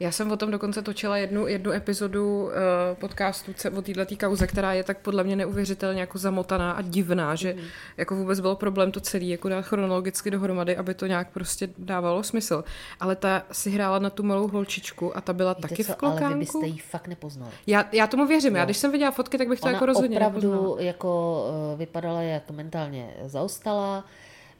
Já 0.00 0.12
jsem 0.12 0.32
o 0.32 0.36
tom 0.36 0.50
dokonce 0.50 0.82
točila 0.82 1.16
jednu, 1.16 1.46
jednu 1.46 1.72
epizodu 1.72 2.44
uh, 2.44 2.50
podcastu 2.94 3.52
o 3.78 3.82
této 3.82 4.16
kauze, 4.16 4.46
která 4.46 4.72
je 4.72 4.84
tak 4.84 4.98
podle 4.98 5.24
mě 5.24 5.36
neuvěřitelně 5.36 6.00
jako 6.00 6.18
zamotaná 6.18 6.72
a 6.72 6.82
divná, 6.82 7.34
že 7.34 7.54
mm. 7.54 7.62
jako 7.96 8.16
vůbec 8.16 8.40
byl 8.40 8.54
problém 8.54 8.92
to 8.92 9.00
celý 9.00 9.28
jako 9.28 9.48
dát 9.48 9.62
chronologicky 9.62 10.30
dohromady, 10.30 10.76
aby 10.76 10.94
to 10.94 11.06
nějak 11.06 11.30
prostě 11.30 11.68
dávalo 11.78 12.22
smysl. 12.22 12.64
Ale 13.00 13.16
ta 13.16 13.42
si 13.52 13.70
hrála 13.70 13.98
na 13.98 14.10
tu 14.10 14.22
malou 14.22 14.48
holčičku 14.48 15.16
a 15.16 15.20
ta 15.20 15.32
byla 15.32 15.52
Víte 15.52 15.68
taky 15.68 15.84
co, 15.84 15.92
v 15.92 15.96
klokánku. 15.96 16.24
Ale 16.24 16.34
vy 16.34 16.40
byste 16.40 16.66
ji 16.66 16.78
fakt 16.78 17.08
nepoznali. 17.08 17.52
Já, 17.66 17.84
já 17.92 18.06
tomu 18.06 18.26
věřím. 18.26 18.52
No. 18.52 18.58
Já 18.58 18.64
když 18.64 18.76
jsem 18.76 18.92
viděla 18.92 19.10
fotky, 19.10 19.38
tak 19.38 19.48
bych 19.48 19.60
to 19.60 19.66
Ona 19.66 19.72
jako 19.72 19.86
rozhodně 19.86 20.16
opravdu 20.16 20.50
nepoznala. 20.52 20.80
jako 20.80 21.44
uh, 21.72 21.78
vypadala 21.78 22.22
jak 22.22 22.50
mentálně 22.50 23.14
zaostala, 23.26 24.04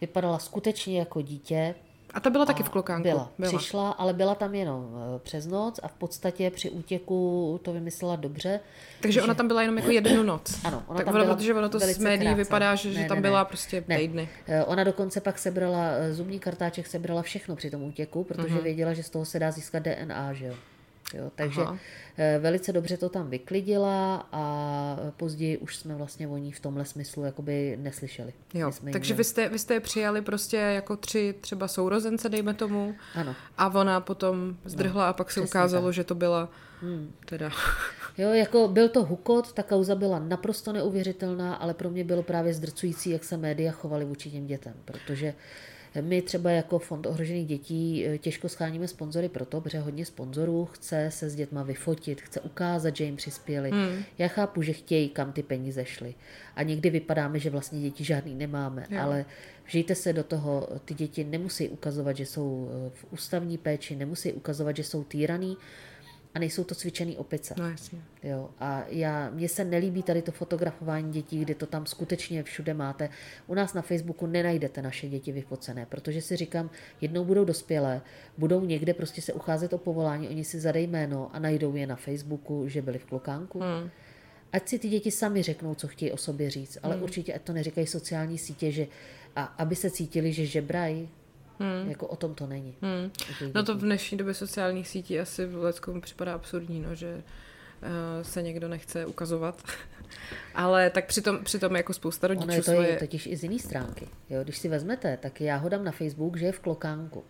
vypadala 0.01 0.38
skutečně 0.38 0.98
jako 0.98 1.22
dítě, 1.22 1.74
a 2.14 2.21
ta 2.21 2.31
byla 2.31 2.47
taky 2.47 2.62
v 2.62 2.68
klokánku. 2.68 3.03
Byla. 3.03 3.33
byla. 3.38 3.59
Přišla, 3.59 3.90
ale 3.90 4.12
byla 4.12 4.35
tam 4.35 4.55
jenom 4.55 4.90
eh, 5.16 5.18
přes 5.18 5.47
noc 5.47 5.81
a 5.83 5.88
v 5.88 5.92
podstatě 5.92 6.51
při 6.51 6.71
útěku 6.71 7.61
to 7.62 7.73
vymyslela 7.73 8.16
dobře. 8.16 8.61
Takže 9.01 9.21
že... 9.21 9.23
ona 9.23 9.35
tam 9.35 9.49
byla 9.49 9.62
jenom 9.62 9.77
jako 9.77 9.90
jednu 9.90 10.23
noc. 10.23 10.61
Ano, 10.64 10.83
ona 10.87 10.97
tak 10.97 11.07
tam 11.07 11.14
ona, 11.14 11.25
byla 11.25 11.37
protože 11.37 11.55
ono 11.55 11.68
to 11.68 11.79
z 11.79 11.99
médií 11.99 12.27
krátce. 12.27 12.44
vypadá, 12.44 12.75
že, 12.75 12.88
ne, 12.88 12.94
že 12.94 13.09
tam 13.09 13.17
ne, 13.17 13.23
byla 13.23 13.38
ne. 13.38 13.44
prostě 13.44 13.85
týdny. 13.96 14.29
Ne. 14.48 14.65
Ona 14.65 14.85
dokonce 14.85 15.21
pak 15.21 15.38
sebrala, 15.38 15.90
eh, 15.90 16.15
zubní 16.15 16.38
kartáček 16.38 16.87
sebrala 16.87 17.23
všechno 17.23 17.56
při 17.56 17.71
tom 17.71 17.83
útěku, 17.83 18.25
protože 18.25 18.54
uh-huh. 18.54 18.63
věděla, 18.63 18.94
že 18.94 19.02
z 19.02 19.11
toho 19.11 19.25
se 19.25 19.38
dá 19.38 19.50
získat 19.50 19.83
DNA, 19.83 20.33
že 20.33 20.46
jo. 20.46 20.54
Jo, 21.15 21.31
takže 21.35 21.61
Aha. 21.61 21.79
Eh, 22.17 22.38
velice 22.38 22.73
dobře 22.73 22.96
to 22.96 23.09
tam 23.09 23.31
vyklidila 23.31 24.29
a 24.33 24.96
později 25.17 25.59
už 25.59 25.77
jsme 25.77 25.94
vlastně 25.94 26.29
o 26.29 26.37
ní 26.37 26.52
v 26.52 26.61
tomhle 26.61 26.85
smyslu 26.85 27.25
jakoby 27.25 27.79
neslyšeli. 27.81 28.33
Jo, 28.54 28.73
takže 28.92 29.15
vy 29.15 29.25
jste, 29.25 29.48
vy 29.48 29.59
jste 29.59 29.75
je 29.75 29.81
přijali 29.81 30.23
prostě 30.23 30.56
jako 30.56 30.96
tři 30.96 31.35
třeba 31.40 31.69
sourozence, 31.69 32.29
dejme 32.29 32.54
tomu. 32.54 32.94
Ano. 33.15 33.35
A 33.59 33.75
ona 33.75 34.00
potom 34.00 34.56
zdrhla 34.65 35.04
no, 35.04 35.09
a 35.09 35.13
pak 35.13 35.31
se 35.31 35.40
ukázalo, 35.40 35.87
tak. 35.87 35.94
že 35.94 36.04
to 36.04 36.15
byla 36.15 36.48
hmm. 36.81 37.13
teda... 37.25 37.50
Jo, 38.19 38.29
jako 38.29 38.69
byl 38.69 38.88
to 38.88 39.04
hukot, 39.04 39.52
ta 39.52 39.63
kauza 39.63 39.94
byla 39.94 40.19
naprosto 40.19 40.73
neuvěřitelná, 40.73 41.54
ale 41.54 41.75
pro 41.75 41.90
mě 41.90 42.04
bylo 42.04 42.23
právě 42.23 42.54
zdrcující, 42.54 43.11
jak 43.11 43.25
se 43.25 43.37
média 43.37 43.73
chovaly 43.73 44.04
vůči 44.04 44.31
těm 44.31 44.46
dětem, 44.46 44.75
protože 44.85 45.35
my 46.00 46.22
třeba 46.22 46.50
jako 46.50 46.78
Fond 46.78 47.06
ohrožených 47.06 47.46
dětí 47.46 48.06
eh, 48.06 48.18
těžko 48.18 48.48
scháníme 48.48 48.88
sponzory 48.88 49.28
proto, 49.28 49.60
protože 49.60 49.78
hodně 49.78 50.04
sponzorů 50.04 50.64
chce 50.64 51.10
se 51.10 51.30
s 51.30 51.34
dětma 51.34 51.62
vyfotit, 51.62 52.20
chce 52.20 52.40
ukázat, 52.40 52.96
že 52.96 53.04
jim 53.04 53.16
přispěli. 53.16 53.70
Hmm. 53.70 54.04
Já 54.18 54.28
chápu, 54.28 54.62
že 54.62 54.72
chtějí, 54.72 55.08
kam 55.08 55.32
ty 55.32 55.42
peníze 55.42 55.84
šly. 55.84 56.14
A 56.56 56.62
někdy 56.62 56.90
vypadáme, 56.90 57.38
že 57.38 57.50
vlastně 57.50 57.80
děti 57.80 58.04
žádný 58.04 58.34
nemáme, 58.34 58.86
jo. 58.90 59.00
ale 59.02 59.24
vžijte 59.66 59.94
se 59.94 60.12
do 60.12 60.24
toho, 60.24 60.68
ty 60.84 60.94
děti 60.94 61.24
nemusí 61.24 61.68
ukazovat, 61.68 62.16
že 62.16 62.26
jsou 62.26 62.70
eh, 62.70 62.90
v 62.94 63.06
ústavní 63.10 63.58
péči, 63.58 63.96
nemusí 63.96 64.32
ukazovat, 64.32 64.76
že 64.76 64.84
jsou 64.84 65.04
týraný, 65.04 65.56
a 66.35 66.38
nejsou 66.38 66.64
to 66.64 66.74
cvičený 66.74 67.16
opice. 67.16 67.54
No 67.58 67.70
jasně. 67.70 67.98
Jo, 68.22 68.50
a 68.60 68.85
já, 68.88 69.31
mně 69.31 69.48
se 69.48 69.64
nelíbí 69.64 70.02
tady 70.02 70.22
to 70.22 70.33
fotografování 70.33 71.12
dětí, 71.12 71.40
kde 71.40 71.54
to 71.54 71.66
tam 71.66 71.87
skutečně 71.87 72.42
všude 72.42 72.74
máte. 72.74 73.08
U 73.46 73.54
nás 73.54 73.74
na 73.74 73.83
Facebooku 73.83 74.26
nenajdete 74.26 74.83
naše 74.83 75.08
děti 75.08 75.33
vyfocené, 75.33 75.87
protože 75.87 76.22
si 76.22 76.37
říkám, 76.37 76.70
jednou 77.00 77.24
budou 77.24 77.44
dospělé, 77.44 78.00
budou 78.38 78.64
někde 78.64 78.94
prostě 78.94 79.22
se 79.22 79.33
ucházet 79.33 79.72
o 79.72 79.79
povolání, 79.79 80.29
oni 80.29 80.44
si 80.44 80.60
zadají 80.60 80.87
jméno 80.87 81.31
a 81.33 81.38
najdou 81.38 81.74
je 81.74 81.87
na 81.87 81.96
Facebooku, 81.96 82.68
že 82.68 82.83
byli 82.83 82.98
v 82.98 83.04
klokánku. 83.04 83.60
Hmm. 83.60 83.90
Ať 84.52 84.68
si 84.68 84.79
ty 84.79 84.88
děti 84.88 85.10
sami 85.10 85.42
řeknou, 85.42 85.74
co 85.74 85.88
chtějí 85.88 86.12
o 86.12 86.16
sobě 86.16 86.50
říct, 86.50 86.79
ale 86.83 86.94
hmm. 86.94 87.04
určitě 87.04 87.35
ať 87.35 87.42
to 87.42 87.52
neříkají 87.52 87.87
sociální 87.87 88.38
sítě, 88.38 88.72
že 88.72 88.87
a 89.37 89.42
aby 89.42 89.76
se 89.76 89.90
cítili, 89.90 90.33
že 90.33 90.46
žebrají, 90.46 91.08
Hmm. 91.59 91.90
Jako 91.90 92.06
o 92.06 92.17
tom 92.17 92.35
to 92.35 92.46
není. 92.46 92.75
Hmm. 92.83 93.11
No 93.54 93.63
to 93.63 93.75
v 93.75 93.81
dnešní 93.81 94.19
době 94.19 94.35
sociálních 94.35 94.88
sítí 94.88 95.21
asi 95.21 95.46
v 95.46 95.73
připadá 96.00 96.35
absurdní, 96.35 96.81
no, 96.81 96.94
že 96.94 97.15
uh, 97.15 98.23
se 98.23 98.42
někdo 98.42 98.69
nechce 98.69 99.06
ukazovat. 99.06 99.63
Ale 100.54 100.90
tak 100.90 101.06
přitom, 101.06 101.44
přitom 101.44 101.77
jako 101.77 101.92
spousta 101.92 102.27
rodičů 102.27 102.44
ono 102.44 102.52
je 102.52 102.59
to 102.59 102.71
svoje... 102.71 102.88
je 102.88 102.96
totiž 102.96 103.27
i 103.27 103.37
z 103.37 103.42
jiné 103.42 103.59
stránky. 103.59 104.09
Jo, 104.31 104.44
když 104.44 104.59
si 104.59 104.69
vezmete, 104.69 105.17
tak 105.17 105.40
já 105.40 105.56
ho 105.56 105.69
dám 105.69 105.85
na 105.85 105.92
Facebook, 105.92 106.37
že 106.37 106.46
je 106.46 106.52
v 106.52 106.61
Klokánku. 106.61 107.25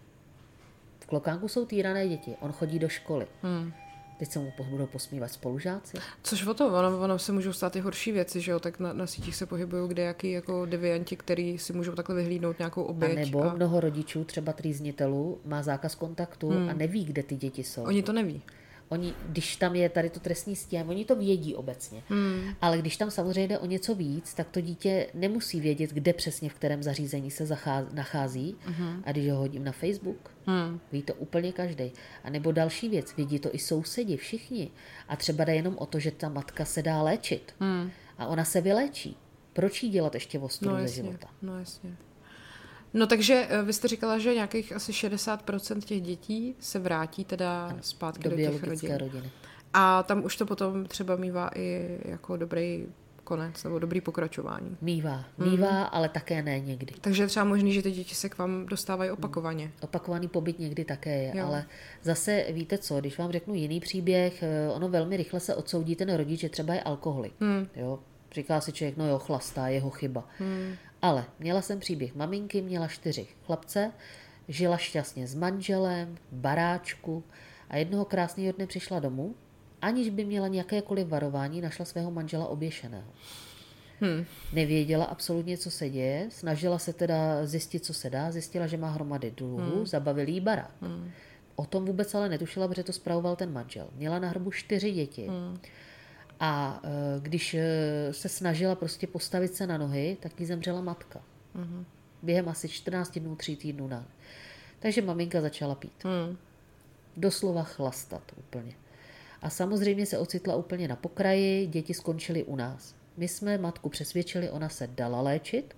V 1.01 1.07
Klokánku 1.07 1.49
jsou 1.49 1.67
týrané 1.67 2.09
děti. 2.09 2.37
On 2.41 2.53
chodí 2.53 2.79
do 2.79 2.89
školy. 2.89 3.27
Hmm. 3.43 3.73
Teď 4.19 4.31
se 4.31 4.39
mu 4.39 4.53
budou 4.71 4.87
posmívat 4.87 5.33
spolužáci. 5.33 5.97
Což 6.23 6.47
o 6.47 6.55
to, 6.55 6.69
ono, 6.69 7.01
ono 7.01 7.19
se 7.19 7.33
můžou 7.33 7.53
stát 7.53 7.77
i 7.77 7.81
horší 7.81 8.13
věci, 8.13 8.41
že 8.41 8.51
jo, 8.51 8.61
tak 8.61 8.81
na, 8.81 8.93
na 8.93 9.07
sítích 9.07 9.37
se 9.37 9.47
pohybují 9.47 9.89
kde 9.89 10.03
jaký 10.03 10.31
jako 10.31 10.67
devianti, 10.67 11.17
který 11.17 11.59
si 11.59 11.73
můžou 11.73 11.93
takhle 11.93 12.17
vyhlídnout 12.17 12.59
nějakou 12.59 12.83
oběť. 12.83 13.13
A 13.13 13.21
nebo 13.21 13.43
a... 13.43 13.55
mnoho 13.55 13.81
rodičů, 13.81 14.25
třeba 14.25 14.53
trýznitelů, 14.53 15.41
má 15.45 15.63
zákaz 15.63 15.95
kontaktu 15.95 16.49
hmm. 16.49 16.69
a 16.69 16.73
neví, 16.73 17.05
kde 17.05 17.23
ty 17.23 17.37
děti 17.37 17.65
jsou. 17.65 17.83
Oni 17.83 18.03
to 18.03 18.13
neví. 18.13 18.43
Oni, 18.89 19.15
když 19.29 19.57
tam 19.57 19.75
je 19.75 19.89
tady 19.89 20.11
to 20.11 20.21
trestní 20.21 20.57
stíhání, 20.57 20.89
oni 20.89 21.05
to 21.05 21.17
vědí 21.17 21.55
obecně. 21.55 22.03
Hmm. 22.09 22.55
Ale 22.61 22.79
když 22.79 22.97
tam 22.97 23.11
samozřejmě 23.11 23.49
jde 23.49 23.59
o 23.59 23.67
něco 23.67 23.95
víc, 23.95 24.35
tak 24.35 24.51
to 24.51 24.61
dítě 24.61 25.07
nemusí 25.15 25.61
vědět, 25.61 25.91
kde 25.91 26.13
přesně 26.13 26.51
v 26.51 26.55
kterém 26.55 26.83
zařízení 26.83 27.31
se 27.31 27.47
zachází, 27.47 27.89
nachází. 27.93 28.57
Hmm. 28.65 29.03
A 29.07 29.13
když 29.13 29.31
ho 29.31 29.37
hodím 29.37 29.65
na 29.65 29.73
Facebook, 29.73 30.31
hmm. 30.47 30.81
ví 30.93 31.03
to 31.03 31.15
úplně 31.15 31.53
každý. 31.53 31.93
A 32.25 32.31
nebo 32.31 32.53
další 32.53 32.89
věc, 32.89 33.17
vědí 33.17 33.39
to 33.39 33.55
i 33.55 33.59
sousedi, 33.59 34.17
všichni. 34.17 34.71
A 35.09 35.17
třeba 35.17 35.45
jde 35.45 35.55
jenom 35.55 35.79
o 35.79 35.87
to, 35.87 35.99
že 35.99 36.11
ta 36.11 36.29
matka 36.29 36.65
se 36.65 36.83
dá 36.83 37.03
léčit. 37.03 37.55
Hmm. 37.61 37.91
A 38.19 38.27
ona 38.27 38.45
se 38.45 38.61
vyléčí. 38.61 39.17
Proč 39.53 39.83
jí 39.83 39.91
dělat 39.91 40.15
ještě 40.15 40.39
ostudu 40.39 40.71
no, 40.71 40.81
ze 40.81 40.89
života? 40.89 41.29
No 41.43 41.59
jasně. 41.59 41.97
No 42.95 43.07
takže 43.07 43.47
eh, 43.49 43.63
vy 43.63 43.73
jste 43.73 43.89
říkala, 43.89 44.19
že 44.19 44.35
nějakých 44.35 44.73
asi 44.73 44.93
60% 44.93 45.81
těch 45.81 46.01
dětí 46.01 46.55
se 46.61 46.79
vrátí 46.79 47.25
teda 47.25 47.67
ano, 47.67 47.79
zpátky 47.81 48.29
do, 48.29 48.31
do 48.31 48.37
těch 48.37 48.63
rodin. 48.63 48.97
rodiny. 48.97 49.31
A 49.75 50.03
tam 50.03 50.25
už 50.25 50.37
to 50.37 50.47
potom 50.47 50.85
třeba 50.85 51.17
mývá 51.17 51.51
i 51.55 51.99
jako 52.05 52.37
dobrý 52.37 52.87
konec 53.29 53.65
nebo 53.65 53.79
dobrý 53.79 54.01
pokračování. 54.01 54.77
Mývá, 54.81 55.25
mývá, 55.39 55.81
mm. 55.81 55.87
ale 55.91 56.09
také 56.09 56.43
ne 56.43 56.61
někdy. 56.61 56.95
Takže 57.01 57.27
třeba 57.27 57.45
možný, 57.45 57.73
že 57.73 57.83
ty 57.83 57.91
děti 57.91 58.15
se 58.15 58.29
k 58.29 58.39
vám 58.39 58.67
dostávají 58.67 59.11
opakovaně. 59.11 59.65
Mm. 59.65 59.73
Opakovaný 59.81 60.29
pobyt 60.29 60.59
někdy 60.59 60.85
také 60.85 61.23
je, 61.23 61.33
jo. 61.37 61.47
ale 61.47 61.67
zase 62.03 62.45
víte 62.51 62.79
co, 62.79 63.01
když 63.01 63.19
vám 63.19 63.33
řeknu 63.33 63.55
jiný 63.55 63.81
příběh, 63.81 64.43
eh, 64.43 64.69
ono 64.73 64.89
velmi 64.89 65.17
rychle 65.17 65.41
se 65.41 65.55
odsoudí 65.55 65.97
ten 65.97 66.15
rodič, 66.15 66.41
že 66.41 66.49
třeba 66.49 66.75
je 66.75 66.83
alkoholik. 66.83 67.33
Mm. 67.41 67.67
Jo, 67.77 67.99
Říká 68.33 68.61
si 68.61 68.73
člověk, 68.73 68.97
no 68.97 69.09
jo, 69.09 69.19
chlastá, 69.19 69.69
jeho 69.69 69.91
chyba. 69.91 70.29
Hmm. 70.39 70.75
Ale 71.03 71.25
měla 71.39 71.63
jsem 71.63 71.81
příběh 71.81 72.15
maminky, 72.15 72.63
měla 72.63 72.89
čtyři 72.89 73.27
chlapce, 73.47 73.93
žila 74.49 74.77
šťastně 74.77 75.27
s 75.27 75.35
manželem, 75.35 76.19
baráčku 76.33 77.25
a 77.71 77.77
jednoho 77.77 78.05
krásného 78.05 78.53
dne 78.53 78.67
přišla 78.67 79.01
domů, 79.01 79.35
aniž 79.83 80.11
by 80.11 80.25
měla 80.25 80.49
nějakékoliv 80.49 81.09
varování, 81.09 81.61
našla 81.61 81.85
svého 81.85 82.11
manžela 82.11 82.47
oběšeného. 82.47 83.13
Hmm. 84.01 84.25
Nevěděla 84.53 85.05
absolutně, 85.05 85.59
co 85.59 85.71
se 85.71 85.91
děje, 85.91 86.27
snažila 86.31 86.79
se 86.79 86.93
teda 86.93 87.47
zjistit, 87.47 87.85
co 87.85 87.95
se 87.95 88.11
dá, 88.11 88.31
zjistila, 88.31 88.67
že 88.67 88.77
má 88.77 88.91
hromady 88.91 89.31
dluhů, 89.31 89.77
hmm. 89.77 89.87
zabavili 89.87 90.33
jí 90.33 90.41
barák. 90.41 90.71
Hmm. 90.81 91.11
O 91.57 91.67
tom 91.67 91.85
vůbec 91.85 92.15
ale 92.15 92.29
netušila, 92.29 92.69
protože 92.69 92.85
to 92.85 92.93
spravoval 92.93 93.37
ten 93.37 93.53
manžel. 93.53 93.89
Měla 93.95 94.19
na 94.19 94.29
hrbu 94.29 94.51
čtyři 94.51 94.93
děti. 94.93 95.27
Hmm. 95.27 95.59
A 96.41 96.81
e, 96.85 97.21
když 97.21 97.55
e, 97.55 97.63
se 98.11 98.29
snažila 98.29 98.75
prostě 98.75 99.07
postavit 99.07 99.55
se 99.55 99.67
na 99.67 99.79
nohy, 99.79 100.17
tak 100.21 100.41
jí 100.41 100.47
zemřela 100.47 100.81
matka. 100.81 101.23
Mm-hmm. 101.57 101.85
Během 102.23 102.49
asi 102.49 102.69
14 102.69 103.19
dnů, 103.19 103.37
3 103.37 103.57
týdnů 103.57 103.89
na. 103.89 104.07
Takže 104.79 105.03
maminka 105.03 105.41
začala 105.41 105.75
pít. 105.75 106.05
Mm. 106.05 106.37
Doslova 107.17 107.63
chlastat 107.63 108.33
úplně. 108.37 108.73
A 109.43 109.51
samozřejmě 109.51 110.07
se 110.07 110.19
ocitla 110.19 110.57
úplně 110.57 110.89
na 110.89 110.97
pokraji, 110.97 111.67
děti 111.67 111.95
skončily 111.95 112.45
u 112.45 112.57
nás. 112.57 112.95
My 113.17 113.29
jsme 113.29 113.59
matku 113.59 113.89
přesvědčili, 113.89 114.51
ona 114.51 114.69
se 114.69 114.87
dala 114.87 115.21
léčit. 115.21 115.77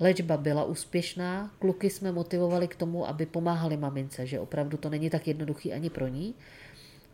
Léčba 0.00 0.36
byla 0.36 0.64
úspěšná, 0.64 1.50
kluky 1.58 1.90
jsme 1.90 2.12
motivovali 2.12 2.68
k 2.68 2.76
tomu, 2.76 3.08
aby 3.08 3.26
pomáhali 3.26 3.76
mamince, 3.76 4.26
že 4.26 4.40
opravdu 4.40 4.76
to 4.76 4.90
není 4.90 5.10
tak 5.10 5.28
jednoduchý 5.28 5.72
ani 5.72 5.90
pro 5.90 6.08
ní. 6.08 6.34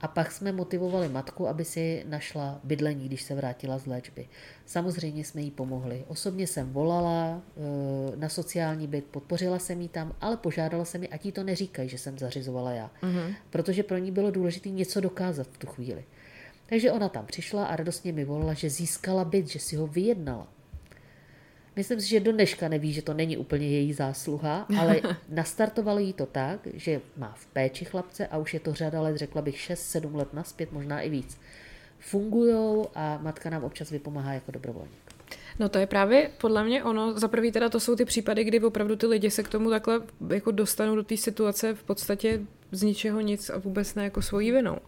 A 0.03 0.09
pak 0.09 0.32
jsme 0.32 0.53
motivovali 0.53 1.09
matku, 1.09 1.48
aby 1.48 1.64
si 1.64 2.05
našla 2.09 2.61
bydlení, 2.64 3.07
když 3.07 3.22
se 3.22 3.34
vrátila 3.34 3.78
z 3.78 3.86
léčby. 3.86 4.28
Samozřejmě 4.66 5.24
jsme 5.24 5.40
jí 5.40 5.50
pomohli. 5.50 6.05
Osobně 6.09 6.46
jsem 6.46 6.72
volala 6.72 7.42
eh, 7.57 8.16
na 8.16 8.28
sociální 8.28 8.86
byt, 8.86 9.05
podpořila 9.05 9.59
jsem 9.59 9.80
jí 9.80 9.88
tam, 9.88 10.14
ale 10.20 10.36
požádala 10.36 10.84
jsem 10.84 11.03
ji, 11.03 11.09
ať 11.09 11.26
jí 11.26 11.32
to 11.32 11.44
neříkají, 11.44 11.88
že 11.88 11.98
jsem 11.98 12.18
zařizovala 12.18 12.72
já. 12.72 12.90
Mm-hmm. 13.03 13.34
Protože 13.50 13.82
pro 13.82 13.98
ní 13.98 14.11
bylo 14.11 14.30
důležité 14.30 14.68
něco 14.68 15.00
dokázat 15.00 15.46
v 15.53 15.59
tu 15.59 15.66
chvíli. 15.66 16.05
Takže 16.66 16.92
ona 16.92 17.09
tam 17.09 17.26
přišla 17.26 17.64
a 17.64 17.76
radostně 17.76 18.12
mi 18.12 18.24
volala, 18.24 18.55
že 18.55 18.70
získala 18.70 19.24
byt, 19.24 19.48
že 19.48 19.59
si 19.59 19.76
ho 19.76 19.86
vyjednala. 19.86 20.48
Myslím 21.77 22.01
si, 22.01 22.09
že 22.09 22.20
do 22.20 22.33
dneška 22.33 22.68
neví, 22.68 22.93
že 22.93 23.03
to 23.03 23.14
není 23.14 23.37
úplně 23.37 23.68
její 23.68 23.93
zásluha, 23.93 24.66
ale 24.79 25.01
nastartovalo 25.29 25.99
jí 25.99 26.12
to 26.12 26.27
tak, 26.27 26.68
že 26.75 27.01
má 27.16 27.35
v 27.37 27.47
péči 27.47 27.85
chlapce 27.85 28.27
a 28.27 28.39
už 28.39 28.55
je 28.55 28.61
to 28.61 28.75
řada 28.75 29.01
let, 29.01 29.16
řekla 29.16 29.43
bych 29.43 29.57
6-7 29.57 30.14
let 30.14 30.35
naspět, 30.35 30.73
možná 30.73 31.01
i 31.01 31.11
víc. 31.11 31.39
Fungujou 31.99 32.89
a 32.95 33.18
matka 33.23 33.51
nám 33.51 33.64
občas 33.64 33.91
vypomáhá 33.91 34.33
jako 34.33 34.53
dobrovolník. 34.53 35.12
No 35.59 35.68
to 35.68 35.79
je 35.79 35.87
právě 35.87 36.31
podle 36.41 36.64
mě 36.64 36.85
ono, 36.85 37.18
za 37.18 37.29
prvý 37.29 37.53
teda 37.53 37.68
to 37.68 37.81
jsou 37.81 37.97
ty 37.97 38.05
případy, 38.05 38.45
kdy 38.45 38.61
opravdu 38.61 38.97
ty 38.97 39.07
lidi 39.07 39.31
se 39.31 39.43
k 39.43 39.49
tomu 39.49 39.70
takhle 39.70 40.01
jako 40.29 40.51
dostanou 40.51 40.97
do 40.97 41.03
té 41.03 41.16
situace 41.16 41.75
v 41.75 41.83
podstatě 41.83 42.41
z 42.73 42.83
ničeho 42.83 43.20
nic 43.20 43.51
a 43.51 43.59
vůbec 43.59 43.95
ne 43.95 44.05
jako 44.05 44.23
svojí 44.23 44.53
vinou. 44.53 44.79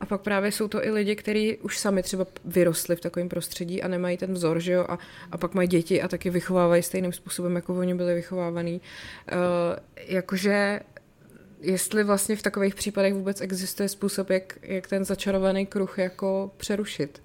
A 0.00 0.06
pak 0.06 0.20
právě 0.20 0.52
jsou 0.52 0.68
to 0.68 0.84
i 0.84 0.90
lidi, 0.90 1.16
kteří 1.16 1.56
už 1.56 1.78
sami 1.78 2.02
třeba 2.02 2.26
vyrostli 2.44 2.96
v 2.96 3.00
takovém 3.00 3.28
prostředí 3.28 3.82
a 3.82 3.88
nemají 3.88 4.16
ten 4.16 4.32
vzor, 4.32 4.60
že 4.60 4.72
jo, 4.72 4.86
a, 4.88 4.98
a 5.30 5.38
pak 5.38 5.54
mají 5.54 5.68
děti 5.68 6.02
a 6.02 6.08
taky 6.08 6.30
vychovávají 6.30 6.82
stejným 6.82 7.12
způsobem, 7.12 7.56
jako 7.56 7.74
oni 7.74 7.94
byli 7.94 8.14
vychovávaný. 8.14 8.80
Uh, 9.32 9.38
jakože 9.96 10.80
jestli 11.60 12.04
vlastně 12.04 12.36
v 12.36 12.42
takových 12.42 12.74
případech 12.74 13.14
vůbec 13.14 13.40
existuje 13.40 13.88
způsob, 13.88 14.30
jak, 14.30 14.58
jak 14.62 14.86
ten 14.86 15.04
začarovaný 15.04 15.66
kruh 15.66 15.98
jako 15.98 16.50
přerušit. 16.56 17.22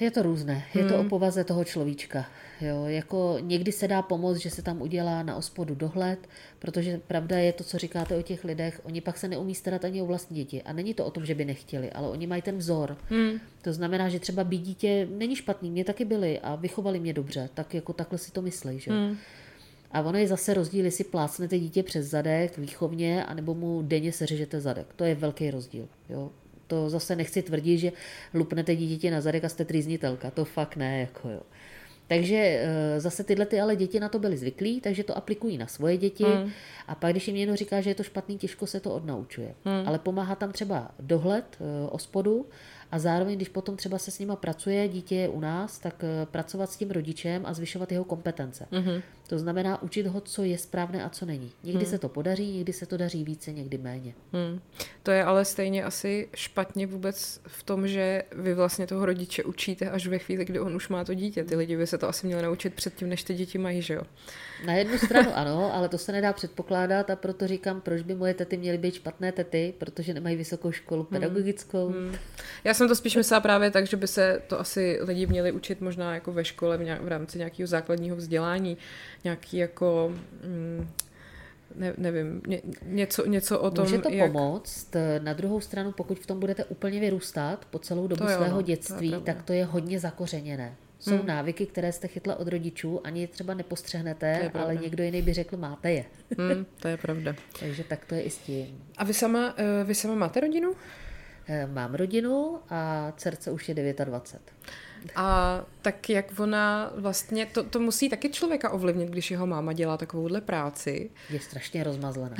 Je 0.00 0.10
to 0.10 0.22
různé, 0.22 0.66
je 0.74 0.84
to 0.84 0.94
o 0.94 1.00
hmm. 1.00 1.08
povaze 1.08 1.44
toho 1.44 1.64
človíčka. 1.64 2.26
Jo, 2.60 2.84
jako 2.86 3.36
někdy 3.40 3.72
se 3.72 3.88
dá 3.88 4.02
pomoct, 4.02 4.36
že 4.36 4.50
se 4.50 4.62
tam 4.62 4.82
udělá 4.82 5.22
na 5.22 5.36
ospodu 5.36 5.74
dohled, 5.74 6.28
protože 6.58 7.00
pravda 7.06 7.38
je 7.38 7.52
to, 7.52 7.64
co 7.64 7.78
říkáte 7.78 8.16
o 8.16 8.22
těch 8.22 8.44
lidech, 8.44 8.80
oni 8.84 9.00
pak 9.00 9.18
se 9.18 9.28
neumí 9.28 9.54
starat 9.54 9.84
ani 9.84 10.02
o 10.02 10.06
vlastní 10.06 10.36
děti. 10.36 10.62
A 10.62 10.72
není 10.72 10.94
to 10.94 11.06
o 11.06 11.10
tom, 11.10 11.26
že 11.26 11.34
by 11.34 11.44
nechtěli, 11.44 11.90
ale 11.90 12.08
oni 12.08 12.26
mají 12.26 12.42
ten 12.42 12.56
vzor. 12.58 12.96
Hmm. 13.08 13.40
To 13.62 13.72
znamená, 13.72 14.08
že 14.08 14.20
třeba 14.20 14.44
být 14.44 14.62
dítě 14.62 15.08
není 15.10 15.36
špatný, 15.36 15.70
mě 15.70 15.84
taky 15.84 16.04
byli 16.04 16.40
a 16.40 16.54
vychovali 16.54 17.00
mě 17.00 17.12
dobře, 17.12 17.48
tak 17.54 17.74
jako 17.74 17.92
takhle 17.92 18.18
si 18.18 18.32
to 18.32 18.42
myslí, 18.42 18.80
že? 18.80 18.90
Hmm. 18.90 19.16
A 19.94 20.02
ono 20.02 20.18
je 20.18 20.28
zase 20.28 20.54
rozdíl, 20.54 20.84
jestli 20.84 21.04
plácnete 21.04 21.58
dítě 21.58 21.82
přes 21.82 22.06
zadek 22.06 22.58
výchovně, 22.58 23.24
anebo 23.24 23.54
mu 23.54 23.82
denně 23.82 24.12
seřežete 24.12 24.60
zadek. 24.60 24.86
To 24.96 25.04
je 25.04 25.14
velký 25.14 25.50
rozdíl. 25.50 25.88
Jo? 26.08 26.30
To 26.66 26.90
zase 26.90 27.16
nechci 27.16 27.42
tvrdit, 27.42 27.78
že 27.78 27.92
lupnete 28.34 28.76
dítěti 28.76 29.10
na 29.10 29.20
zadek 29.20 29.44
a 29.44 29.48
jste 29.48 29.64
trýznitelka. 29.64 30.30
To 30.30 30.44
fakt 30.44 30.76
ne. 30.76 31.00
Jako 31.00 31.28
jo. 31.28 31.40
Takže 32.08 32.36
eh, 32.36 33.00
zase 33.00 33.24
tyhle 33.24 33.46
ty 33.46 33.60
ale 33.60 33.76
děti 33.76 34.00
na 34.00 34.08
to 34.08 34.18
byly 34.18 34.36
zvyklí, 34.36 34.80
takže 34.80 35.04
to 35.04 35.16
aplikují 35.16 35.58
na 35.58 35.66
svoje 35.66 35.96
děti. 35.96 36.24
Hmm. 36.24 36.50
A 36.88 36.94
pak, 36.94 37.12
když 37.12 37.28
jim 37.28 37.36
někdo 37.36 37.56
říká, 37.56 37.80
že 37.80 37.90
je 37.90 37.94
to 37.94 38.02
špatný, 38.02 38.38
těžko 38.38 38.66
se 38.66 38.80
to 38.80 38.94
odnaučuje. 38.94 39.54
Hmm. 39.64 39.88
Ale 39.88 39.98
pomáhá 39.98 40.34
tam 40.34 40.52
třeba 40.52 40.90
dohled 41.00 41.44
eh, 41.60 41.88
o 41.90 41.98
spodu 41.98 42.46
a 42.92 42.98
zároveň, 42.98 43.36
když 43.36 43.48
potom 43.48 43.76
třeba 43.76 43.98
se 43.98 44.10
s 44.10 44.18
nima 44.18 44.36
pracuje, 44.36 44.88
dítě 44.88 45.14
je 45.16 45.28
u 45.28 45.40
nás, 45.40 45.78
tak 45.78 46.04
eh, 46.04 46.26
pracovat 46.26 46.70
s 46.70 46.76
tím 46.76 46.90
rodičem 46.90 47.42
a 47.46 47.54
zvyšovat 47.54 47.92
jeho 47.92 48.04
kompetence. 48.04 48.66
Mm-hmm. 48.72 49.02
To 49.26 49.38
znamená 49.38 49.82
učit 49.82 50.06
ho, 50.06 50.20
co 50.20 50.42
je 50.44 50.58
správné 50.58 51.04
a 51.04 51.08
co 51.08 51.26
není. 51.26 51.52
Někdy 51.62 51.84
mm. 51.84 51.90
se 51.90 51.98
to 51.98 52.08
podaří, 52.08 52.52
někdy 52.52 52.72
se 52.72 52.86
to 52.86 52.96
daří 52.96 53.24
více, 53.24 53.52
někdy 53.52 53.78
méně. 53.78 54.14
Mm. 54.32 54.60
To 55.02 55.10
je 55.10 55.24
ale 55.24 55.44
stejně 55.44 55.84
asi 55.84 56.28
špatně 56.34 56.86
vůbec 56.86 57.40
v 57.46 57.62
tom, 57.62 57.88
že 57.88 58.22
vy 58.32 58.54
vlastně 58.54 58.86
toho 58.86 59.06
rodiče 59.06 59.44
učíte 59.44 59.90
až 59.90 60.06
ve 60.06 60.18
chvíli, 60.18 60.44
kdy 60.44 60.60
on 60.60 60.76
už 60.76 60.88
má 60.88 61.04
to 61.04 61.14
dítě. 61.14 61.44
Ty 61.44 61.56
lidi 61.56 61.76
by 61.76 61.86
se 61.86 61.98
to 61.98 62.08
asi 62.08 62.26
měli 62.26 62.42
naučit 62.42 62.74
předtím, 62.74 63.08
než 63.08 63.22
ty 63.24 63.34
děti 63.34 63.58
mají, 63.58 63.82
že 63.82 63.94
jo? 63.94 64.02
Na 64.66 64.74
jednu 64.74 64.98
stranu 64.98 65.30
ano, 65.34 65.74
ale 65.74 65.88
to 65.88 65.98
se 65.98 66.12
nedá 66.12 66.32
předpokládat 66.32 67.10
a 67.10 67.16
proto 67.16 67.46
říkám, 67.46 67.80
proč 67.80 68.02
by 68.02 68.14
moje 68.14 68.34
tety 68.34 68.56
měly 68.56 68.78
být 68.78 68.94
špatné 68.94 69.32
tety, 69.32 69.74
protože 69.78 70.14
nemají 70.14 70.36
vysokou 70.36 70.72
školu 70.72 71.02
hmm. 71.02 71.20
pedagogickou. 71.20 71.88
Hmm. 71.88 72.08
Hmm. 72.08 72.16
Já 72.64 72.74
jsem 72.74 72.88
to 72.88 72.94
spíš 72.94 73.16
myslela 73.16 73.40
právě 73.40 73.70
tak, 73.70 73.86
že 73.86 73.96
by 73.96 74.08
se 74.08 74.42
to 74.46 74.60
asi 74.60 74.98
lidi 75.02 75.26
měli 75.26 75.52
učit 75.52 75.80
možná 75.80 76.14
jako 76.14 76.32
ve 76.32 76.44
škole 76.44 76.78
v, 76.78 76.84
nějak, 76.84 77.02
v 77.02 77.08
rámci 77.08 77.38
nějakého 77.38 77.66
základního 77.66 78.16
vzdělání, 78.16 78.76
nějaký 79.24 79.56
jako... 79.56 80.12
Mm, 80.44 80.88
ne, 81.74 81.94
nevím, 81.98 82.42
ně, 82.46 82.62
něco, 82.82 83.26
něco 83.26 83.60
o 83.60 83.70
tom, 83.70 83.84
Může 83.84 83.98
to 83.98 84.10
jak... 84.10 84.32
pomoct. 84.32 84.96
Na 85.18 85.32
druhou 85.32 85.60
stranu, 85.60 85.92
pokud 85.92 86.18
v 86.18 86.26
tom 86.26 86.40
budete 86.40 86.64
úplně 86.64 87.00
vyrůstat 87.00 87.64
po 87.64 87.78
celou 87.78 88.06
dobu 88.06 88.24
svého 88.24 88.56
no, 88.56 88.62
dětství, 88.62 89.10
to 89.10 89.20
tak 89.20 89.42
to 89.42 89.52
je 89.52 89.64
hodně 89.64 90.00
zakořeněné. 90.00 90.76
Jsou 90.98 91.16
hmm. 91.16 91.26
návyky, 91.26 91.66
které 91.66 91.92
jste 91.92 92.08
chytla 92.08 92.36
od 92.36 92.48
rodičů, 92.48 93.00
ani 93.06 93.26
třeba 93.26 93.54
nepostřehnete, 93.54 94.50
ale 94.54 94.76
někdo 94.76 95.04
jiný 95.04 95.22
by 95.22 95.32
řekl, 95.32 95.56
máte 95.56 95.92
je. 95.92 96.04
Hmm, 96.38 96.66
to 96.78 96.88
je 96.88 96.96
pravda. 96.96 97.34
Takže 97.60 97.84
tak 97.84 98.04
to 98.04 98.14
je 98.14 98.22
i 98.22 98.30
s 98.30 98.38
tím. 98.38 98.84
A 98.96 99.04
vy 99.04 99.14
sama, 99.14 99.54
eh, 99.56 99.84
vy 99.84 99.94
sama 99.94 100.14
máte 100.14 100.40
rodinu? 100.40 100.74
Eh, 101.46 101.66
mám 101.66 101.94
rodinu 101.94 102.58
a 102.70 103.12
dcerce 103.16 103.50
už 103.50 103.68
je 103.68 103.74
29. 103.74 104.40
A 105.16 105.60
tak 105.82 106.10
jak 106.10 106.40
ona 106.40 106.92
vlastně, 106.96 107.46
to, 107.46 107.64
to 107.64 107.80
musí 107.80 108.08
taky 108.08 108.28
člověka 108.28 108.70
ovlivnit, 108.70 109.10
když 109.10 109.30
jeho 109.30 109.46
máma 109.46 109.72
dělá 109.72 109.96
takovouhle 109.96 110.40
práci. 110.40 111.10
Je 111.30 111.40
strašně 111.40 111.84
rozmazlená. 111.84 112.36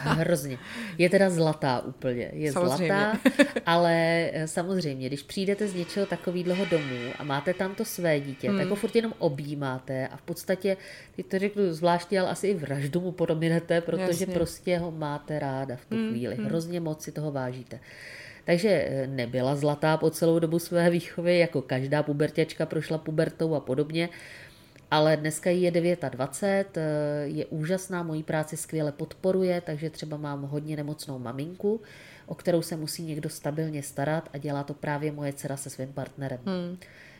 Hrozně. 0.00 0.58
Je 0.98 1.10
teda 1.10 1.30
zlatá 1.30 1.80
úplně. 1.80 2.30
Je 2.32 2.52
samozřejmě. 2.52 2.86
zlatá, 2.86 3.18
ale 3.66 4.30
eh, 4.32 4.48
samozřejmě, 4.48 5.06
když 5.06 5.22
přijdete 5.22 5.68
z 5.68 5.74
něčeho 5.74 6.06
takového 6.06 6.64
domů 6.64 7.12
a 7.18 7.24
máte 7.24 7.54
tam 7.54 7.74
to 7.74 7.84
své 7.84 8.20
dítě, 8.20 8.48
hmm. 8.48 8.58
tak 8.58 8.68
ho 8.68 8.76
furt 8.76 8.96
jenom 8.96 9.14
objímáte 9.18 10.08
a 10.08 10.16
v 10.16 10.22
podstatě, 10.22 10.76
teď 11.16 11.26
to 11.26 11.38
řeknu 11.38 11.72
zvláště, 11.72 12.20
ale 12.20 12.30
asi 12.30 12.48
i 12.48 12.54
vraždu 12.54 13.00
mu 13.00 13.12
podominete, 13.12 13.80
protože 13.80 14.02
Jasně. 14.02 14.34
prostě 14.34 14.78
ho 14.78 14.90
máte 14.90 15.38
ráda 15.38 15.76
v 15.76 15.84
tu 15.84 15.94
hmm. 15.94 16.10
chvíli. 16.10 16.34
Hmm. 16.34 16.46
Hrozně 16.46 16.80
moc 16.80 17.02
si 17.02 17.12
toho 17.12 17.32
vážíte. 17.32 17.80
Takže 18.46 18.68
eh, 18.68 19.06
nebyla 19.06 19.56
zlatá 19.56 19.96
po 19.96 20.10
celou 20.10 20.38
dobu 20.38 20.58
své 20.58 20.90
výchovy, 20.90 21.38
jako 21.38 21.62
každá 21.62 22.02
pubertěčka 22.02 22.66
prošla 22.66 22.98
pubertou 22.98 23.54
a 23.54 23.60
podobně, 23.60 24.08
ale 24.90 25.16
dneska 25.16 25.50
jí 25.50 25.62
je 25.62 25.70
29, 25.70 26.76
eh, 26.76 26.82
je 27.24 27.46
úžasná, 27.46 28.02
mojí 28.02 28.22
práci 28.22 28.56
skvěle 28.56 28.92
podporuje, 28.92 29.60
takže 29.60 29.90
třeba 29.90 30.16
mám 30.16 30.42
hodně 30.42 30.76
nemocnou 30.76 31.18
maminku, 31.18 31.80
o 32.26 32.34
kterou 32.34 32.62
se 32.62 32.76
musí 32.76 33.02
někdo 33.02 33.28
stabilně 33.28 33.82
starat 33.82 34.28
a 34.32 34.38
dělá 34.38 34.62
to 34.62 34.74
právě 34.74 35.12
moje 35.12 35.32
dcera 35.32 35.56
se 35.56 35.70
svým 35.70 35.92
partnerem. 35.92 36.40
Hmm. 36.46 36.76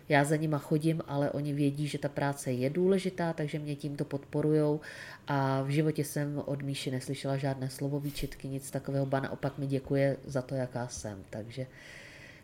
Já 0.09 0.25
za 0.25 0.37
nima 0.37 0.59
chodím, 0.59 1.03
ale 1.07 1.31
oni 1.31 1.53
vědí, 1.53 1.89
že 1.89 1.99
ta 1.99 2.09
práce 2.09 2.53
je 2.53 2.71
důležitá, 2.71 3.33
takže 3.33 3.59
mě 3.59 3.77
tímto 3.77 4.05
podporujou 4.05 4.81
a 5.27 5.63
v 5.63 5.69
životě 5.69 6.05
jsem 6.05 6.43
od 6.47 6.63
Míši 6.63 6.91
neslyšela 6.91 7.37
žádné 7.37 7.71
slovo 7.71 8.01
výčitky, 8.01 8.49
nic 8.49 8.71
takového, 8.71 9.07
ba 9.07 9.21
naopak 9.21 9.59
mi 9.59 9.67
děkuje 9.67 10.17
za 10.27 10.43
to, 10.43 10.55
jaká 10.55 10.89
jsem. 10.89 11.25
Takže 11.31 11.67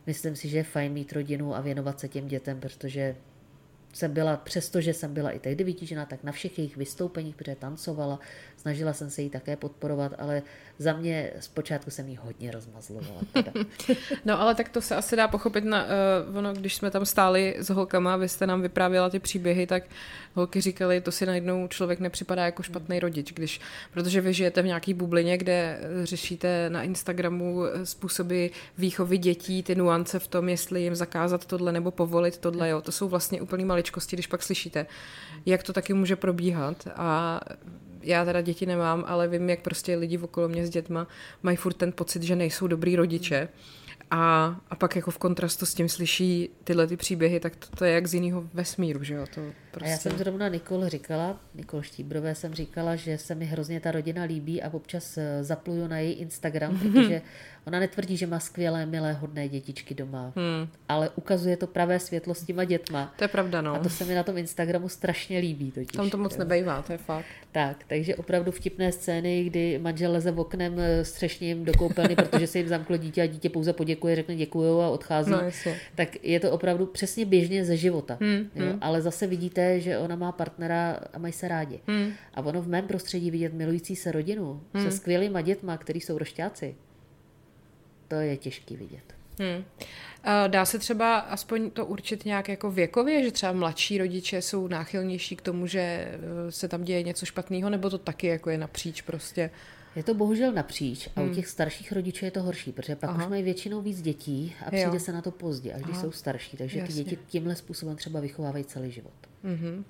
myslím 0.07 0.37
si, 0.37 0.49
že 0.49 0.57
je 0.57 0.65
fajn 0.65 0.93
mít 0.93 1.13
rodinu 1.13 1.55
a 1.55 1.61
věnovat 1.61 2.01
se 2.01 2.09
těm 2.09 2.29
dětem, 2.29 2.61
protože 2.61 3.17
jsem 3.93 4.13
byla, 4.13 4.37
přestože 4.37 4.95
jsem 4.95 5.15
byla 5.15 5.31
i 5.31 5.39
tehdy 5.39 5.65
vytížená, 5.65 6.07
tak 6.07 6.25
na 6.25 6.33
všech 6.33 6.59
jejich 6.59 6.77
vystoupeních, 6.77 7.37
protože 7.37 7.57
tancovala, 7.57 8.21
snažila 8.63 8.93
jsem 8.93 9.11
se 9.11 9.23
jí 9.23 9.31
také 9.31 9.57
podporovat, 9.57 10.13
ale 10.19 10.43
za 10.79 10.93
mě 10.93 11.31
zpočátku 11.41 11.91
jsem 11.91 12.09
jí 12.09 12.17
hodně 12.17 12.51
rozmazlovala. 12.51 13.21
Teda. 13.33 13.53
no 14.25 14.41
ale 14.41 14.55
tak 14.55 14.69
to 14.69 14.81
se 14.81 14.97
asi 14.97 15.17
dá 15.17 15.29
pochopit, 15.29 15.65
na, 15.65 15.85
uh, 16.29 16.37
ono, 16.37 16.53
když 16.53 16.75
jsme 16.75 16.91
tam 16.91 17.07
stáli 17.07 17.57
s 17.59 17.71
holkama, 17.71 18.17
vy 18.17 18.29
jste 18.29 18.47
nám 18.47 18.63
vyprávěla 18.63 19.11
ty 19.11 19.19
příběhy, 19.19 19.67
tak 19.67 19.85
holky 20.35 20.61
říkali, 20.61 21.01
to 21.01 21.13
si 21.13 21.27
najednou 21.27 21.69
člověk 21.69 22.01
nepřipadá 22.01 22.45
jako 22.45 22.63
špatný 22.63 23.01
rodič, 23.01 23.33
když, 23.33 23.61
protože 23.93 24.21
vy 24.21 24.35
žijete 24.35 24.63
v 24.63 24.67
nějaký 24.67 24.95
bublině, 24.95 25.39
kde 25.39 25.81
řešíte 26.03 26.71
na 26.71 26.83
Instagramu 26.83 27.63
způsoby 27.85 28.47
výchovy 28.79 29.19
dětí, 29.19 29.63
ty 29.63 29.75
nuance 29.75 30.19
v 30.19 30.29
tom, 30.29 30.49
jestli 30.49 30.83
jim 30.83 30.95
zakázat 30.95 31.47
tohle 31.47 31.73
nebo 31.73 31.91
povolit 31.91 32.39
tohle, 32.39 32.69
jo. 32.69 32.81
To 32.81 32.93
jsou 32.93 33.09
vlastně 33.09 33.43
úplně 33.43 33.65
maličkosti, 33.65 34.17
když 34.17 34.27
pak 34.27 34.43
slyšíte, 34.43 34.87
jak 35.47 35.63
to 35.63 35.73
taky 35.73 35.95
může 35.95 36.17
probíhat 36.17 36.89
a 36.97 37.41
já 38.03 38.25
teda 38.25 38.41
děti 38.41 38.67
nemám, 38.67 39.05
ale 39.07 39.29
vím, 39.29 39.51
jak 39.51 39.61
prostě 39.61 39.97
lidi 39.97 40.19
okolo 40.19 40.49
mě 40.49 40.67
s 40.67 40.71
dětma 40.71 41.07
mají 41.43 41.57
furt 41.57 41.75
ten 41.75 41.93
pocit, 41.93 42.23
že 42.23 42.37
nejsou 42.37 42.67
dobrý 42.67 42.97
rodiče. 42.97 43.49
A, 44.11 44.57
a 44.71 44.77
pak 44.77 44.97
jako 44.97 45.11
v 45.11 45.19
kontrastu 45.19 45.67
s 45.67 45.75
tím 45.75 45.89
slyší 45.89 46.51
tyhle 46.65 46.87
ty 46.87 46.97
příběhy, 46.97 47.41
tak 47.41 47.57
to, 47.57 47.77
to 47.77 47.85
je 47.85 47.93
jak 47.93 48.07
z 48.07 48.15
jiného 48.15 48.45
vesmíru, 48.55 49.05
že 49.05 49.15
jo? 49.15 49.25
To 49.35 49.41
prostě... 49.73 49.87
A 49.87 49.91
já 49.91 49.97
prostě- 49.97 50.09
jsem 50.09 50.19
zrovna 50.19 50.49
Nikol 50.49 50.89
říkala, 50.89 51.41
Nikol 51.55 51.83
Štíbrové 51.83 52.35
jsem 52.35 52.55
říkala, 52.55 52.97
že 52.97 53.19
se 53.19 53.35
mi 53.35 53.45
hrozně 53.45 53.81
ta 53.81 53.91
rodina 53.91 54.23
líbí 54.23 54.63
a 54.63 54.75
občas 54.75 55.19
eh, 55.19 55.45
zapluju 55.45 55.87
na 55.87 55.99
její 55.99 56.13
Instagram, 56.13 56.79
protože 56.79 57.23
Ona 57.67 57.81
netvrdí, 57.81 58.17
že 58.17 58.27
má 58.27 58.41
skvělé, 58.41 58.87
milé, 58.87 59.13
hodné 59.13 59.49
dětičky 59.49 59.95
doma, 59.95 60.33
hmm. 60.37 60.69
ale 60.89 61.11
ukazuje 61.15 61.57
to 61.57 61.67
pravé 61.67 61.99
světlo 61.99 62.35
s 62.35 62.45
těma 62.45 62.65
dětma. 62.65 63.15
To 63.17 63.25
je 63.25 63.29
pravda, 63.29 63.61
no. 63.61 63.75
A 63.75 63.79
to 63.79 63.89
se 63.89 64.05
mi 64.05 64.15
na 64.15 64.23
tom 64.23 64.39
Instagramu 64.39 64.89
strašně 64.89 65.39
líbí. 65.39 65.71
Totiž, 65.71 65.97
Tam 65.97 66.11
to 66.11 66.19
moc 66.19 66.33
jo. 66.33 66.39
nebejvá, 66.39 66.83
to 66.83 66.93
je 66.93 66.99
fakt. 66.99 67.25
Tak, 67.53 67.85
takže 67.87 68.17
opravdu 68.17 68.53
vtipné 68.53 68.93
scény, 68.93 69.45
kdy 69.45 69.79
manžel 69.79 70.13
leze 70.13 70.31
v 70.31 70.41
oknem 70.41 70.75
eh, 70.79 71.05
střešním 71.05 71.65
do 71.65 71.73
koupelny, 71.73 72.17
protože 72.17 72.47
se 72.47 72.59
jim 72.59 72.69
zamklo 72.69 72.97
dítě 72.97 73.23
a 73.23 73.27
dítě 73.27 73.51
pouze 73.51 73.73
poděkuje, 73.73 74.17
řekne 74.17 74.37
děkuju 74.37 74.81
a 74.81 74.89
odchází. 74.89 75.31
No, 75.31 75.41
tak 75.95 76.25
je 76.25 76.41
to 76.41 76.51
opravdu 76.51 76.87
přesně 76.87 77.25
běžně 77.25 77.65
ze 77.65 77.77
života. 77.77 78.19
Hmm, 78.21 78.51
jo? 78.55 78.67
Hmm. 78.67 78.79
Ale 78.81 79.03
zase 79.03 79.27
vidíte, 79.27 79.62
že 79.77 79.99
ona 79.99 80.17
má 80.17 80.33
partnera 80.33 81.01
a 81.13 81.19
mají 81.19 81.33
se 81.33 81.49
rádi. 81.49 81.81
Hmm. 81.87 82.13
A 82.35 82.41
ono 82.41 82.63
v 82.63 82.69
mém 82.69 82.87
prostředí 82.87 83.31
vidět 83.31 83.53
milující 83.53 83.97
se 83.97 84.13
rodinu 84.13 84.63
hmm. 84.75 84.85
se 84.85 84.97
skvělýma 84.97 85.41
dětma, 85.41 85.77
který 85.77 86.01
jsou 86.01 86.19
rošťáci, 86.19 86.75
to 88.09 88.15
je 88.15 88.37
těžký 88.37 88.77
vidět. 88.77 89.15
Hmm. 89.39 89.65
Dá 90.49 90.65
se 90.65 90.79
třeba 90.79 91.19
aspoň 91.19 91.71
to 91.71 91.87
určit 91.87 92.25
nějak 92.25 92.49
jako 92.49 92.71
věkově, 92.71 93.23
že 93.23 93.31
třeba 93.31 93.53
mladší 93.53 93.99
rodiče 93.99 94.43
jsou 94.43 94.69
náchylnější 94.69 95.37
k 95.37 95.43
tomu, 95.43 95.67
že 95.67 95.81
eh, 95.81 96.19
se 96.53 96.69
tam 96.69 96.85
děje 96.85 97.03
něco 97.03 97.27
špatného, 97.27 97.71
nebo 97.71 97.91
to 97.91 97.99
taky 97.99 98.27
jako 98.27 98.51
je 98.51 98.59
napříč 98.59 99.03
prostě? 99.03 99.51
Je 99.97 100.03
to 100.03 100.15
bohužel 100.15 100.53
napříč 100.53 101.09
a 101.17 101.21
hmm. 101.21 101.31
u 101.31 101.35
těch 101.35 101.47
starších 101.47 101.93
rodičů 101.93 102.25
je 102.25 102.31
to 102.31 102.43
horší, 102.43 102.73
protože 102.73 102.97
pak 102.97 103.11
Aha. 103.11 103.25
už 103.25 103.31
mají 103.31 103.43
většinou 103.43 103.81
víc 103.81 104.03
dětí 104.03 104.55
a 104.67 104.71
přijde 104.71 104.91
jo. 104.93 105.01
se 105.01 105.13
na 105.13 105.23
to 105.23 105.31
pozdě, 105.31 105.73
až 105.73 105.83
když 105.83 105.97
jsou 105.97 106.13
starší. 106.13 106.57
Takže 106.57 106.79
Jasně. 106.79 106.95
ty 106.95 107.11
děti 107.11 107.19
tímhle 107.27 107.57
způsobem 107.57 107.97
třeba 107.97 108.21
vychovávají 108.21 108.65
celý 108.65 108.91
život. 108.91 109.13
Mm-hmm. 109.45 109.85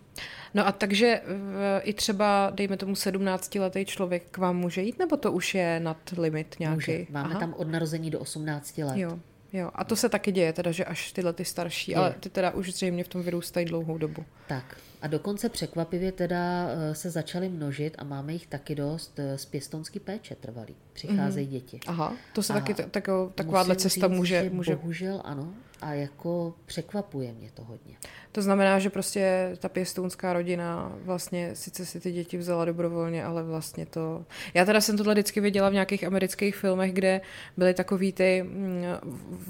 No 0.55 0.67
a 0.67 0.73
takže 0.73 1.21
v, 1.27 1.81
i 1.83 1.93
třeba, 1.93 2.51
dejme 2.55 2.77
tomu 2.77 2.93
17-letý 2.93 3.85
člověk 3.85 4.23
k 4.31 4.39
vám 4.39 4.57
může 4.57 4.83
jít, 4.83 4.99
nebo 4.99 5.17
to 5.17 5.33
už 5.33 5.55
je 5.55 5.81
nad 5.81 5.97
limit 6.19 6.57
nějaký? 6.59 6.75
Může. 6.75 7.07
Máme 7.11 7.31
Aha. 7.31 7.41
tam 7.41 7.55
od 7.55 7.69
narození 7.69 8.11
do 8.11 8.21
18 8.21 8.79
let. 8.79 8.97
Jo. 8.97 9.19
Jo, 9.53 9.71
a 9.75 9.85
to 9.85 9.97
se 9.97 10.09
taky 10.09 10.33
děje, 10.33 10.53
teda, 10.53 10.73
že 10.73 10.85
až 10.85 11.13
tyhle 11.13 11.33
ty 11.33 11.45
starší, 11.45 11.91
je. 11.91 11.97
ale 11.97 12.15
ty 12.21 12.31
teda 12.31 12.51
už 12.51 12.73
zřejmě 12.73 13.05
v 13.05 13.09
tom 13.09 13.23
vyrůstají 13.23 13.67
dlouhou 13.67 13.99
dobu. 13.99 14.25
Tak, 14.47 14.77
a 15.03 15.07
dokonce 15.07 15.49
překvapivě 15.49 16.13
teda 16.13 16.69
eh, 16.69 16.95
se 16.95 17.11
začaly 17.11 17.49
množit 17.49 17.95
a 17.99 18.05
máme 18.05 18.33
jich 18.33 18.47
taky 18.47 18.75
dost 18.75 19.19
eh, 19.19 19.39
z 19.39 19.45
pěstonský 19.45 20.01
péče 20.01 20.35
trvalý. 20.35 20.75
Přicházejí 20.93 21.47
mm-hmm. 21.47 21.51
děti. 21.51 21.81
Aha, 21.87 22.17
to 22.35 22.43
se 22.43 22.53
a 22.53 22.57
taky 22.57 22.75
taková, 22.75 23.31
takováhle 23.35 23.77
cesta 23.77 24.09
říct, 24.09 24.17
může, 24.17 24.51
může... 24.53 24.77
Bohužel 24.77 25.23
ano, 25.25 25.55
a 25.83 25.95
jako 25.95 26.55
překvapuje 26.67 27.33
mě 27.33 27.51
to 27.55 27.65
hodně. 27.65 27.97
To 28.33 28.43
znamená, 28.43 28.79
že 28.79 28.91
prostě 28.91 29.53
ta 29.59 29.69
pěstounská 29.69 30.33
rodina 30.33 30.93
vlastně 31.05 31.51
sice 31.55 31.87
si 31.87 32.01
ty 32.01 32.13
děti 32.13 32.37
vzala 32.39 32.65
dobrovolně, 32.65 33.25
ale 33.25 33.43
vlastně 33.43 33.87
to... 33.87 34.25
Já 34.55 34.65
teda 34.65 34.81
jsem 34.81 34.97
tohle 34.97 35.15
vždycky 35.15 35.41
viděla 35.41 35.69
v 35.69 35.73
nějakých 35.73 36.05
amerických 36.05 36.57
filmech, 36.57 36.93
kde 36.93 37.21
byly 37.57 37.75
takový 37.75 38.13
ty 38.13 38.43
mm, 38.43 38.85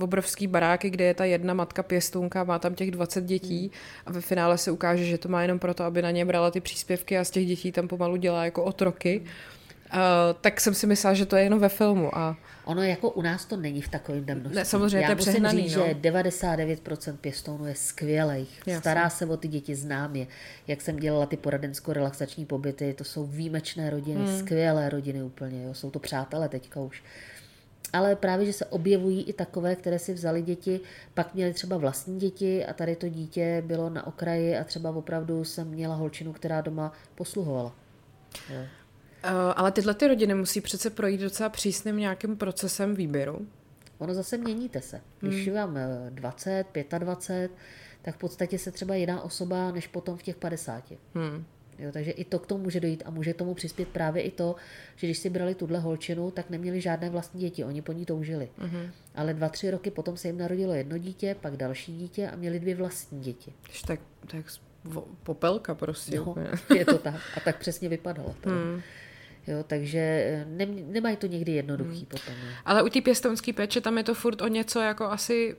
obrovský 0.01 0.47
baráky, 0.47 0.91
kde 0.91 1.05
je 1.05 1.15
ta 1.15 1.25
jedna 1.25 1.55
matka 1.55 1.83
pěstounka, 1.83 2.45
má 2.45 2.59
tam 2.59 2.75
těch 2.75 2.91
20 2.91 3.25
dětí 3.25 3.71
a 4.07 4.13
ve 4.13 4.21
finále 4.21 4.59
se 4.59 4.71
ukáže, 4.71 5.05
že 5.05 5.19
to 5.19 5.29
má 5.29 5.43
jenom 5.43 5.59
proto, 5.59 5.85
aby 5.85 6.03
na 6.03 6.11
ně 6.11 6.25
brala 6.25 6.51
ty 6.51 6.61
příspěvky 6.61 7.19
a 7.19 7.25
z 7.25 7.31
těch 7.31 7.47
dětí 7.47 7.73
tam 7.73 7.89
pomalu 7.89 8.17
dělá 8.17 8.45
jako 8.45 8.65
otroky. 8.65 9.23
Tak 10.41 10.61
jsem 10.61 10.75
si 10.75 10.87
myslela, 10.87 11.15
že 11.15 11.27
to 11.27 11.37
je 11.37 11.43
jenom 11.43 11.59
ve 11.59 11.69
filmu. 11.69 12.19
A... 12.19 12.37
Ono 12.65 12.83
jako 12.83 13.11
u 13.11 13.23
nás 13.23 13.45
to 13.45 13.57
není 13.57 13.83
v 13.83 13.89
takovém 13.89 14.25
množství. 14.25 14.55
Ne, 14.55 14.65
samozřejmě 14.65 14.99
Já 14.99 15.07
to 15.07 15.13
je 15.13 15.17
musím 15.17 15.33
přehnaný, 15.33 15.63
říct, 15.63 15.77
no. 15.77 15.87
že 15.87 15.95
99% 15.95 17.17
pěstounů 17.17 17.67
je 17.67 17.75
skvělých. 17.75 18.63
Stará 18.79 19.11
se 19.11 19.27
o 19.27 19.37
ty 19.37 19.49
děti, 19.49 19.75
znám 19.75 20.17
je. 20.17 20.27
Jak 20.67 20.81
jsem 20.81 20.97
dělala 20.97 21.27
ty 21.27 21.37
poradensko-relaxační 21.37 22.47
pobyty, 22.47 22.95
to 22.95 23.05
jsou 23.05 23.27
výjimečné 23.27 23.91
rodiny, 23.91 24.27
hmm. 24.27 24.39
skvělé 24.39 24.89
rodiny 24.89 25.23
úplně. 25.23 25.65
Jo. 25.65 25.75
Jsou 25.75 25.91
to 25.91 25.99
přátelé 25.99 26.49
teďka 26.49 26.81
už. 26.81 27.03
Ale 27.93 28.17
právě, 28.17 28.47
že 28.47 28.53
se 28.53 28.65
objevují 28.65 29.23
i 29.23 29.33
takové, 29.33 29.77
které 29.77 29.99
si 29.99 30.15
vzali 30.15 30.43
děti, 30.43 30.81
pak 31.15 31.35
měli 31.35 31.53
třeba 31.53 31.77
vlastní 31.77 32.19
děti 32.19 32.65
a 32.65 32.73
tady 32.73 32.97
to 32.97 33.09
dítě 33.09 33.63
bylo 33.67 33.91
na 33.91 34.07
okraji 34.07 34.57
a 34.57 34.65
třeba 34.65 34.91
opravdu 34.91 35.45
jsem 35.45 35.69
měla 35.69 35.95
holčinu, 35.95 36.33
která 36.33 36.61
doma 36.61 36.93
posluhovala. 37.15 37.75
Jo. 38.51 38.63
Uh, 39.25 39.53
ale 39.57 39.73
tyhle 39.73 39.95
ty 39.95 40.09
rodiny 40.09 40.35
musí 40.35 40.61
přece 40.61 40.91
projít 40.91 41.21
docela 41.21 41.49
přísným 41.49 41.97
nějakým 41.97 42.37
procesem 42.37 42.95
výběru. 42.95 43.47
Ono 43.99 44.15
zase 44.15 44.39
měníte 44.39 44.81
se. 44.81 45.01
Když 45.21 45.47
hmm. 45.47 45.57
vám 45.57 45.77
eh, 45.77 46.11
20, 46.11 46.65
25, 46.99 47.51
tak 48.03 48.15
v 48.15 48.19
podstatě 48.19 48.59
se 48.59 48.71
třeba 48.71 48.95
jiná 48.95 49.23
osoba 49.23 49.73
než 49.73 49.87
potom 49.87 50.17
v 50.17 50.23
těch 50.23 50.37
50. 50.37 50.85
Hmm. 51.15 51.45
Jo, 51.79 51.93
takže 51.93 52.11
i 52.11 52.25
to 52.25 52.39
k 52.39 52.47
tomu 52.47 52.65
může 52.65 52.81
dojít 52.81 53.03
a 53.07 53.11
může 53.11 53.35
tomu 53.35 53.55
přispět 53.55 53.89
právě 53.89 54.23
i 54.23 54.31
to, 54.31 54.57
že 54.97 55.07
když 55.07 55.19
si 55.19 55.31
brali 55.31 55.55
tuhle 55.55 55.79
holčinu, 55.79 56.31
tak 56.31 56.51
neměli 56.51 56.81
žádné 56.81 57.11
vlastní 57.11 57.41
děti, 57.41 57.65
oni 57.65 57.83
po 57.83 57.93
ní 57.93 58.07
toužili. 58.07 58.49
Mhm. 58.59 58.91
Ale 59.15 59.35
dva, 59.35 59.49
tři 59.49 59.71
roky 59.71 59.91
potom 59.91 60.17
se 60.17 60.29
jim 60.29 60.39
narodilo 60.39 60.75
jedno 60.75 60.99
dítě, 60.99 61.37
pak 61.41 61.57
další 61.57 61.97
dítě 61.97 62.31
a 62.31 62.37
měli 62.37 62.61
dvě 62.61 62.75
vlastní 62.75 63.21
děti. 63.21 63.53
Když 63.63 63.83
tak, 63.83 64.01
tak 64.27 64.45
popelka 65.23 65.75
prostě. 65.75 66.17
No, 66.17 66.35
je 66.77 66.85
to 66.85 66.99
tak. 67.09 67.15
A 67.37 67.41
tak 67.41 67.59
přesně 67.59 67.89
vypadalo. 67.89 68.35
To. 68.41 68.51
Hmm. 68.51 68.81
Jo, 69.47 69.65
takže 69.67 69.99
eh, 69.99 70.45
ne, 70.49 70.67
nemají 70.67 71.17
to 71.17 71.27
někdy 71.27 71.53
jednoduchý 71.53 71.97
hmm. 71.97 72.07
potom. 72.07 72.35
Jo. 72.35 72.53
Ale 72.65 72.83
u 72.83 72.89
té 72.89 73.01
pěstounské 73.01 73.53
péče 73.53 73.81
tam 73.81 73.99
je 73.99 74.05
to 74.05 74.15
furt 74.15 74.43
o 74.43 74.49
něco 74.49 74.81
jako 74.81 75.05
asi 75.05 75.57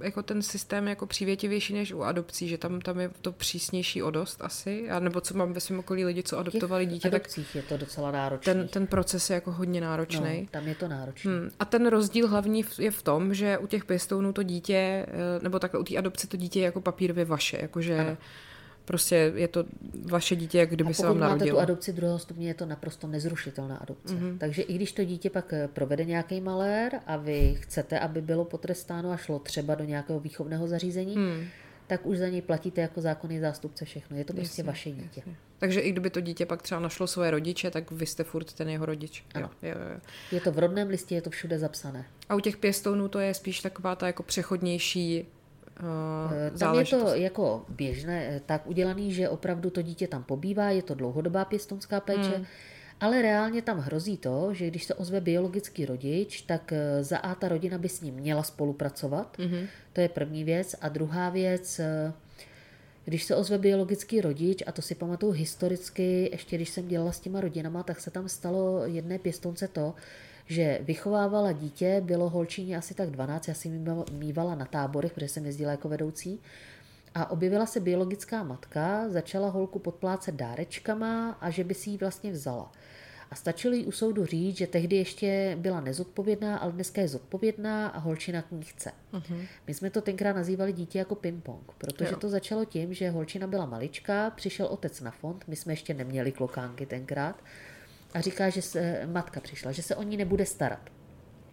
jako 0.00 0.22
ten 0.22 0.42
systém 0.42 0.88
jako 0.88 1.06
přívětivější 1.06 1.74
než 1.74 1.92
u 1.92 2.02
adopcí, 2.02 2.48
že 2.48 2.58
tam, 2.58 2.80
tam 2.80 3.00
je 3.00 3.10
to 3.22 3.32
přísnější 3.32 4.02
o 4.02 4.10
dost 4.10 4.42
asi, 4.42 4.90
a 4.90 5.00
nebo 5.00 5.20
co 5.20 5.34
mám 5.34 5.52
ve 5.52 5.60
svém 5.60 5.78
okolí 5.78 6.04
lidi, 6.04 6.22
co 6.22 6.38
adoptovali 6.38 6.86
dítě, 6.86 7.10
tak 7.10 7.22
adopcích 7.22 7.56
je 7.56 7.62
to 7.62 7.76
docela 7.76 8.10
náročné. 8.10 8.54
ten, 8.54 8.68
ten 8.68 8.86
proces 8.86 9.30
je 9.30 9.34
jako 9.34 9.52
hodně 9.52 9.80
náročný. 9.80 10.40
no, 10.40 10.48
tam 10.50 10.68
je 10.68 10.74
to 10.74 10.88
náročné. 10.88 11.30
Hmm. 11.30 11.50
A 11.58 11.64
ten 11.64 11.86
rozdíl 11.86 12.28
hlavní 12.28 12.64
je 12.78 12.90
v 12.90 13.02
tom, 13.02 13.34
že 13.34 13.58
u 13.58 13.66
těch 13.66 13.84
pěstounů 13.84 14.32
to 14.32 14.42
dítě, 14.42 15.06
eh, 15.08 15.42
nebo 15.42 15.58
takhle 15.58 15.80
u 15.80 15.84
té 15.84 15.96
adopce 15.96 16.26
to 16.26 16.36
dítě 16.36 16.60
je 16.60 16.64
jako 16.64 16.80
papírově 16.80 17.24
vaše, 17.24 17.58
jakože 17.60 17.98
Ano. 17.98 18.16
Prostě 18.86 19.32
je 19.34 19.48
to 19.48 19.64
vaše 20.10 20.36
dítě, 20.36 20.58
jak 20.58 20.70
kdyby 20.70 20.90
A 20.90 20.94
se 20.94 21.02
pokud 21.02 21.08
vám 21.08 21.18
máte 21.18 21.32
tu 21.32 21.38
narodilo. 21.38 21.58
adopci 21.60 21.92
druhého 21.92 22.18
stupně, 22.18 22.48
je 22.48 22.54
to 22.54 22.66
naprosto 22.66 23.06
nezrušitelná 23.06 23.76
adopce. 23.76 24.14
Mm-hmm. 24.14 24.38
Takže 24.38 24.62
i 24.62 24.74
když 24.74 24.92
to 24.92 25.04
dítě 25.04 25.30
pak 25.30 25.52
eh, 25.52 25.68
provede 25.68 26.04
nějaký 26.04 26.40
malér 26.40 27.00
a 27.06 27.16
vy 27.16 27.56
chcete, 27.60 27.98
aby 27.98 28.20
bylo 28.20 28.44
potrestáno 28.44 29.10
a 29.10 29.16
šlo 29.16 29.38
třeba 29.38 29.74
do 29.74 29.84
nějakého 29.84 30.20
výchovného 30.20 30.68
zařízení, 30.68 31.14
Hmm. 31.14 31.44
tak 31.86 32.06
už 32.06 32.18
za 32.18 32.28
něj 32.28 32.42
platíte 32.42 32.80
jako 32.80 33.00
zákonný 33.00 33.40
zástupce 33.40 33.84
všechno. 33.84 34.16
Je 34.16 34.24
to 34.24 34.32
prostě 34.32 34.60
Jasně, 34.60 34.64
vaše 34.64 34.90
dítě. 34.90 35.22
Takže 35.58 35.80
i 35.80 35.92
kdyby 35.92 36.10
to 36.10 36.20
dítě 36.20 36.46
pak 36.46 36.62
třeba 36.62 36.80
našlo 36.80 37.06
svoje 37.06 37.30
rodiče, 37.30 37.70
tak 37.70 37.90
vy 37.90 38.06
jste 38.06 38.24
furt 38.24 38.52
ten 38.52 38.68
jeho 38.68 38.86
rodič. 38.86 39.20
Jo, 39.20 39.26
Ano. 39.34 39.50
jo, 39.62 39.74
jo. 39.94 40.00
Je 40.32 40.40
to 40.40 40.52
v 40.52 40.58
rodném 40.58 40.88
listě, 40.88 41.14
je 41.14 41.22
to 41.22 41.30
všude 41.30 41.58
zapsané. 41.58 42.04
A 42.28 42.34
u 42.34 42.40
těch 42.40 42.56
pěstounů 42.56 43.08
to 43.08 43.18
je 43.18 43.34
spíš 43.34 43.60
taková 43.60 43.96
ta 43.96 44.06
jako 44.06 44.22
přechodnější 44.22 45.24
uh, 45.80 46.58
Tam 46.58 46.78
je 46.78 46.84
to 46.84 47.14
jako 47.14 47.64
běžné, 47.68 48.26
eh, 48.28 48.40
tak 48.46 48.66
udělaný, 48.66 49.12
že 49.12 49.28
opravdu 49.28 49.70
to 49.70 49.82
dítě 49.82 50.08
tam 50.08 50.24
pobývá, 50.24 50.70
je 50.70 50.82
to 50.82 50.94
dlouhodobá 50.94 51.44
pěstounská 51.44 52.00
péče, 52.00 52.36
hmm. 52.36 52.46
ale 53.00 53.22
reálně 53.22 53.62
tam 53.62 53.78
hrozí 53.78 54.16
to, 54.16 54.54
že 54.54 54.66
když 54.66 54.84
se 54.84 54.94
ozve 54.94 55.20
biologický 55.20 55.86
rodič, 55.86 56.42
tak 56.42 56.72
za 57.00 57.18
A 57.18 57.34
ta 57.34 57.48
rodina 57.48 57.78
by 57.78 57.88
s 57.88 58.00
ním 58.00 58.14
měla 58.14 58.42
spolupracovat, 58.42 59.36
hmm. 59.38 59.66
to 59.92 60.00
je 60.00 60.08
první 60.08 60.44
věc. 60.44 60.76
A 60.80 60.88
druhá 60.88 61.30
věc, 61.30 61.80
když 63.04 63.24
se 63.24 63.36
ozve 63.36 63.58
biologický 63.58 64.20
rodič, 64.20 64.62
a 64.66 64.72
to 64.72 64.82
si 64.82 64.94
pamatuju 64.94 65.32
historicky, 65.32 66.28
ještě 66.32 66.56
když 66.56 66.68
jsem 66.68 66.88
dělala 66.88 67.12
s 67.12 67.20
těma 67.20 67.40
rodinama, 67.40 67.82
tak 67.82 68.00
se 68.00 68.10
tam 68.10 68.28
stalo 68.28 68.82
jedné 68.84 69.18
pěstounce 69.18 69.68
to, 69.68 69.94
že 70.46 70.78
vychovávala 70.82 71.52
dítě, 71.52 72.00
bylo 72.04 72.28
holčině 72.30 72.76
asi 72.76 72.94
tak 72.94 73.10
12, 73.10 73.48
já 73.48 73.54
si 73.54 73.68
mývala- 73.68 74.04
mývala 74.12 74.54
na 74.54 74.64
táborech, 74.64 75.12
protože 75.12 75.28
jsem 75.28 75.46
jezdila 75.46 75.70
jako 75.70 75.88
vedoucí, 75.88 76.40
a 77.14 77.30
objevila 77.30 77.66
se 77.66 77.80
biologická 77.80 78.42
matka, 78.42 79.08
začala 79.08 79.48
holku 79.48 79.78
podplácet 79.78 80.34
dárečkama 80.34 81.30
a 81.40 81.50
že 81.50 81.64
by 81.64 81.74
si 81.74 81.90
ji 81.90 81.98
vlastně 81.98 82.30
vzala. 82.32 82.72
A 83.30 83.34
stačilo 83.34 83.74
jí 83.74 83.84
u 83.86 83.92
soudu 83.92 84.24
říct, 84.26 84.56
že 84.56 84.66
tehdy 84.66 84.96
ještě 84.96 85.56
byla 85.60 85.80
nezodpovědná, 85.80 86.56
ale 86.58 86.72
dneska 86.72 87.00
je 87.00 87.08
zodpovědná 87.08 87.88
a 87.88 87.98
holčina 87.98 88.42
k 88.42 88.50
ní 88.50 88.62
chce. 88.62 88.92
Uh-huh. 89.12 89.46
My 89.66 89.74
jsme 89.74 89.90
to 89.90 90.00
tenkrát 90.00 90.32
nazývali 90.36 90.72
dítě 90.72 90.98
jako 90.98 91.14
ping-pong, 91.14 91.72
protože 91.78 92.10
Jo. 92.10 92.16
to 92.16 92.28
začalo 92.28 92.64
tím, 92.64 92.94
že 92.94 93.10
holčina 93.10 93.46
byla 93.46 93.66
maličká, 93.66 94.30
přišel 94.30 94.66
otec 94.66 95.00
na 95.00 95.10
fond, 95.10 95.44
my 95.48 95.56
jsme 95.56 95.72
ještě 95.72 95.94
neměli 95.94 96.32
klokánky 96.32 96.86
tenkrát, 96.86 97.36
a 98.16 98.20
říká, 98.20 98.50
že 98.50 98.62
se, 98.62 99.00
matka 99.06 99.40
přišla, 99.40 99.72
že 99.72 99.82
se 99.82 99.96
o 99.96 100.02
ní 100.02 100.16
nebude 100.16 100.46
starat. 100.46 100.90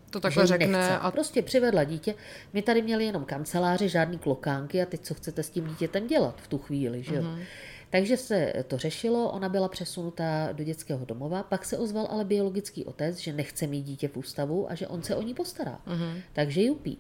To 0.10 0.20
takhle 0.20 0.48
řekne 0.48 0.68
nechce. 0.68 0.98
a 0.98 1.12
Prostě 1.12 1.42
přivedla 1.42 1.84
dítě. 1.84 2.16
My 2.54 2.62
tady 2.62 2.82
měli 2.82 3.06
jenom 3.06 3.26
kanceláře, 3.26 3.90
žádný 3.90 4.18
klokánky 4.18 4.82
a 4.82 4.86
teď 4.86 5.02
co 5.02 5.14
chcete 5.14 5.44
s 5.44 5.50
tím 5.50 5.68
dítětem 5.68 6.08
dělat 6.08 6.42
v 6.42 6.48
tu 6.48 6.58
chvíli, 6.58 7.04
že 7.04 7.16
jo? 7.16 7.22
Mhm. 7.22 7.42
Takže 7.90 8.18
se 8.18 8.54
to 8.68 8.78
řešilo, 8.78 9.32
ona 9.32 9.50
byla 9.50 9.68
přesunutá 9.68 10.50
do 10.52 10.64
dětského 10.64 11.06
domova, 11.06 11.44
pak 11.44 11.66
se 11.66 11.78
ozval 11.78 12.08
ale 12.10 12.26
biologický 12.26 12.86
otec, 12.86 13.18
že 13.18 13.34
nechce 13.34 13.68
mít 13.68 13.82
dítě 13.82 14.08
v 14.08 14.18
ústavu 14.18 14.72
a 14.72 14.76
že 14.76 14.88
on 14.88 15.04
se 15.04 15.16
o 15.16 15.22
ní 15.22 15.34
postará. 15.34 15.80
Mhm. 15.86 16.22
Takže 16.34 16.64
jupí. 16.64 16.98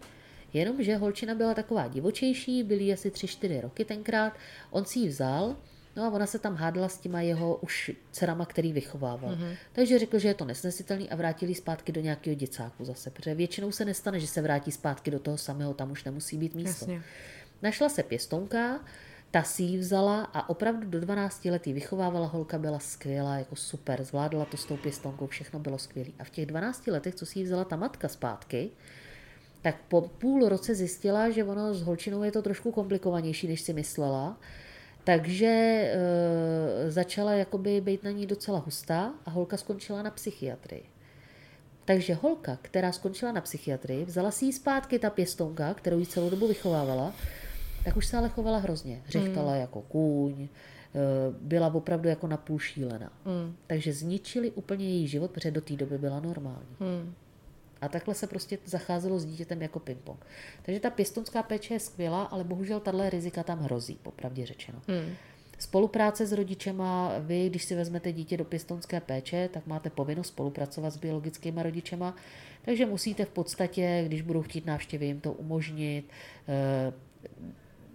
Jenomže 0.53 0.97
holčina 0.97 1.35
byla 1.35 1.53
taková 1.53 1.87
divočejší, 1.87 2.63
byly 2.63 2.93
asi 2.93 3.09
3-4 3.09 3.61
roky 3.61 3.85
tenkrát, 3.85 4.33
on 4.71 4.85
si 4.85 4.99
ji 4.99 5.07
vzal, 5.07 5.55
no 5.95 6.03
a 6.03 6.09
ona 6.09 6.25
se 6.25 6.39
tam 6.39 6.55
hádala 6.55 6.89
s 6.89 6.97
těma 6.97 7.21
jeho 7.21 7.55
už 7.55 7.91
dcerama, 8.11 8.45
který 8.45 8.73
vychovával. 8.73 9.35
Mm-hmm. 9.35 9.55
Takže 9.73 9.99
řekl, 9.99 10.19
že 10.19 10.27
je 10.27 10.33
to 10.33 10.45
nesnesitelný 10.45 11.09
a 11.09 11.15
vrátili 11.15 11.55
zpátky 11.55 11.91
do 11.91 12.01
nějakého 12.01 12.35
děcáku 12.35 12.85
zase, 12.85 13.09
protože 13.09 13.35
většinou 13.35 13.71
se 13.71 13.85
nestane, 13.85 14.19
že 14.19 14.27
se 14.27 14.41
vrátí 14.41 14.71
zpátky 14.71 15.11
do 15.11 15.19
toho 15.19 15.37
samého, 15.37 15.73
tam 15.73 15.91
už 15.91 16.03
nemusí 16.03 16.37
být 16.37 16.55
místo. 16.55 16.91
Jasně. 16.91 17.03
Našla 17.61 17.89
se 17.89 18.03
pěstounka, 18.03 18.79
ta 19.31 19.43
si 19.43 19.63
ji 19.63 19.77
vzala 19.77 20.23
a 20.23 20.49
opravdu 20.49 20.89
do 20.89 20.99
12 20.99 21.45
let 21.45 21.67
ji 21.67 21.73
vychovávala, 21.73 22.27
holka 22.27 22.57
byla 22.57 22.79
skvělá, 22.79 23.35
jako 23.35 23.55
super, 23.55 24.03
zvládla 24.03 24.45
to 24.45 24.57
s 24.57 24.65
tou 24.65 24.77
pěstounkou, 24.77 25.27
všechno 25.27 25.59
bylo 25.59 25.77
skvělé. 25.77 26.09
A 26.19 26.23
v 26.23 26.29
těch 26.29 26.45
12 26.45 26.87
letech, 26.87 27.15
co 27.15 27.25
si 27.25 27.39
ji 27.39 27.45
vzala 27.45 27.65
ta 27.65 27.75
matka 27.75 28.07
zpátky, 28.07 28.69
tak 29.61 29.75
po 29.87 30.01
půl 30.01 30.49
roce 30.49 30.75
zjistila, 30.75 31.29
že 31.29 31.43
ono 31.43 31.73
s 31.73 31.81
holčinou 31.81 32.23
je 32.23 32.31
to 32.31 32.41
trošku 32.41 32.71
komplikovanější, 32.71 33.47
než 33.47 33.61
si 33.61 33.73
myslela. 33.73 34.37
Takže 35.03 35.47
e, 35.47 36.91
začala 36.91 37.33
jakoby 37.33 37.81
být 37.81 38.03
na 38.03 38.11
ní 38.11 38.25
docela 38.25 38.59
hustá 38.59 39.13
a 39.25 39.29
holka 39.29 39.57
skončila 39.57 40.01
na 40.01 40.11
psychiatrii. 40.11 40.83
Takže 41.85 42.13
holka, 42.13 42.57
která 42.61 42.91
skončila 42.91 43.31
na 43.31 43.41
psychiatrii, 43.41 44.05
vzala 44.05 44.31
si 44.31 44.45
ji 44.45 44.53
zpátky 44.53 44.99
ta 44.99 45.09
pěstounka, 45.09 45.73
kterou 45.73 45.99
ji 45.99 46.05
celou 46.05 46.29
dobu 46.29 46.47
vychovávala, 46.47 47.13
tak 47.85 47.97
už 47.97 48.05
se 48.05 48.17
ale 48.17 48.29
chovala 48.29 48.57
hrozně. 48.57 49.01
Řechtala 49.09 49.51
hmm. 49.51 49.61
jako 49.61 49.81
kůň, 49.81 50.41
e, 50.43 50.47
byla 51.41 51.73
opravdu 51.73 52.09
jako 52.09 52.27
napůl 52.27 52.59
šílená. 52.59 53.11
Hmm. 53.25 53.55
Takže 53.67 53.93
zničili 53.93 54.51
úplně 54.51 54.85
její 54.85 55.07
život, 55.07 55.31
protože 55.31 55.51
do 55.51 55.61
té 55.61 55.73
doby 55.73 55.97
byla 55.97 56.19
normální. 56.19 56.75
Hmm. 56.79 57.13
A 57.83 57.87
takhle 57.87 58.15
se 58.15 58.27
prostě 58.27 58.57
zacházelo 58.65 59.19
s 59.19 59.25
dítětem 59.25 59.61
jako 59.61 59.79
ping-pong. 59.79 60.17
Takže 60.63 60.79
ta 60.79 60.89
pěstounská 60.89 61.43
péče 61.43 61.73
je 61.73 61.79
skvělá, 61.79 62.23
ale 62.23 62.43
bohužel 62.43 62.79
tahle 62.79 63.09
rizika 63.09 63.43
tam 63.43 63.59
hrozí, 63.59 63.99
popravdě 64.01 64.45
řečeno. 64.45 64.81
Hmm. 64.87 65.15
Spolupráce 65.59 66.25
s 66.25 66.31
rodičema, 66.31 67.11
vy, 67.19 67.49
když 67.49 67.63
si 67.63 67.75
vezmete 67.75 68.11
dítě 68.11 68.37
do 68.37 68.45
pěstounské 68.45 68.99
péče, 68.99 69.49
tak 69.53 69.67
máte 69.67 69.89
povinnost 69.89 70.27
spolupracovat 70.27 70.89
s 70.89 70.97
biologickými 70.97 71.63
rodičema, 71.63 72.15
takže 72.65 72.85
musíte 72.85 73.25
v 73.25 73.29
podstatě, 73.29 74.03
když 74.07 74.21
budou 74.21 74.41
chtít 74.41 74.65
návštěvy, 74.65 75.05
jim 75.05 75.21
to 75.21 75.31
umožnit, 75.31 76.05
eh, 76.47 76.93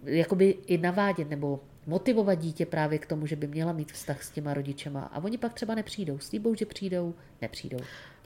jakoby 0.05 0.57
i 0.67 0.77
navádět 0.77 1.29
nebo 1.29 1.59
motivovat 1.89 2.39
dítě 2.39 2.65
právě 2.65 2.99
k 2.99 3.05
tomu, 3.05 3.25
že 3.25 3.35
by 3.35 3.47
měla 3.47 3.73
mít 3.73 3.91
vztah 3.91 4.23
s 4.23 4.29
těma 4.29 4.53
rodičema. 4.53 5.01
A 5.01 5.23
oni 5.23 5.37
pak 5.37 5.53
třeba 5.53 5.75
nepřijdou. 5.75 6.19
Slíbou, 6.19 6.55
že 6.55 6.65
přijdou, 6.65 7.13
nepřijdou. 7.41 7.77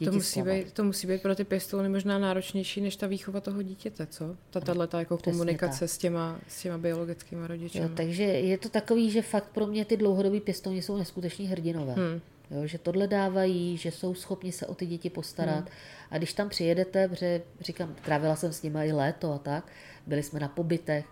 to 0.05 0.11
musí, 0.11 0.41
být, 0.41 0.71
to 0.71 0.83
musí 0.83 1.07
být 1.07 1.21
pro 1.21 1.35
ty 1.35 1.43
pěstouny 1.43 1.89
možná 1.89 2.19
náročnější 2.19 2.81
než 2.81 2.95
ta 2.95 3.07
výchova 3.07 3.41
toho 3.41 3.61
dítěte, 3.61 4.07
co? 4.07 4.35
Ta 4.49 4.59
tato 4.59 4.99
jako 4.99 5.17
Přesně 5.17 5.31
komunikace 5.31 5.79
tak. 5.79 5.89
s 5.89 5.97
těma, 5.97 6.39
s 6.47 6.61
těma 6.61 6.77
biologickými 6.77 7.47
rodiči. 7.47 7.81
takže 7.95 8.23
je 8.23 8.57
to 8.57 8.69
takový, 8.69 9.11
že 9.11 9.21
fakt 9.21 9.49
pro 9.53 9.67
mě 9.67 9.85
ty 9.85 9.97
dlouhodobí 9.97 10.39
pěstouni 10.39 10.81
jsou 10.81 10.97
neskuteční 10.97 11.47
hrdinové. 11.47 11.93
Hmm. 11.93 12.21
Jo, 12.51 12.67
že 12.67 12.77
tohle 12.77 13.07
dávají, 13.07 13.77
že 13.77 13.91
jsou 13.91 14.13
schopni 14.13 14.51
se 14.51 14.67
o 14.67 14.75
ty 14.75 14.85
děti 14.85 15.09
postarat. 15.09 15.59
Hmm. 15.59 15.67
A 16.11 16.17
když 16.17 16.33
tam 16.33 16.49
přijedete, 16.49 17.07
protože 17.07 17.41
říkám, 17.59 17.95
trávila 18.05 18.35
jsem 18.35 18.53
s 18.53 18.61
nimi 18.61 18.79
i 18.87 18.91
léto 18.91 19.33
a 19.33 19.37
tak, 19.37 19.71
byli 20.07 20.23
jsme 20.23 20.39
na 20.39 20.47
pobytech, 20.47 21.05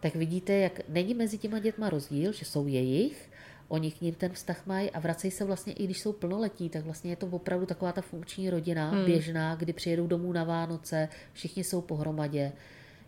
tak 0.00 0.14
vidíte, 0.14 0.52
jak 0.52 0.80
není 0.88 1.14
mezi 1.14 1.38
těma 1.38 1.58
dětma 1.58 1.90
rozdíl, 1.90 2.32
že 2.32 2.44
jsou 2.44 2.66
jejich, 2.66 3.30
oni 3.68 3.90
k 3.90 4.00
ním 4.00 4.14
ten 4.14 4.32
vztah 4.32 4.66
mají 4.66 4.90
a 4.90 5.00
vracejí 5.00 5.30
se 5.30 5.44
vlastně, 5.44 5.72
i 5.72 5.84
když 5.84 6.00
jsou 6.00 6.12
plnoletí, 6.12 6.68
tak 6.68 6.84
vlastně 6.84 7.12
je 7.12 7.16
to 7.16 7.26
opravdu 7.26 7.66
taková 7.66 7.92
ta 7.92 8.00
funkční 8.00 8.50
rodina, 8.50 8.90
hmm. 8.90 9.04
běžná, 9.04 9.54
kdy 9.54 9.72
přijedou 9.72 10.06
domů 10.06 10.32
na 10.32 10.44
Vánoce, 10.44 11.08
všichni 11.32 11.64
jsou 11.64 11.80
pohromadě. 11.80 12.52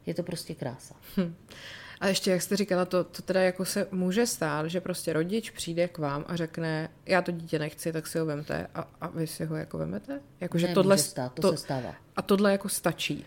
Je 0.07 0.14
to 0.14 0.22
prostě 0.22 0.55
krása. 0.55 0.95
Hmm. 1.16 1.34
A 2.01 2.09
ještě, 2.09 2.30
jak 2.30 2.43
jste 2.43 2.57
říkala, 2.57 2.84
to, 2.84 3.05
to 3.05 3.22
teda 3.22 3.41
jako 3.41 3.64
se 3.64 3.86
může 3.91 4.26
stát, 4.26 4.66
že 4.66 4.80
prostě 4.80 5.12
rodič 5.12 5.51
přijde 5.51 5.88
k 5.88 5.99
vám 5.99 6.24
a 6.28 6.36
řekne, 6.36 6.88
já 7.07 7.22
to 7.22 7.32
dítě 7.32 7.59
nechci, 7.59 7.93
tak 7.93 8.07
si 8.07 8.18
ho 8.18 8.26
vemte 8.26 8.66
a, 8.74 8.88
a 9.01 9.09
vy 9.09 9.26
si 9.26 9.45
ho 9.45 9.57
jako 9.57 9.78
vemete? 9.78 10.20
Jako, 10.41 10.59
že 10.59 10.68
tohle, 10.68 10.99
stát, 10.99 11.34
to, 11.34 11.43
to 11.43 11.51
se 11.51 11.57
stává. 11.57 11.95
A 12.16 12.22
tohle 12.22 12.53
jako 12.53 12.68
stačí? 12.68 13.26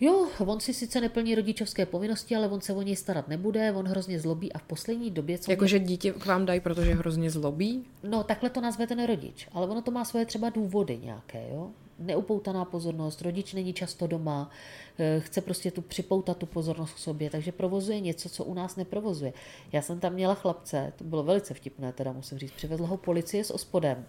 Jo, 0.00 0.28
on 0.38 0.60
si 0.60 0.74
sice 0.74 1.00
neplní 1.00 1.34
rodičovské 1.34 1.86
povinnosti, 1.86 2.36
ale 2.36 2.48
on 2.48 2.60
se 2.60 2.72
o 2.72 2.82
něj 2.82 2.96
starat 2.96 3.28
nebude, 3.28 3.72
on 3.72 3.88
hrozně 3.88 4.20
zlobí 4.20 4.52
a 4.52 4.58
v 4.58 4.62
poslední 4.62 5.10
době... 5.10 5.38
Co 5.38 5.50
Jakože 5.50 5.78
mě... 5.78 5.88
dítě 5.88 6.12
k 6.12 6.26
vám 6.26 6.46
dají, 6.46 6.60
protože 6.60 6.94
hrozně 6.94 7.30
zlobí? 7.30 7.84
No, 8.02 8.24
takhle 8.24 8.50
to 8.50 8.60
nazve 8.60 8.86
ten 8.86 9.06
rodič, 9.06 9.48
ale 9.52 9.66
ono 9.66 9.82
to 9.82 9.90
má 9.90 10.04
svoje 10.04 10.26
třeba 10.26 10.50
důvody 10.50 10.98
nějaké, 11.02 11.48
jo 11.50 11.70
neupoutaná 11.98 12.64
pozornost, 12.64 13.22
rodič 13.22 13.54
není 13.54 13.72
často 13.72 14.06
doma, 14.06 14.50
eh, 14.98 15.20
chce 15.20 15.40
prostě 15.40 15.70
tu 15.70 15.82
připoutat 15.82 16.36
tu 16.36 16.46
pozornost 16.46 16.94
k 16.94 16.98
sobě, 16.98 17.30
takže 17.30 17.52
provozuje 17.52 18.00
něco, 18.00 18.28
co 18.28 18.44
u 18.44 18.54
nás 18.54 18.76
neprovozuje. 18.76 19.32
Já 19.72 19.82
jsem 19.82 20.00
tam 20.00 20.12
měla 20.12 20.34
chlapce, 20.34 20.92
to 20.96 21.04
bylo 21.04 21.22
velice 21.22 21.54
vtipné, 21.54 21.92
teda 21.92 22.12
musím 22.12 22.38
říct, 22.38 22.52
přivezla 22.52 22.86
ho 22.86 22.96
policie 22.96 23.44
s 23.44 23.50
ospodem, 23.50 24.06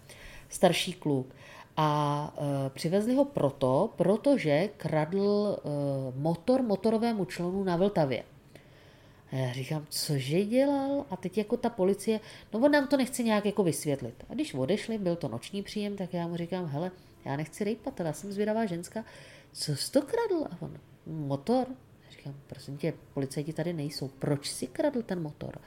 starší 0.48 0.92
kluk. 0.92 1.34
A 1.76 2.32
e, 2.66 2.70
přivezli 2.70 3.14
ho 3.14 3.24
proto, 3.24 3.90
protože 3.96 4.68
kradl 4.76 5.56
e, 5.58 5.68
motor 6.18 6.62
motorovému 6.62 7.24
členu 7.24 7.64
na 7.64 7.76
Vltavě. 7.76 8.24
A 9.32 9.36
já 9.36 9.52
říkám, 9.52 9.86
cože 9.90 10.44
dělal? 10.44 11.04
A 11.10 11.16
teď 11.16 11.38
jako 11.38 11.56
ta 11.56 11.70
policie, 11.70 12.20
no 12.52 12.60
on 12.60 12.72
nám 12.72 12.86
to 12.86 12.96
nechce 12.96 13.22
nějak 13.22 13.46
jako 13.46 13.64
vysvětlit. 13.64 14.24
A 14.28 14.34
když 14.34 14.54
odešli, 14.54 14.98
byl 14.98 15.16
to 15.16 15.28
noční 15.28 15.62
příjem, 15.62 15.96
tak 15.96 16.14
já 16.14 16.26
mu 16.26 16.36
říkám, 16.36 16.66
hele, 16.66 16.90
já 17.24 17.36
nechci 17.36 17.64
rejpat, 17.64 18.00
já 18.00 18.12
jsem 18.12 18.32
zvědavá 18.32 18.66
ženská, 18.66 19.04
co 19.52 19.76
jsi 19.76 19.92
to 19.92 20.02
kradl? 20.02 20.44
A 20.50 20.56
on, 20.60 20.78
motor. 21.06 21.66
Říkám, 22.10 22.34
prosím 22.46 22.76
tě, 22.76 22.92
policajti 23.14 23.52
tady 23.52 23.72
nejsou, 23.72 24.08
proč 24.08 24.50
si 24.50 24.66
kradl 24.66 25.02
ten 25.02 25.22
motor? 25.22 25.58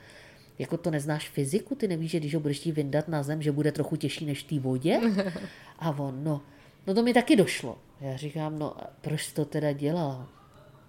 Jako 0.59 0.77
to 0.77 0.91
neznáš 0.91 1.29
fyziku, 1.29 1.75
ty 1.75 1.87
nevíš, 1.87 2.11
že 2.11 2.19
když 2.19 2.33
ho 2.33 2.39
budeš 2.39 2.59
tí 2.59 2.71
vyndat 2.71 3.07
na 3.07 3.23
zem, 3.23 3.41
že 3.41 3.51
bude 3.51 3.71
trochu 3.71 3.95
těžší 3.95 4.25
než 4.25 4.43
v 4.43 4.47
té 4.47 4.59
vodě? 4.59 5.01
A 5.79 5.89
on, 5.89 6.23
no, 6.23 6.41
no 6.87 6.93
to 6.93 7.03
mi 7.03 7.13
taky 7.13 7.35
došlo. 7.35 7.77
Já 8.01 8.17
říkám, 8.17 8.59
no 8.59 8.75
proč 9.01 9.31
to 9.31 9.45
teda 9.45 9.71
dělal? 9.71 10.27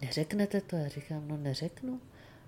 Neřeknete 0.02 0.60
to? 0.60 0.76
Já 0.76 0.88
říkám, 0.88 1.28
no 1.28 1.36
neřeknu. 1.36 2.00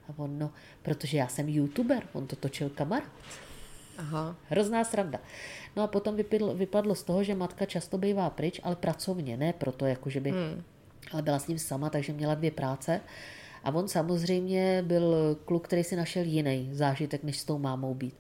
A 0.09 0.13
on, 0.17 0.39
no, 0.39 0.53
protože 0.83 1.19
já 1.19 1.29
jsem 1.29 1.49
youtuber, 1.49 2.03
on 2.13 2.27
to 2.27 2.37
točil 2.37 2.71
kamarád. 2.71 3.11
Aha. 3.99 4.37
Hrozná 4.49 4.85
sranda. 4.85 5.19
No 5.77 5.83
a 5.83 5.87
potom 5.87 6.17
vypadlo, 6.17 6.55
vypadlo 6.55 6.95
z 6.95 7.03
toho, 7.03 7.25
že 7.25 7.35
matka 7.35 7.67
často 7.67 7.99
bývá 7.99 8.31
pryč, 8.31 8.61
ale 8.63 8.77
pracovně, 8.77 9.37
ne 9.37 9.53
proto, 9.53 9.87
jako 9.87 10.11
že 10.11 10.21
by, 10.21 10.31
hmm. 10.31 10.63
ale 11.13 11.23
byla 11.23 11.39
s 11.39 11.49
ním 11.49 11.59
sama, 11.59 11.91
takže 11.91 12.13
měla 12.13 12.35
dvě 12.35 12.51
práce. 12.51 13.01
A 13.67 13.71
on 13.75 13.89
samozřejmě 13.89 14.83
byl 14.87 15.37
kluk, 15.45 15.65
který 15.65 15.85
si 15.85 15.97
našel 15.97 16.25
jiný 16.25 16.69
zážitek, 16.73 17.23
než 17.25 17.39
s 17.39 17.45
tou 17.45 17.59
mámou 17.59 17.95
být. 17.95 18.15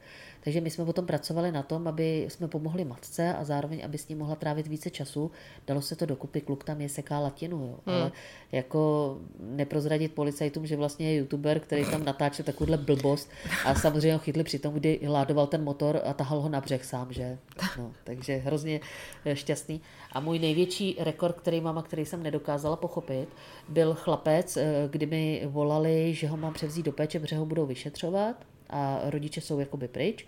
Takže 0.47 0.61
my 0.61 0.70
jsme 0.70 0.84
potom 0.84 1.07
pracovali 1.07 1.53
na 1.53 1.62
tom, 1.62 1.88
aby 1.88 2.26
jsme 2.28 2.49
pomohli 2.49 2.84
matce 2.84 3.34
a 3.34 3.44
zároveň, 3.44 3.84
aby 3.84 3.99
s 3.99 4.09
ní 4.09 4.14
mohla 4.14 4.36
trávit 4.36 4.66
více 4.66 4.90
času. 4.90 5.30
Dalo 5.66 5.82
se 5.82 5.97
to 5.97 6.07
dokupy, 6.07 6.40
kluk 6.40 6.64
tam 6.64 6.80
je 6.80 6.88
seká 6.88 7.18
latinu, 7.18 7.57
jo. 7.57 7.78
Hmm. 7.86 7.97
ale 7.97 8.12
jako 8.53 9.18
neprozradit 9.40 10.14
policajtům, 10.14 10.66
že 10.66 10.76
vlastně 10.76 11.12
je 11.12 11.16
youtuber, 11.18 11.61
který 11.61 11.84
tam 11.90 12.05
natáčel 12.05 12.44
takovouhle 12.44 12.76
blbost 12.76 13.30
a 13.64 13.74
samozřejmě 13.74 14.12
ho 14.12 14.18
chytli 14.18 14.44
při 14.44 14.59
tom, 14.59 14.74
kdy 14.74 15.01
ládoval 15.09 15.47
ten 15.47 15.64
motor 15.64 16.01
a 16.05 16.12
tahal 16.12 16.40
ho 16.40 16.49
na 16.49 16.61
břeh 16.61 16.84
sám, 16.84 17.12
že? 17.12 17.38
No, 17.78 17.92
takže 18.05 18.36
hrozně 18.36 18.80
eh, 19.24 19.36
šťastný. 19.36 19.80
A 20.12 20.20
můj 20.20 20.38
největší 20.38 20.97
rekord, 20.99 21.36
který 21.36 21.61
mám 21.61 21.78
a 21.78 21.82
který 21.82 22.05
jsem 22.05 22.22
nedokázala 22.22 22.76
pochopit, 22.76 23.28
byl 23.68 23.94
chlapec, 23.94 24.57
eh, 24.57 24.88
kdy 24.90 25.07
mi 25.07 25.42
volali, 25.47 26.14
že 26.14 26.28
ho 26.28 26.36
mám 26.36 26.55
převzít 26.55 26.86
do 26.86 26.92
péče, 26.92 27.20
protože 27.20 27.36
ho 27.36 27.47
budou 27.47 27.66
vyšetřovat 27.66 28.36
a 28.71 29.01
rodiče 29.05 29.41
jsou 29.41 29.59
jakoby 29.61 29.89
pryč. 29.89 30.27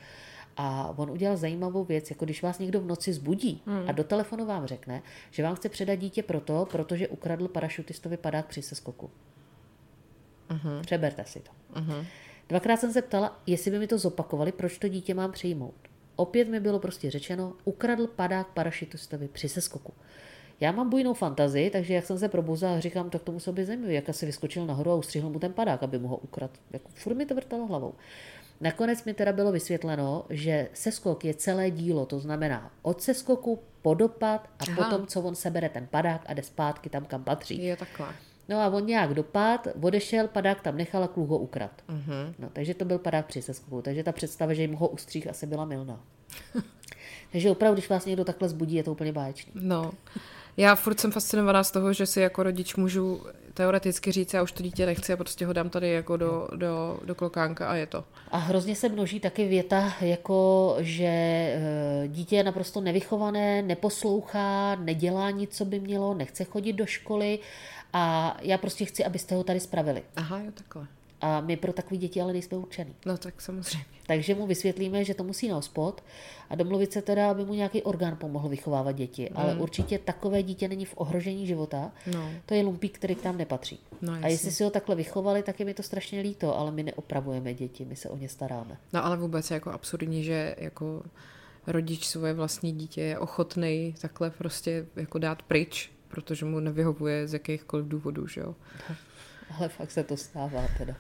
A 0.57 0.95
on 0.97 1.11
udělal 1.11 1.37
zajímavou 1.37 1.85
věc, 1.85 2.11
jako 2.11 2.25
když 2.25 2.43
vás 2.43 2.59
někdo 2.59 2.81
v 2.81 2.87
noci 2.87 3.13
zbudí 3.13 3.63
hmm. 3.67 3.89
a 3.89 3.93
do 3.93 4.05
telefonu 4.05 4.47
vám 4.47 4.67
řekne, 4.67 5.03
že 5.31 5.43
vám 5.43 5.55
chce 5.55 5.69
předat 5.69 5.99
dítě 5.99 6.23
proto, 6.23 6.67
protože 6.71 7.09
ukradl 7.09 7.49
parašutistovi 7.49 8.17
padák 8.17 8.47
při 8.47 8.63
seskoku. 8.63 9.11
Uh-huh. 10.51 10.81
Přeberte 10.81 11.25
si 11.25 11.41
to. 11.41 11.51
Uh-huh. 11.81 12.07
Dvakrát 12.49 12.77
jsem 12.77 12.93
se 12.93 13.03
ptala, 13.03 13.41
jestli 13.47 13.71
by 13.71 13.79
mi 13.79 13.87
to 13.87 13.99
zopakovali, 13.99 14.53
proč 14.53 14.79
to 14.79 14.89
dítě 14.89 15.15
mám 15.15 15.33
přijmout. 15.33 15.75
Opět 16.17 16.49
mi 16.49 16.61
bylo 16.61 16.79
prostě 16.79 17.11
řečeno, 17.11 17.53
ukradl 17.65 18.07
padák 18.07 18.49
parašutistovi 18.49 19.29
při 19.29 19.49
seskoku. 19.49 19.93
Já 20.61 20.73
mám 20.73 20.91
bujnou 20.91 21.15
fantazii, 21.15 21.71
takže 21.71 21.95
jak 21.95 22.07
jsem 22.07 22.19
se 22.19 22.29
probuzila, 22.29 22.81
říkám, 22.81 23.11
tak 23.11 23.23
to 23.23 23.33
musel 23.33 23.53
být 23.53 23.65
zajímavé, 23.65 23.93
jak 23.93 24.09
asi 24.09 24.27
vyskočil 24.27 24.67
nahoru 24.67 24.91
a 24.91 24.95
ustřihl 24.95 25.31
mu 25.31 25.39
ten 25.39 25.53
padák, 25.53 25.83
aby 25.83 25.99
mu 25.99 26.09
ho 26.09 26.17
ukradl. 26.17 26.53
Jako 26.71 26.89
furt 26.95 27.15
mi 27.15 27.27
to 27.27 27.35
vrtalo 27.35 27.67
hlavou. 27.67 27.95
Nakonec 28.61 29.05
mi 29.05 29.15
teda 29.15 29.33
bylo 29.33 29.53
vysvětleno, 29.53 30.25
že 30.31 30.69
seskok 30.73 31.25
je 31.25 31.35
celé 31.35 31.71
dílo, 31.71 32.07
to 32.07 32.19
znamená 32.19 32.71
od 32.83 33.03
seskoku 33.03 33.59
po 33.83 33.95
dopad 33.95 34.51
a 34.59 34.65
Aha. 34.69 34.85
potom, 34.85 35.07
co 35.07 35.21
on 35.21 35.35
sebere 35.35 35.69
ten 35.69 35.87
padák 35.87 36.23
a 36.27 36.35
jde 36.35 36.43
zpátky 36.43 36.91
tam, 36.91 37.05
kam 37.05 37.25
patří. 37.25 37.65
Je 37.65 37.77
takhle. 37.77 38.09
No 38.49 38.61
a 38.61 38.69
on 38.69 38.87
nějak 38.87 39.15
dopad, 39.15 39.69
odešel, 39.81 40.29
padák 40.29 40.61
tam 40.61 40.77
nechal 40.77 41.05
a 41.05 41.09
kluk 41.09 41.29
ho 41.29 41.39
ukrad. 41.39 41.83
Uh-huh. 41.89 42.35
No, 42.39 42.51
takže 42.53 42.75
to 42.75 42.85
byl 42.85 42.99
padák 42.99 43.27
při 43.27 43.43
seskoku. 43.43 43.83
Takže 43.83 44.03
ta 44.03 44.13
představa, 44.13 44.55
že 44.55 44.63
jim 44.63 44.75
ho 44.75 44.89
ustřích, 44.89 45.27
asi 45.27 45.47
byla 45.47 45.65
milná. 45.65 46.01
takže 47.33 47.51
opravdu, 47.51 47.75
když 47.75 47.89
vás 47.89 48.07
někdo 48.07 48.25
takhle 48.25 48.49
zbudí, 48.49 48.77
je 48.77 48.83
to 48.83 48.93
úplně 48.93 49.13
báječný. 49.13 49.53
No. 49.55 49.93
Já 50.59 50.75
furt 50.75 51.01
jsem 51.01 51.13
fascinovaná 51.13 51.65
z 51.65 51.71
toho, 51.71 51.93
že 51.93 52.07
si 52.07 52.21
jako 52.21 52.43
rodič 52.43 52.77
můžu 52.77 53.23
teoreticky 53.55 54.13
říct, 54.13 54.35
já 54.35 54.43
už 54.43 54.53
to 54.53 54.63
dítě 54.63 54.87
nechci 54.87 55.13
a 55.13 55.17
prostě 55.17 55.47
ho 55.47 55.53
dám 55.53 55.71
tady 55.71 55.91
jako 55.91 56.17
do, 56.17 56.49
do, 56.57 57.01
do 57.05 57.15
klokánka 57.15 57.69
a 57.69 57.75
je 57.75 57.87
to. 57.87 58.05
A 58.31 58.39
hrozně 58.39 58.77
se 58.77 58.89
množí 58.89 59.21
taky 59.21 59.49
věta, 59.49 59.95
jako 60.01 60.77
že 60.81 61.05
eh, 61.05 62.09
dítě 62.09 62.37
je 62.37 62.45
naprosto 62.45 62.81
nevychované, 62.81 63.63
neposlouchá, 63.63 64.75
nedělá 64.75 65.31
nic, 65.31 65.57
co 65.57 65.65
by 65.65 65.81
mělo, 65.81 66.15
nechce 66.15 66.45
chodit 66.45 66.73
do 66.73 66.87
školy 66.87 67.39
a 67.93 68.37
já 68.43 68.59
prostě 68.59 68.85
chci, 68.85 69.05
abyste 69.05 69.35
ho 69.35 69.45
tady 69.45 69.61
spravili. 69.61 70.03
Aha, 70.17 70.39
jo, 70.39 70.53
takhle. 70.55 70.87
A 71.21 71.41
my 71.41 71.57
pro 71.57 71.73
takové 71.73 71.97
děti 71.97 72.21
ale 72.21 72.33
nejsme 72.33 72.59
určený. 72.59 72.95
No 73.07 73.19
tak 73.19 73.43
samozřejmě. 73.43 73.98
Takže 74.09 74.35
mu 74.35 74.47
vysvětlíme, 74.47 75.05
že 75.05 75.15
to 75.15 75.25
musí 75.25 75.49
na 75.49 75.57
ospod 75.57 76.05
a 76.51 76.55
domluvit 76.55 76.93
se 76.93 77.03
teda, 77.03 77.31
aby 77.31 77.45
mu 77.45 77.55
nějaký 77.55 77.83
orgán 77.83 78.17
pomohl 78.17 78.49
vychovávat 78.49 78.97
děti. 78.97 79.29
Mm. 79.31 79.37
Ale 79.37 79.55
určitě 79.55 79.99
takové 79.99 80.43
dítě 80.43 80.69
není 80.69 80.85
v 80.85 80.95
ohrožení 80.97 81.47
života. 81.47 81.93
No. 82.15 82.31
To 82.47 82.55
je 82.55 82.63
lumpík, 82.63 82.95
který 82.99 83.15
tam 83.15 83.39
nepatří. 83.39 83.81
No, 84.03 84.13
a 84.23 84.29
jestli 84.29 84.53
si 84.53 84.65
ho 84.65 84.71
takhle 84.71 84.97
vychovali, 84.97 85.43
tak 85.43 85.61
je 85.61 85.67
mi 85.67 85.75
to 85.75 85.83
strašně 85.83 86.21
líto, 86.21 86.59
ale 86.59 86.71
my 86.71 86.83
neopravujeme 86.83 87.55
děti, 87.55 87.85
my 87.85 87.97
se 87.97 88.09
o 88.09 88.17
ně 88.17 88.29
staráme. 88.29 88.77
No 88.93 89.05
ale 89.05 89.17
vůbec 89.17 89.51
je 89.51 89.55
jako 89.55 89.71
absurdní, 89.71 90.25
že 90.25 90.55
jako 90.59 91.03
rodič 91.67 92.07
svoje 92.07 92.33
vlastní 92.33 92.73
dítě 92.73 93.01
je 93.01 93.19
ochotný 93.19 93.95
takhle 94.01 94.31
prostě 94.31 94.87
jako 94.97 95.19
dát 95.19 95.43
pryč, 95.43 95.91
protože 96.09 96.45
mu 96.45 96.61
nevyhovuje 96.61 97.29
z 97.29 97.33
jakýchkoliv 97.33 97.87
důvodů, 97.87 98.27
že 98.27 98.41
jo. 98.41 98.55
Ale 99.59 99.69
fakt 99.69 99.91
se 99.91 100.05
to 100.05 100.17
stává 100.17 100.65
teda. 100.79 100.95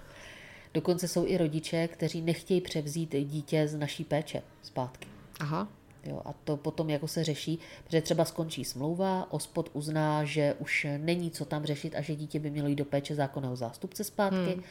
Dokonce 0.74 1.08
jsou 1.08 1.26
i 1.26 1.36
rodiče, 1.36 1.88
kteří 1.88 2.20
nechtějí 2.20 2.60
převzít 2.60 3.14
dítě 3.24 3.68
z 3.68 3.74
naší 3.76 4.04
péče 4.04 4.42
zpátky. 4.62 5.08
Aha. 5.40 5.68
Jo, 6.04 6.22
a 6.24 6.32
to 6.32 6.56
potom 6.56 6.90
jako 6.90 7.08
se 7.08 7.24
řeší, 7.24 7.58
protože 7.84 8.02
třeba 8.02 8.24
skončí 8.24 8.64
smlouva, 8.64 9.32
ospod 9.32 9.70
uzná, 9.72 10.24
že 10.24 10.54
už 10.58 10.86
není 10.98 11.30
co 11.30 11.44
tam 11.44 11.64
řešit 11.64 11.94
a 11.94 12.00
že 12.00 12.16
dítě 12.16 12.38
by 12.38 12.50
mělo 12.50 12.68
jít 12.68 12.76
do 12.76 12.84
péče 12.84 13.14
zákonného 13.14 13.56
zástupce 13.56 14.04
zpátky. 14.04 14.52
Hmm. 14.52 14.62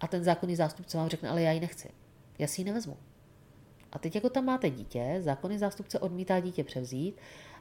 A 0.00 0.06
ten 0.06 0.24
zákonný 0.24 0.56
zástupce 0.56 0.96
vám 0.96 1.08
řekne, 1.08 1.28
ale 1.28 1.42
já 1.42 1.52
ji 1.52 1.60
nechci. 1.60 1.90
Já 2.38 2.46
si 2.46 2.60
ji 2.60 2.64
nevezmu. 2.64 2.96
A 3.92 3.98
teď 3.98 4.14
jako 4.14 4.30
tam 4.30 4.44
máte 4.44 4.70
dítě, 4.70 5.16
zákonný 5.20 5.58
zástupce 5.58 5.98
odmítá 5.98 6.40
dítě 6.40 6.64
převzít 6.64 7.16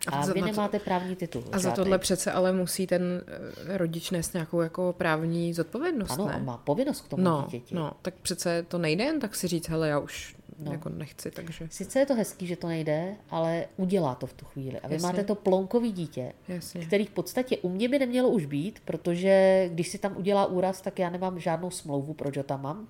A, 0.07 0.11
a 0.11 0.25
vy 0.25 0.41
nemáte 0.41 0.79
to, 0.79 0.85
právní 0.85 1.15
titul. 1.15 1.43
A 1.51 1.59
za 1.59 1.71
tohle 1.71 1.97
přece 1.97 2.31
ale 2.31 2.53
musí 2.53 2.87
ten 2.87 3.21
eh, 3.27 3.77
rodič 3.77 4.11
nést 4.11 4.33
nějakou 4.33 4.61
jako 4.61 4.95
právní 4.97 5.53
zodpovědnost, 5.53 6.11
Ano, 6.11 6.27
ne? 6.27 6.41
má 6.43 6.57
povinnost 6.57 7.01
k 7.01 7.07
tomu 7.07 7.23
no, 7.23 7.43
dítěti. 7.45 7.75
No, 7.75 7.91
tak 8.01 8.13
přece 8.21 8.65
to 8.67 8.77
nejde 8.77 9.03
jen 9.03 9.19
tak 9.19 9.35
si 9.35 9.47
říct, 9.47 9.69
hele, 9.69 9.89
já 9.89 9.99
už 9.99 10.35
no. 10.59 10.71
jako 10.71 10.89
nechci, 10.89 11.31
takže... 11.31 11.67
Sice 11.71 11.99
je 11.99 12.05
to 12.05 12.15
hezký, 12.15 12.47
že 12.47 12.55
to 12.55 12.67
nejde, 12.67 13.15
ale 13.29 13.65
udělá 13.77 14.15
to 14.15 14.27
v 14.27 14.33
tu 14.33 14.45
chvíli. 14.45 14.79
A 14.79 14.87
vy 14.87 14.95
Jasně. 14.95 15.07
máte 15.07 15.23
to 15.23 15.35
plonkový 15.35 15.91
dítě, 15.91 16.33
Jasně. 16.47 16.85
který 16.85 17.05
v 17.05 17.11
podstatě 17.11 17.57
u 17.57 17.69
mě 17.69 17.89
by 17.89 17.99
nemělo 17.99 18.29
už 18.29 18.45
být, 18.45 18.79
protože 18.85 19.65
když 19.73 19.87
si 19.87 19.97
tam 19.97 20.17
udělá 20.17 20.45
úraz, 20.45 20.81
tak 20.81 20.99
já 20.99 21.09
nemám 21.09 21.39
žádnou 21.39 21.71
smlouvu, 21.71 22.13
proč 22.13 22.37
ho 22.37 22.43
tam 22.43 22.61
mám. 22.61 22.87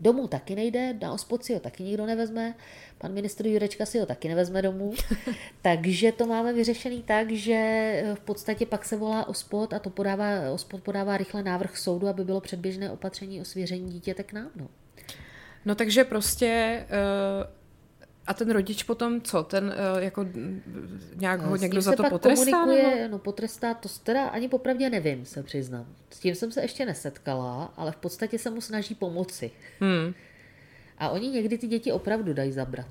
Domů 0.00 0.28
taky 0.28 0.54
nejde, 0.54 0.94
na 1.02 1.12
ospod 1.12 1.44
si 1.44 1.54
ho 1.54 1.60
taky 1.60 1.82
nikdo 1.82 2.06
nevezme, 2.06 2.54
pan 2.98 3.12
ministr 3.12 3.46
Jurečka 3.46 3.86
si 3.86 3.98
ho 3.98 4.06
taky 4.06 4.28
nevezme 4.28 4.62
domů, 4.62 4.94
takže 5.62 6.12
to 6.12 6.26
máme 6.26 6.52
vyřešený 6.52 7.02
tak, 7.02 7.30
že 7.30 8.02
v 8.14 8.20
podstatě 8.20 8.66
pak 8.66 8.84
se 8.84 8.96
volá 8.96 9.28
ospod 9.28 9.72
a 9.72 9.78
to 9.78 9.90
podává, 9.90 10.50
ospod 10.52 10.82
podává 10.82 11.16
rychle 11.16 11.42
návrh 11.42 11.78
soudu, 11.78 12.08
aby 12.08 12.24
bylo 12.24 12.40
předběžné 12.40 12.90
opatření 12.90 13.40
o 13.40 13.44
svěření 13.44 13.92
dítěte 13.92 14.22
k 14.22 14.32
nám. 14.32 14.50
No. 14.56 14.68
No 15.64 15.74
takže 15.74 16.04
prostě 16.04 16.82
uh, 16.86 17.58
a 18.28 18.34
ten 18.34 18.50
rodič 18.50 18.82
potom 18.82 19.20
co? 19.20 19.42
Ten 19.42 19.64
uh, 19.64 20.02
jako 20.02 20.26
nějak 21.14 21.40
ho 21.40 21.56
někdo 21.56 21.80
za 21.80 21.96
to 21.96 22.04
potrestá? 22.10 22.66
Nebo? 22.66 23.08
No 23.10 23.18
potrestá, 23.18 23.74
to 23.74 23.88
teda 24.02 24.28
ani 24.28 24.48
popravdě 24.48 24.90
nevím, 24.90 25.24
se 25.24 25.42
přiznám. 25.42 25.86
S 26.10 26.18
tím 26.18 26.34
jsem 26.34 26.52
se 26.52 26.60
ještě 26.60 26.86
nesetkala, 26.86 27.72
ale 27.76 27.92
v 27.92 27.96
podstatě 27.96 28.38
se 28.38 28.50
mu 28.50 28.60
snaží 28.60 28.94
pomoci. 28.94 29.50
Hmm. 29.80 30.14
A 30.98 31.08
oni 31.08 31.28
někdy 31.28 31.58
ty 31.58 31.66
děti 31.66 31.92
opravdu 31.92 32.32
dají 32.32 32.52
zabrat. 32.52 32.90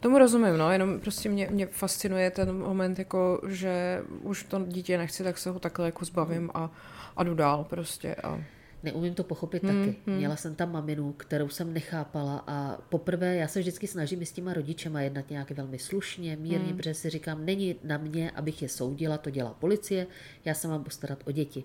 Tomu 0.00 0.18
rozumím, 0.18 0.56
no, 0.56 0.72
jenom 0.72 1.00
prostě 1.00 1.28
mě, 1.28 1.48
mě 1.50 1.66
fascinuje 1.66 2.30
ten 2.30 2.52
moment, 2.52 2.98
jako, 2.98 3.40
že 3.48 4.02
už 4.22 4.42
to 4.44 4.64
dítě 4.66 4.98
nechci, 4.98 5.24
tak 5.24 5.38
se 5.38 5.50
ho 5.50 5.58
takhle 5.58 5.86
jako 5.86 6.04
zbavím 6.04 6.50
a, 6.54 6.70
a 7.16 7.24
jdu 7.24 7.34
dál 7.34 7.64
prostě. 7.64 8.14
A... 8.14 8.42
Neumím 8.82 9.14
to 9.14 9.24
pochopit 9.24 9.62
hmm, 9.62 9.84
taky. 9.84 9.98
Hmm. 10.06 10.16
Měla 10.16 10.36
jsem 10.36 10.54
tam 10.54 10.72
maminu, 10.72 11.12
kterou 11.12 11.48
jsem 11.48 11.74
nechápala 11.74 12.44
a 12.46 12.78
poprvé 12.88 13.36
já 13.36 13.48
se 13.48 13.60
vždycky 13.60 13.86
snažím 13.86 14.22
s 14.22 14.32
těma 14.32 14.52
rodičema 14.52 15.00
jednat 15.00 15.30
nějak 15.30 15.50
velmi 15.50 15.78
slušně, 15.78 16.36
mírně, 16.36 16.68
hmm. 16.68 16.76
protože 16.76 16.94
si 16.94 17.10
říkám, 17.10 17.46
není 17.46 17.76
na 17.84 17.98
mě, 17.98 18.30
abych 18.30 18.62
je 18.62 18.68
soudila, 18.68 19.18
to 19.18 19.30
dělá 19.30 19.54
policie, 19.54 20.06
já 20.44 20.54
se 20.54 20.68
mám 20.68 20.84
postarat 20.84 21.18
o 21.26 21.32
děti. 21.32 21.64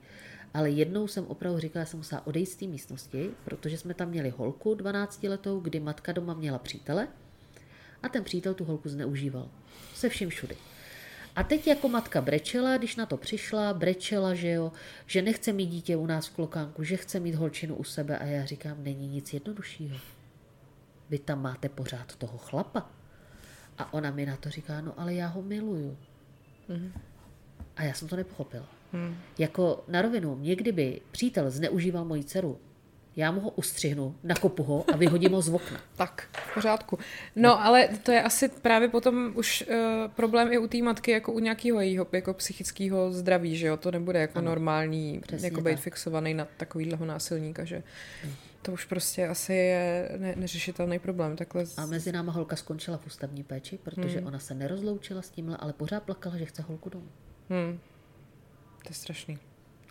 Ale 0.53 0.69
jednou 0.69 1.07
jsem 1.07 1.25
opravdu 1.27 1.59
říkala, 1.59 1.85
že 1.85 1.89
jsem 1.89 1.99
musela 1.99 2.27
odejít 2.27 2.45
z 2.45 2.55
té 2.55 2.65
místnosti, 2.65 3.29
protože 3.45 3.77
jsme 3.77 3.93
tam 3.93 4.09
měli 4.09 4.29
holku 4.29 4.75
12 4.75 5.23
letou, 5.23 5.59
kdy 5.59 5.79
matka 5.79 6.11
doma 6.11 6.33
měla 6.33 6.59
přítele 6.59 7.07
a 8.03 8.09
ten 8.09 8.23
přítel 8.23 8.53
tu 8.53 8.65
holku 8.65 8.89
zneužíval. 8.89 9.49
Se 9.93 10.09
vším 10.09 10.29
všudy. 10.29 10.55
A 11.35 11.43
teď 11.43 11.67
jako 11.67 11.89
matka 11.89 12.21
brečela, 12.21 12.77
když 12.77 12.95
na 12.95 13.05
to 13.05 13.17
přišla, 13.17 13.73
brečela, 13.73 14.33
že 14.33 14.49
jo, 14.49 14.71
že 15.05 15.21
nechce 15.21 15.53
mít 15.53 15.65
dítě 15.65 15.95
u 15.95 16.05
nás 16.05 16.27
v 16.27 16.35
klokánku, 16.35 16.83
že 16.83 16.97
chce 16.97 17.19
mít 17.19 17.35
holčinu 17.35 17.75
u 17.75 17.83
sebe 17.83 18.17
a 18.17 18.25
já 18.25 18.45
říkám, 18.45 18.83
není 18.83 19.07
nic 19.07 19.33
jednoduššího. 19.33 19.97
Vy 21.09 21.19
tam 21.19 21.41
máte 21.41 21.69
pořád 21.69 22.15
toho 22.15 22.37
chlapa. 22.37 22.89
A 23.77 23.93
ona 23.93 24.11
mi 24.11 24.25
na 24.25 24.37
to 24.37 24.49
říká, 24.49 24.81
no 24.81 24.93
ale 24.97 25.13
já 25.13 25.27
ho 25.27 25.41
miluju. 25.41 25.97
Mm. 26.69 26.91
A 27.75 27.83
já 27.83 27.93
jsem 27.93 28.07
to 28.07 28.15
nepochopila. 28.15 28.67
Mm. 28.93 29.17
Jako 29.37 29.83
na 29.87 30.01
rovinu, 30.01 30.35
mě 30.35 30.55
kdyby 30.55 31.01
přítel 31.11 31.51
zneužíval 31.51 32.05
moji 32.05 32.23
dceru, 32.23 32.59
já 33.15 33.31
mu 33.31 33.41
ho 33.41 33.49
ustřihnu, 33.49 34.15
nakopu 34.23 34.63
ho 34.63 34.85
a 34.93 34.97
vyhodím 34.97 35.31
ho 35.31 35.41
z 35.41 35.49
okna. 35.49 35.79
Tak, 35.95 36.27
v 36.31 36.53
pořádku. 36.53 36.99
No, 37.35 37.63
ale 37.63 37.89
to 38.03 38.11
je 38.11 38.23
asi 38.23 38.49
právě 38.49 38.87
potom 38.87 39.31
už 39.35 39.63
uh, 39.69 39.75
problém 40.11 40.53
i 40.53 40.57
u 40.57 40.67
té 40.67 40.77
matky, 40.77 41.11
jako 41.11 41.31
u 41.31 41.39
nějakého 41.39 41.79
jejího 41.81 42.07
jako 42.11 42.33
psychického 42.33 43.11
zdraví, 43.11 43.57
že 43.57 43.67
jo? 43.67 43.77
To 43.77 43.91
nebude 43.91 44.19
jako 44.19 44.39
ano, 44.39 44.49
normální, 44.49 45.21
jako 45.41 45.61
být 45.61 45.75
tak. 45.75 45.79
fixovaný 45.79 46.33
na 46.33 46.47
takovýhleho 46.57 47.05
násilníka, 47.05 47.63
že? 47.63 47.83
Hmm. 48.23 48.33
To 48.61 48.71
už 48.71 48.85
prostě 48.85 49.27
asi 49.27 49.53
je 49.53 50.09
ne- 50.17 50.35
neřešitelný 50.35 50.99
problém. 50.99 51.35
Takhle 51.35 51.65
z... 51.65 51.77
A 51.77 51.85
mezi 51.85 52.11
náma 52.11 52.31
holka 52.31 52.55
skončila 52.55 52.97
v 52.97 53.07
ústavní 53.07 53.43
péči, 53.43 53.79
protože 53.83 54.17
hmm. 54.17 54.27
ona 54.27 54.39
se 54.39 54.53
nerozloučila 54.53 55.21
s 55.21 55.29
tímhle, 55.29 55.57
ale 55.57 55.73
pořád 55.73 56.03
plakala, 56.03 56.37
že 56.37 56.45
chce 56.45 56.61
holku 56.61 56.89
domů. 56.89 57.07
Hmm. 57.49 57.79
To 58.83 58.89
je 58.89 58.95
strašný. 58.95 59.39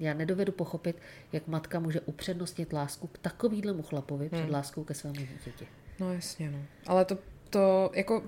Já 0.02 0.14
nedovedu 0.14 0.52
pochopit, 0.52 0.96
jak 1.32 1.46
matka 1.46 1.80
může 1.80 2.00
upřednostnit 2.00 2.72
lásku 2.72 3.06
k 3.06 3.18
takovýhlemu 3.18 3.82
chlapovi 3.82 4.28
hmm. 4.32 4.42
před 4.42 4.50
láskou 4.50 4.84
ke 4.84 4.94
svému 4.94 5.16
dítěti. 5.16 5.66
No 6.00 6.12
jasně, 6.12 6.50
no. 6.50 6.58
Ale 6.86 7.04
to, 7.04 7.18
to 7.52 7.90
jako 7.94 8.22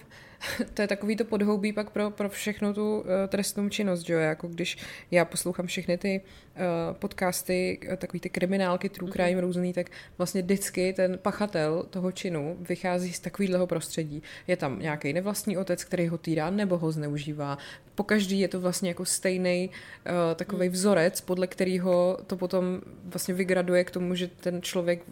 to 0.74 0.82
je 0.82 0.88
takový 0.88 1.16
to 1.16 1.24
podhoubí 1.24 1.72
pak 1.72 1.90
pro, 1.90 2.10
pro 2.10 2.28
všechno 2.28 2.74
tu 2.74 2.98
uh, 2.98 3.04
trestnou 3.28 3.68
činnost, 3.68 4.08
jo? 4.08 4.18
Jako 4.18 4.48
když 4.48 4.78
já 5.10 5.24
poslouchám 5.24 5.66
všechny 5.66 5.98
ty 5.98 6.20
uh, 6.20 6.96
podcasty, 6.96 7.78
uh, 7.88 7.96
takový 7.96 8.20
ty 8.20 8.30
kriminálky, 8.30 8.88
true 8.88 9.08
mhm. 9.08 9.12
crime 9.12 9.30
mm-hmm. 9.30 9.40
různý, 9.40 9.72
tak 9.72 9.90
vlastně 10.18 10.42
vždycky 10.42 10.92
ten 10.92 11.18
pachatel 11.18 11.86
toho 11.90 12.12
činu 12.12 12.56
vychází 12.60 13.12
z 13.12 13.20
takového 13.20 13.66
prostředí. 13.66 14.22
Je 14.46 14.56
tam 14.56 14.78
nějaký 14.78 15.12
nevlastní 15.12 15.56
otec, 15.56 15.84
který 15.84 16.08
ho 16.08 16.18
týrá 16.18 16.50
nebo 16.50 16.78
ho 16.78 16.92
zneužívá. 16.92 17.58
Po 17.94 18.02
každý 18.02 18.40
je 18.40 18.48
to 18.48 18.60
vlastně 18.60 18.88
jako 18.88 19.04
stejný 19.04 19.70
uh, 19.70 20.12
takový 20.34 20.68
mm. 20.68 20.72
vzorec, 20.72 21.20
podle 21.20 21.46
kterého 21.46 22.18
to 22.26 22.36
potom 22.36 22.80
vlastně 23.04 23.34
vygraduje 23.34 23.84
k 23.84 23.90
tomu, 23.90 24.14
že 24.14 24.28
ten 24.28 24.62
člověk 24.62 25.02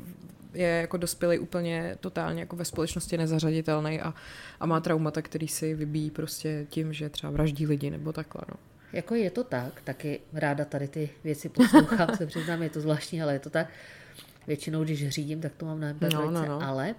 je 0.55 0.69
jako 0.69 0.97
dospělý 0.97 1.39
úplně 1.39 1.97
totálně 2.01 2.41
jako 2.41 2.57
ve 2.57 2.65
společnosti 2.65 3.19
nezařaditelný 3.19 4.01
a, 4.01 4.15
a 4.61 4.67
má 4.67 4.81
traumata, 4.81 5.23
který 5.23 5.49
si 5.49 5.75
vybíjí 5.75 6.11
prostě 6.11 6.67
tím, 6.69 6.93
že 6.93 7.09
třeba 7.09 7.33
vraždí 7.33 7.67
lidi 7.67 7.91
nebo 7.91 8.13
takhle. 8.13 8.43
No. 8.49 8.57
Jako 8.93 9.15
je 9.15 9.31
to 9.31 9.45
tak, 9.45 9.81
taky 9.85 10.21
ráda 10.33 10.65
tady 10.65 10.89
ty 10.89 11.11
věci 11.25 11.49
poslouchám, 11.49 12.09
se 12.17 12.27
přiznám, 12.27 12.63
je 12.63 12.71
to 12.71 12.81
zvláštní, 12.81 13.23
ale 13.23 13.33
je 13.33 13.39
to 13.39 13.51
tak. 13.51 13.67
Většinou, 14.47 14.85
když 14.85 15.09
řídím, 15.09 15.41
tak 15.41 15.53
to 15.57 15.67
mám 15.67 15.81
na 15.81 15.95
no, 16.13 16.31
no, 16.31 16.47
no. 16.47 16.63
ale 16.63 16.95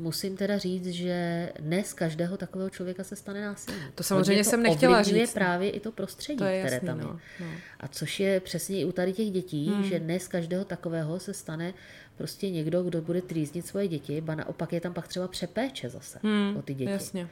musím 0.00 0.36
teda 0.36 0.58
říct, 0.58 0.86
že 0.86 1.48
ne 1.60 1.84
z 1.84 1.92
každého 1.92 2.36
takového 2.36 2.70
člověka 2.70 3.04
se 3.04 3.16
stane 3.16 3.40
násilný. 3.40 3.80
To 3.94 4.02
samozřejmě 4.02 4.44
to 4.44 4.50
jsem 4.50 4.62
nechtěla 4.62 5.02
říct. 5.02 5.34
právě 5.34 5.70
i 5.70 5.80
to 5.80 5.92
prostředí, 5.92 6.38
to 6.38 6.44
je 6.44 6.60
které 6.60 6.74
jasný, 6.76 6.86
tam 6.86 6.98
je. 6.98 7.04
No, 7.04 7.20
no. 7.40 7.46
A 7.80 7.88
což 7.88 8.20
je 8.20 8.40
přesně 8.40 8.80
i 8.80 8.84
u 8.84 8.92
tady 8.92 9.12
těch 9.12 9.30
dětí, 9.30 9.70
hmm. 9.70 9.84
že 9.84 10.00
ne 10.00 10.20
z 10.20 10.28
každého 10.28 10.64
takového 10.64 11.20
se 11.20 11.34
stane 11.34 11.74
prostě 12.16 12.50
někdo, 12.50 12.82
kdo 12.82 13.02
bude 13.02 13.22
trýznit 13.22 13.66
svoje 13.66 13.88
děti, 13.88 14.20
ba 14.20 14.34
naopak 14.34 14.72
je 14.72 14.80
tam 14.80 14.94
pak 14.94 15.08
třeba 15.08 15.28
přepéče 15.28 15.88
zase 15.88 16.18
hmm, 16.22 16.56
o 16.56 16.62
ty 16.62 16.74
děti. 16.74 16.90
Jasně. 16.90 17.28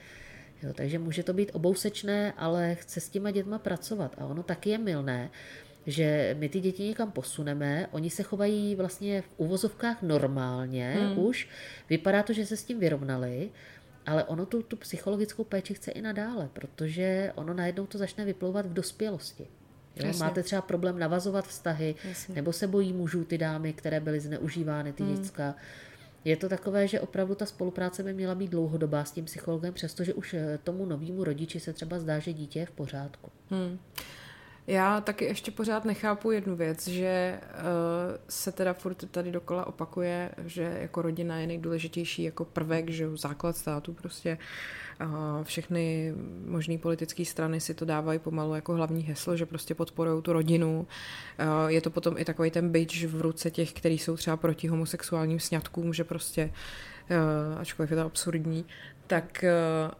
Jo, 0.63 0.73
takže 0.73 0.99
může 0.99 1.23
to 1.23 1.33
být 1.33 1.51
obousečné, 1.53 2.33
ale 2.37 2.75
chce 2.75 3.01
s 3.01 3.09
těma 3.09 3.31
dětma 3.31 3.59
pracovat. 3.59 4.15
A 4.19 4.25
ono 4.25 4.43
taky 4.43 4.71
je 4.71 4.79
milné, 4.79 5.31
že 5.89 6.37
my 6.39 6.49
ty 6.49 6.61
děti 6.61 6.83
někam 6.83 7.13
posuneme, 7.13 7.87
oni 7.91 8.11
se 8.11 8.23
chovají 8.23 8.75
vlastně 8.75 9.23
v 9.23 9.29
uvozovkách 9.37 10.03
normálně 10.03 10.93
hmm. 10.93 11.19
už, 11.19 11.49
vypadá 11.91 12.23
to, 12.23 12.33
že 12.33 12.47
se 12.47 12.57
s 12.57 12.65
tím 12.65 12.81
vyrovnali, 12.81 13.51
ale 14.07 14.25
ono 14.25 14.47
tu, 14.47 14.63
tu 14.63 14.77
psychologickou 14.77 15.45
péči 15.45 15.75
chce 15.75 15.91
i 15.91 16.03
nadále, 16.03 16.49
protože 16.53 17.33
ono 17.35 17.55
najednou 17.55 17.87
to 17.87 17.99
začne 17.99 18.25
vyplouvat 18.25 18.67
v 18.67 18.73
dospělosti. 18.73 19.47
Jo, 19.97 20.13
máte 20.19 20.43
třeba 20.43 20.63
problém 20.63 20.99
navazovat 20.99 21.49
vztahy, 21.49 21.95
Jasně. 22.09 22.35
nebo 22.35 22.53
se 22.53 22.67
bojí 22.67 22.93
mužů 22.93 23.25
ty 23.25 23.39
dámy, 23.39 23.73
které 23.73 24.01
byly 24.01 24.21
zneužívány, 24.21 24.93
ty 24.93 25.03
hmm. 25.03 25.17
děcka. 25.17 25.55
Je 26.25 26.37
to 26.37 26.49
takové, 26.49 26.89
že 26.89 27.01
opravdu 27.01 27.35
ta 27.35 27.47
spolupráce 27.47 28.03
by 28.03 28.13
měla 28.13 28.35
být 28.35 28.51
dlouhodobá 28.51 29.05
s 29.05 29.11
tím 29.11 29.25
psychologem, 29.25 29.75
přestože 29.75 30.15
už 30.15 30.35
eh, 30.35 30.59
tomu 30.65 30.87
novému 30.87 31.25
rodiči 31.25 31.61
se 31.61 31.73
třeba 31.73 31.99
zdá, 31.99 32.19
že 32.19 32.33
dítě 32.33 32.59
je 32.59 32.67
v 32.67 32.71
pořádku. 32.71 33.31
Hmm. 33.51 33.79
Já 34.69 35.01
taky 35.01 35.25
ještě 35.25 35.51
pořád 35.51 35.85
nechápu 35.85 36.31
jednu 36.31 36.57
věc, 36.57 36.89
že 36.89 37.41
uh, 37.43 37.59
se 38.29 38.53
teda 38.53 38.73
furt 38.73 39.11
tady 39.11 39.33
dokola 39.33 39.67
opakuje, 39.67 40.31
že 40.47 40.77
jako 40.81 41.03
rodina 41.03 41.39
je 41.39 41.47
nejdůležitější 41.47 42.23
jako 42.23 42.45
prvek, 42.45 42.91
že 42.91 43.17
základ 43.17 43.57
státu 43.57 43.93
prostě. 43.93 44.39
Uh, 45.01 45.45
všechny 45.45 46.15
možné 46.47 46.79
politické 46.79 47.25
strany 47.25 47.61
si 47.61 47.75
to 47.75 47.85
dávají 47.85 48.19
pomalu 48.19 48.55
jako 48.55 48.75
hlavní 48.75 49.03
heslo, 49.03 49.37
že 49.37 49.47
prostě 49.47 49.75
podporují 49.75 50.23
tu 50.23 50.33
rodinu. 50.33 50.87
Uh, 51.41 51.69
je 51.69 51.81
to 51.81 51.91
potom 51.91 52.19
i 52.19 52.25
takový 52.25 52.51
ten 52.51 52.69
byč 52.71 53.05
v 53.05 53.21
ruce 53.21 53.51
těch, 53.51 53.73
kteří 53.73 53.99
jsou 53.99 54.17
třeba 54.17 54.37
proti 54.37 54.69
homosexuálním 54.69 55.41
sňatkům, 55.41 55.95
že 55.95 56.05
prostě, 56.05 56.51
uh, 57.11 57.61
ačkoliv 57.61 57.91
je 57.91 57.97
to 57.97 58.07
absurdní, 58.07 58.65
tak 59.07 59.45
uh, 59.89 59.95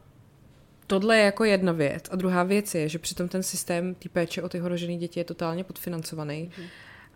tohle 0.89 1.17
je 1.17 1.25
jako 1.25 1.45
jedna 1.45 1.73
věc. 1.73 2.05
A 2.11 2.17
druhá 2.17 2.43
věc 2.43 2.75
je, 2.75 2.89
že 2.89 2.99
přitom 2.99 3.29
ten 3.29 3.43
systém 3.43 3.95
té 3.95 4.09
péče 4.09 4.43
o 4.43 4.49
ty 4.49 4.61
ohrožené 4.61 4.97
děti 4.97 5.21
je 5.21 5.25
totálně 5.25 5.65
podfinancovaný. 5.65 6.51
Mm. 6.59 6.65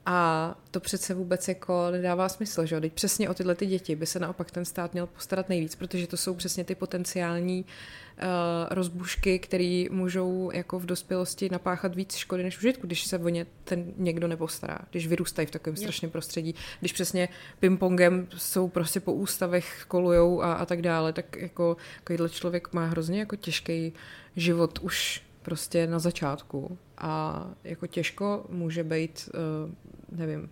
A 0.07 0.55
to 0.71 0.81
přece 0.81 1.15
vůbec 1.15 1.49
jako 1.49 1.91
nedává 1.91 2.29
smysl, 2.29 2.67
že 2.67 2.75
jo? 2.75 2.81
Teď 2.81 2.93
přesně 2.93 3.29
o 3.29 3.35
tyhle 3.35 3.55
ty 3.55 3.67
děti 3.67 3.97
by 3.97 4.07
se 4.07 4.19
naopak 4.19 4.51
ten 4.51 4.65
stát 4.65 4.93
měl 4.93 5.07
postarat 5.07 5.49
nejvíc, 5.49 5.75
protože 5.75 6.07
to 6.07 6.17
jsou 6.17 6.35
přesně 6.35 6.65
ty 6.65 6.75
potenciální 6.75 7.65
uh, 7.65 8.29
rozbušky, 8.71 9.39
které 9.39 9.85
můžou 9.91 10.51
jako 10.55 10.79
v 10.79 10.87
dospělosti 10.87 11.49
napáchat 11.53 11.95
víc 11.95 12.17
škody 12.17 12.43
než 12.43 12.59
užitku, 12.59 12.87
když 12.87 13.05
se 13.05 13.19
o 13.19 13.29
ně 13.29 13.47
ten 13.65 13.93
někdo 13.97 14.29
nepostará, 14.29 14.79
když 14.91 15.07
vyrůstají 15.07 15.47
v 15.47 15.51
takovém 15.51 15.77
strašném 15.77 16.11
prostředí, 16.11 16.55
když 16.81 16.93
přesně 16.93 17.29
pingpongem 17.61 18.29
jsou 18.37 18.69
prostě 18.69 19.01
po 19.01 19.13
ústavech 19.13 19.85
kolujou 19.89 20.43
a, 20.43 20.53
a 20.53 20.67
tak 20.67 20.83
dále, 20.83 21.13
tak 21.13 21.37
jako 21.37 21.77
takovýhle 21.99 22.29
člověk 22.29 22.73
má 22.73 22.87
hrozně 22.87 23.19
jako 23.19 23.37
těžký 23.37 23.93
život 24.37 24.79
už 24.79 25.23
prostě 25.43 25.87
na 25.87 25.99
začátku 25.99 26.79
a 27.03 27.45
jako 27.65 27.87
těžko 27.87 28.47
může 28.49 28.85
být, 28.85 29.29
uh, 29.35 30.19
nevím, 30.19 30.51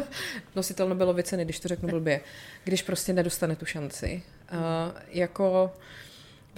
nositel 0.56 0.88
Nobelovy 0.88 1.22
ceny, 1.22 1.44
když 1.44 1.60
to 1.60 1.68
řeknu 1.68 1.88
blbě, 1.88 2.20
když 2.64 2.82
prostě 2.82 3.12
nedostane 3.12 3.56
tu 3.56 3.64
šanci. 3.64 4.22
Uh, 4.52 4.58
jako 5.08 5.72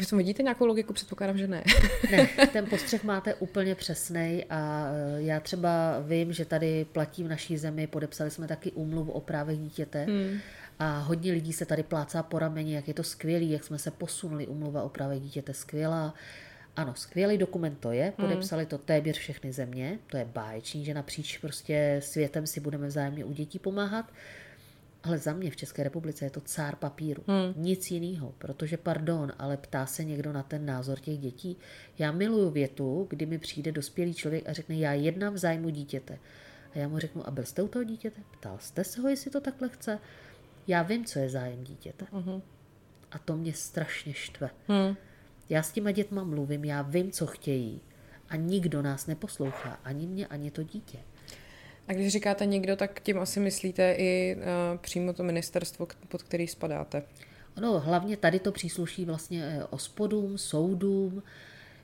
vy 0.01 0.07
to 0.07 0.17
vidíte 0.17 0.43
nějakou 0.43 0.67
logiku? 0.67 0.93
Předpokládám, 0.93 1.39
že 1.39 1.47
ne. 1.47 1.65
ne, 2.11 2.29
ten 2.53 2.67
postřeh 2.67 3.05
máte 3.05 3.35
úplně 3.35 3.75
přesný 3.75 4.45
a 4.51 4.91
eh, 4.93 5.23
já 5.23 5.41
třeba 5.41 5.99
vím, 6.01 6.33
že 6.33 6.45
tady 6.45 6.85
platí 6.85 7.25
v 7.25 7.29
naší 7.29 7.59
zemi, 7.59 7.87
podepsali 7.87 8.31
jsme 8.31 8.49
taky 8.49 8.73
úmluvu 8.73 9.13
o 9.13 9.21
právech 9.21 9.59
dítěte 9.59 10.05
hmm. 10.05 10.39
a 10.79 10.99
hodně 10.99 11.33
lidí 11.33 11.53
se 11.53 11.67
tady 11.67 11.83
plácá 11.83 12.23
po 12.23 12.39
rameni, 12.39 12.75
jak 12.75 12.89
je 12.89 12.95
to 12.95 13.03
skvělý, 13.03 13.51
jak 13.51 13.65
jsme 13.65 13.79
se 13.79 13.91
posunuli, 13.91 14.47
úmluva 14.47 14.83
o 14.83 14.89
právech 14.89 15.21
dítěte 15.21 15.55
skvělá, 15.55 16.15
ano, 16.77 16.95
skvělý 16.95 17.39
dokument 17.39 17.79
to 17.81 17.93
je, 17.93 18.13
hmm. 18.19 18.29
podepsali 18.29 18.67
to 18.67 18.79
téměř 18.79 19.19
všechny 19.19 19.53
země, 19.53 19.99
to 20.07 20.17
je 20.17 20.25
báječný, 20.25 20.85
že 20.85 20.95
napříč 20.95 21.39
prostě 21.39 22.01
světem 22.03 22.47
si 22.47 22.61
budeme 22.61 22.87
vzájemně 22.87 23.25
u 23.25 23.33
dětí 23.33 23.59
pomáhat, 23.59 24.13
ale 25.03 25.19
za 25.19 25.33
mě 25.33 25.51
v 25.51 25.57
České 25.57 25.83
republice 25.83 26.25
je 26.25 26.31
to 26.31 26.41
cár 26.41 26.77
papíru, 26.77 27.23
hmm. 27.27 27.65
nic 27.65 27.91
jiného, 27.91 28.35
protože 28.39 28.77
pardon, 28.77 29.33
ale 29.39 29.57
ptá 29.57 29.87
se 29.87 30.05
někdo 30.05 30.33
na 30.33 30.43
ten 30.43 30.67
názor 30.67 31.01
těch 31.01 31.19
dětí. 31.19 31.57
Já 31.99 32.13
miluju 32.13 32.51
větu, 32.51 33.07
kdy 33.11 33.27
mi 33.27 33.39
přijde 33.39 33.73
dospělý 33.73 34.15
člověk 34.15 34.49
a 34.49 34.53
řekne, 34.53 34.77
já 34.77 34.93
jednám 34.93 35.35
v 35.35 35.39
zájmu 35.39 35.69
dítěte. 35.69 36.19
A 36.75 36.79
já 36.79 36.89
mu 36.89 36.99
řeknu, 36.99 37.27
a 37.29 37.31
byl 37.31 37.45
jste 37.45 37.63
u 37.63 37.69
toho 37.69 37.85
dítěte? 37.85 38.21
Ptal 38.31 38.59
jste 38.61 38.85
se 38.85 39.01
ho, 39.01 39.09
jestli 39.09 39.31
to 39.31 39.41
takhle 39.41 39.69
chce? 39.69 39.99
Já 40.67 40.83
vím, 40.83 41.05
co 41.05 41.19
je 41.19 41.29
zájem 41.29 41.65
dítěte. 41.65 42.07
Hmm. 42.13 42.43
A 43.11 43.19
to 43.19 43.37
mě 43.37 43.53
strašně 43.53 44.15
štve. 44.15 44.51
Hmm. 44.69 44.97
Já 45.51 45.63
s 45.63 45.73
těma 45.73 45.91
dětma 45.91 46.25
mluvím, 46.25 46.65
já 46.65 46.83
vím, 46.83 47.11
co 47.11 47.27
chtějí 47.27 47.81
a 48.29 48.37
nikdo 48.37 48.83
nás 48.83 49.07
neposlouchá, 49.07 49.79
ani 49.85 50.07
mě, 50.07 50.27
ani 50.27 50.51
to 50.51 50.63
dítě. 50.63 50.99
A 51.89 51.93
když 51.93 52.13
říkáte 52.13 52.47
někdo, 52.47 52.77
tak 52.77 53.01
tím 53.01 53.19
asi 53.19 53.41
myslíte 53.41 53.95
i 53.99 54.37
uh, 54.37 54.79
přímo 54.79 55.13
to 55.13 55.23
ministerstvo, 55.23 55.89
pod 56.09 56.23
který 56.23 56.47
spadáte. 56.47 57.03
Ono, 57.57 57.81
hlavně 57.81 58.17
tady 58.17 58.39
to 58.39 58.53
přísluší 58.53 59.05
vlastně 59.05 59.45
eh, 59.45 59.65
ospodům, 59.65 60.39
soudům, 60.39 61.23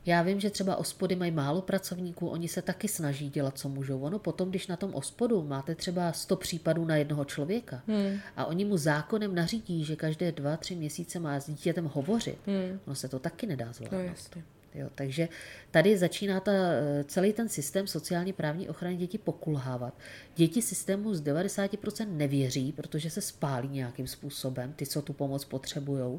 já 0.07 0.23
vím, 0.23 0.41
že 0.41 0.51
třeba 0.51 0.77
ospody 0.77 1.17
mají 1.17 1.31
málo 1.31 1.63
pracovníků, 1.63 2.29
oni 2.29 2.49
se 2.49 2.63
taky 2.63 2.89
snaží 2.89 3.31
dělat, 3.31 3.59
co 3.59 3.69
můžou. 3.69 4.01
Ono 4.01 4.19
potom, 4.19 4.51
když 4.51 4.67
na 4.67 4.77
tom 4.77 4.95
ospodu 4.95 5.43
máte 5.43 5.75
třeba 5.75 6.13
100 6.13 6.37
případů 6.37 6.85
na 6.85 6.97
jednoho 6.97 7.25
člověka 7.25 7.83
hmm. 7.87 8.19
a 8.37 8.45
oni 8.45 8.65
mu 8.65 8.77
zákonem 8.77 9.35
nařídí, 9.35 9.85
že 9.85 9.97
každé 9.97 10.33
dva, 10.33 10.57
tři 10.57 10.77
měsíce 10.77 11.19
má 11.19 11.41
s 11.41 11.47
dítětem 11.47 11.91
hovořit, 11.95 12.39
hmm. 12.47 12.81
ono 12.87 12.95
se 12.95 13.09
to 13.09 13.19
taky 13.19 13.47
nedá 13.47 13.73
zvládnout. 13.73 14.03
No, 14.03 14.09
jasně. 14.09 14.43
Jo, 14.75 14.89
takže 14.95 15.29
tady 15.71 15.99
začíná 15.99 16.41
ta, 16.41 16.53
eh, 16.53 17.05
celý 17.05 17.33
ten 17.33 17.49
systém 17.49 17.87
sociálně 17.87 18.33
právní 18.33 18.69
ochrany 18.69 18.97
dětí 18.97 19.19
pokulhávat. 19.19 19.95
Děti 20.37 20.63
systému 20.63 21.15
z 21.15 21.21
90% 21.21 22.17
nevěří, 22.17 22.73
protože 22.73 23.11
se 23.11 23.21
spálí 23.21 23.69
nějakým 23.69 24.07
způsobem, 24.07 24.73
ty, 24.73 24.87
co 24.87 25.03
tu 25.03 25.13
pomoc 25.13 25.45
potřebují, 25.45 26.19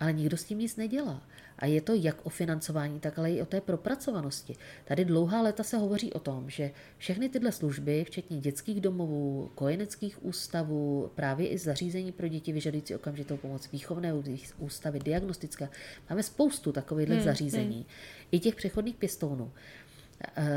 ale 0.00 0.12
nikdo 0.12 0.36
s 0.36 0.44
tím 0.44 0.58
nic 0.58 0.76
nedělá. 0.76 1.22
A 1.58 1.66
je 1.66 1.80
to 1.80 1.94
jak 1.94 2.26
o 2.26 2.28
financování, 2.28 3.00
tak 3.00 3.18
ale 3.18 3.32
i 3.32 3.42
o 3.42 3.46
té 3.46 3.60
propracovanosti. 3.60 4.56
Tady 4.84 5.04
dlouhá 5.04 5.42
léta 5.42 5.62
se 5.62 5.78
hovoří 5.78 6.12
o 6.12 6.18
tom, 6.18 6.50
že 6.50 6.70
všechny 6.98 7.28
tyhle 7.28 7.52
služby, 7.52 8.04
včetně 8.04 8.38
dětských 8.38 8.80
domovů, 8.80 9.50
kojeneckých 9.54 10.24
ústavů, 10.24 11.10
právě 11.14 11.48
i 11.48 11.58
zařízení 11.58 12.12
pro 12.12 12.28
děti 12.28 12.52
vyžadující 12.52 12.94
okamžitou 12.94 13.36
pomoc, 13.36 13.72
výchovné 13.72 14.14
ústavy, 14.58 14.98
diagnostické, 14.98 15.68
máme 16.10 16.22
spoustu 16.22 16.72
takových 16.72 17.08
hmm, 17.08 17.20
zařízení, 17.20 17.76
hmm. 17.76 17.84
i 18.32 18.38
těch 18.38 18.54
přechodných 18.54 18.96
pěstounů, 18.96 19.52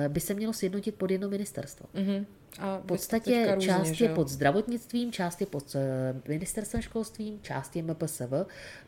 by 0.08 0.20
se 0.20 0.34
mělo 0.34 0.54
sjednotit 0.54 0.96
pod 0.96 1.12
jedno 1.12 1.30
ministerstvo. 1.30 1.86
Hmm. 1.94 2.26
A 2.60 2.78
v 2.78 2.86
podstatě 2.86 3.52
různě, 3.56 3.68
část 3.68 4.02
je 4.02 4.10
pod 4.10 4.28
zdravotnictvím, 4.28 5.12
část 5.12 5.42
je 5.42 5.48
pod 5.48 5.76
eh, 5.76 6.22
ministerstvem 6.28 6.82
školstvím, 6.82 7.40
část 7.42 7.76
je 7.76 7.84
MPSV. 7.84 8.34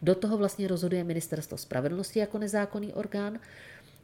Do 0.02 0.16
toho 0.16 0.38
vlastně 0.38 0.68
rozhoduje 0.68 1.04
ministerstvo 1.04 1.58
spravedlnosti 1.58 2.20
jako 2.20 2.38
nezákonný 2.38 2.94
orgán. 2.94 3.40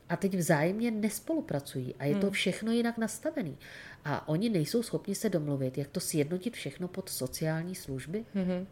A 0.09 0.15
teď 0.15 0.37
vzájemně 0.37 0.91
nespolupracují 0.91 1.95
a 1.99 2.05
je 2.05 2.15
to 2.15 2.25
hmm. 2.25 2.33
všechno 2.33 2.71
jinak 2.71 2.97
nastavený. 2.97 3.57
A 4.05 4.27
oni 4.27 4.49
nejsou 4.49 4.83
schopni 4.83 5.15
se 5.15 5.29
domluvit, 5.29 5.77
jak 5.77 5.87
to 5.87 5.99
sjednotit 5.99 6.53
všechno 6.53 6.87
pod 6.87 7.09
sociální 7.09 7.75
služby. 7.75 8.25
Mm-hmm. 8.35 8.65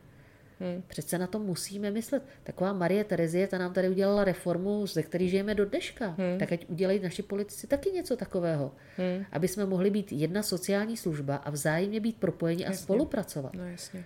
Hmm. 0.60 0.84
Přece 0.88 1.18
na 1.18 1.28
to 1.28 1.40
musíme 1.40 1.92
myslet. 1.92 2.24
Taková 2.44 2.74
Marie 2.74 3.04
Terezie, 3.04 3.48
ta 3.48 3.58
nám 3.58 3.74
tady 3.74 3.90
udělala 3.90 4.24
reformu, 4.24 4.88
ze 4.88 5.04
které 5.04 5.28
žijeme 5.28 5.56
do 5.56 5.66
dneška. 5.66 6.08
Hmm. 6.08 6.40
Tak 6.40 6.52
ať 6.52 6.66
udělají 6.70 7.00
naši 7.00 7.24
politici 7.24 7.68
taky 7.68 7.92
něco 7.92 8.16
takového. 8.16 8.72
Hmm. 8.98 9.26
Aby 9.32 9.48
jsme 9.48 9.66
mohli 9.66 9.90
být 9.90 10.12
jedna 10.12 10.44
sociální 10.44 10.98
služba 10.98 11.36
a 11.36 11.50
vzájemně 11.50 12.00
být 12.00 12.18
propojeni 12.18 12.64
jasně. 12.64 12.76
a 12.76 12.78
spolupracovat. 12.78 13.54
No 13.54 13.68
jasně. 13.68 14.06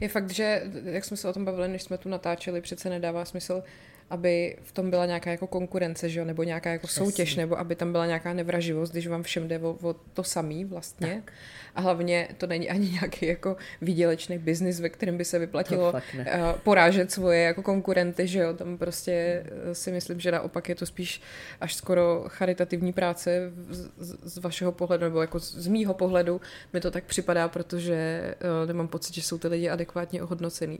Je 0.00 0.08
fakt, 0.08 0.30
že, 0.30 0.62
jak 0.84 1.04
jsme 1.04 1.16
se 1.16 1.28
o 1.28 1.32
tom 1.32 1.44
bavili, 1.44 1.68
než 1.68 1.82
jsme 1.82 1.98
tu 1.98 2.08
natáčeli, 2.08 2.60
přece 2.60 2.90
nedává 2.90 3.24
smysl 3.24 3.62
aby 4.10 4.56
v 4.62 4.72
tom 4.72 4.90
byla 4.90 5.06
nějaká 5.06 5.30
jako 5.30 5.46
konkurence, 5.46 6.08
že 6.08 6.18
jo? 6.18 6.24
nebo 6.24 6.42
nějaká 6.42 6.70
jako 6.70 6.86
Přesný. 6.86 7.06
soutěž, 7.06 7.36
nebo 7.36 7.58
aby 7.58 7.74
tam 7.74 7.92
byla 7.92 8.06
nějaká 8.06 8.32
nevraživost, 8.32 8.92
když 8.92 9.06
vám 9.06 9.22
všem 9.22 9.48
jde 9.48 9.58
o, 9.58 9.76
o 9.82 9.94
to 10.14 10.24
samý 10.24 10.64
vlastně. 10.64 11.22
Tak. 11.24 11.32
A 11.74 11.80
hlavně 11.80 12.28
to 12.38 12.46
není 12.46 12.70
ani 12.70 12.90
nějaký 12.90 13.26
jako 13.26 13.56
výdělečný 13.80 14.38
biznis, 14.38 14.80
ve 14.80 14.88
kterém 14.88 15.18
by 15.18 15.24
se 15.24 15.38
vyplatilo 15.38 15.92
uh, 15.92 16.22
porážet 16.62 17.12
svoje 17.12 17.42
jako 17.42 17.62
konkurenty, 17.62 18.26
že 18.26 18.38
jo, 18.38 18.54
tam 18.54 18.78
prostě 18.78 19.12
eh, 19.12 19.74
si 19.74 19.92
myslím, 19.92 20.20
že 20.20 20.32
naopak 20.32 20.68
je 20.68 20.74
to 20.74 20.86
spíš 20.86 21.20
až 21.60 21.74
skoro 21.74 22.24
charitativní 22.28 22.92
práce 22.92 23.52
z, 23.68 23.90
z 24.22 24.38
vašeho 24.38 24.72
pohledu, 24.72 25.04
nebo 25.04 25.20
jako 25.20 25.40
z, 25.40 25.54
z 25.54 25.66
mýho 25.66 25.94
pohledu 25.94 26.40
mi 26.72 26.80
to 26.80 26.90
tak 26.90 27.04
připadá, 27.04 27.48
protože 27.48 28.20
uh, 28.62 28.68
nemám 28.68 28.88
pocit, 28.88 29.14
že 29.14 29.22
jsou 29.22 29.38
ty 29.38 29.48
lidi 29.48 29.68
adekvátně 29.68 30.22
ohodnocený. 30.22 30.78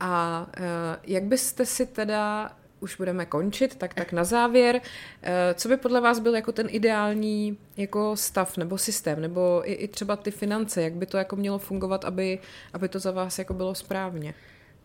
A 0.00 0.46
uh, 0.58 0.64
jak 1.06 1.24
byste 1.24 1.66
si 1.66 1.86
teda, 1.86 2.52
už 2.80 2.96
budeme 2.96 3.26
končit, 3.26 3.76
tak 3.76 3.94
tak 3.94 4.12
na 4.12 4.24
závěr, 4.24 4.76
uh, 4.76 5.30
co 5.54 5.68
by 5.68 5.76
podle 5.76 6.00
vás 6.00 6.18
byl 6.18 6.34
jako 6.34 6.52
ten 6.52 6.66
ideální 6.70 7.58
jako 7.76 8.16
stav 8.16 8.56
nebo 8.56 8.78
systém, 8.78 9.20
nebo 9.20 9.62
i, 9.64 9.72
i 9.72 9.88
třeba 9.88 10.16
ty 10.16 10.30
finance, 10.30 10.82
jak 10.82 10.92
by 10.92 11.06
to 11.06 11.16
jako 11.16 11.36
mělo 11.36 11.58
fungovat, 11.58 12.04
aby, 12.04 12.38
aby 12.72 12.88
to 12.88 12.98
za 12.98 13.10
vás 13.10 13.38
jako 13.38 13.54
bylo 13.54 13.74
správně? 13.74 14.34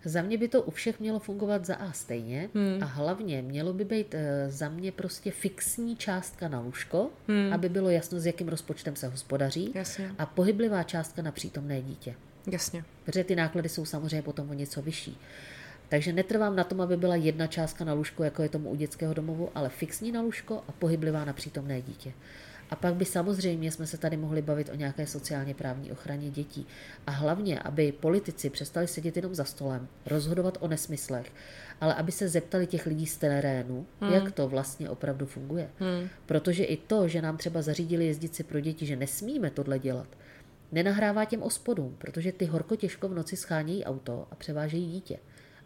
Za 0.06 0.22
mě 0.22 0.38
by 0.38 0.48
to 0.48 0.62
u 0.62 0.72
všech 0.72 1.00
mělo 1.00 1.20
fungovat 1.20 1.66
za 1.66 1.76
A 1.76 1.92
stejně 1.92 2.50
hmm. 2.56 2.84
a 2.84 2.86
hlavně 2.86 3.42
mělo 3.42 3.74
by 3.74 3.86
být 3.86 4.14
uh, 4.14 4.20
za 4.48 4.70
mě 4.70 4.92
prostě 4.92 5.32
fixní 5.32 5.96
částka 5.96 6.48
na 6.48 6.60
lůžko, 6.60 7.10
hmm. 7.28 7.54
aby 7.54 7.70
bylo 7.70 7.90
jasno, 7.90 8.20
s 8.20 8.26
jakým 8.26 8.48
rozpočtem 8.48 8.96
se 8.96 9.08
hospodaří 9.08 9.72
Jasně. 9.76 10.12
a 10.18 10.26
pohyblivá 10.26 10.84
částka 10.84 11.22
na 11.22 11.32
přítomné 11.32 11.82
dítě. 11.82 12.16
Jasně. 12.48 12.84
Protože 13.06 13.24
ty 13.24 13.36
náklady 13.36 13.70
jsou 13.70 13.86
samozřejmě 13.86 14.22
potom 14.22 14.50
o 14.50 14.54
něco 14.54 14.82
vyšší. 14.82 15.18
Takže 15.90 16.14
netrvám 16.14 16.56
na 16.56 16.64
tom, 16.64 16.82
aby 16.82 16.98
byla 16.98 17.16
jedna 17.16 17.48
částka 17.48 17.86
na 17.86 17.94
lůžko, 17.94 18.24
jako 18.24 18.44
je 18.44 18.50
tomu 18.50 18.70
u 18.70 18.76
dětského 18.76 19.14
domovu, 19.14 19.50
ale 19.56 19.70
fixní 19.70 20.12
na 20.12 20.22
lůžko 20.22 20.64
a 20.68 20.72
pohyblivá 20.72 21.26
na 21.26 21.34
přítomné 21.34 21.82
dítě. 21.82 22.14
A 22.70 22.76
pak 22.76 22.96
by 22.96 23.06
samozřejmě 23.06 23.72
jsme 23.72 23.88
se 23.88 23.98
tady 23.98 24.18
mohli 24.18 24.42
bavit 24.42 24.70
o 24.70 24.76
nějaké 24.76 25.08
sociálně 25.08 25.54
právní 25.54 25.92
ochraně 25.92 26.30
dětí. 26.30 26.68
A 27.08 27.12
hlavně, 27.12 27.60
aby 27.60 27.92
politici 27.92 28.50
přestali 28.50 28.88
sedět 28.88 29.16
jenom 29.16 29.36
za 29.36 29.44
stolem, 29.44 29.88
rozhodovat 30.06 30.58
o 30.60 30.68
nesmyslech, 30.68 31.32
ale 31.82 31.94
aby 31.94 32.12
se 32.12 32.30
zeptali 32.30 32.68
těch 32.68 32.86
lidí 32.86 33.06
z 33.06 33.18
terénu, 33.18 33.86
hmm. 34.02 34.14
jak 34.14 34.32
to 34.32 34.48
vlastně 34.48 34.90
opravdu 34.90 35.26
funguje. 35.26 35.70
Hmm. 35.80 36.10
Protože 36.26 36.64
i 36.64 36.78
to, 36.78 37.08
že 37.08 37.22
nám 37.22 37.38
třeba 37.38 37.62
zařídili 37.62 38.06
jezdit 38.06 38.36
si 38.36 38.44
pro 38.44 38.60
děti, 38.60 38.86
že 38.86 38.96
nesmíme 38.96 39.50
tohle 39.50 39.80
dělat, 39.80 40.08
nenahrává 40.72 41.26
těm 41.26 41.42
ospodům, 41.44 41.96
protože 41.98 42.32
ty 42.32 42.46
horko 42.46 42.76
těžko 42.76 43.10
v 43.10 43.14
noci 43.14 43.36
schánějí 43.36 43.86
auto 43.86 44.28
a 44.32 44.36
převážejí 44.36 44.92
dítě. 44.92 45.20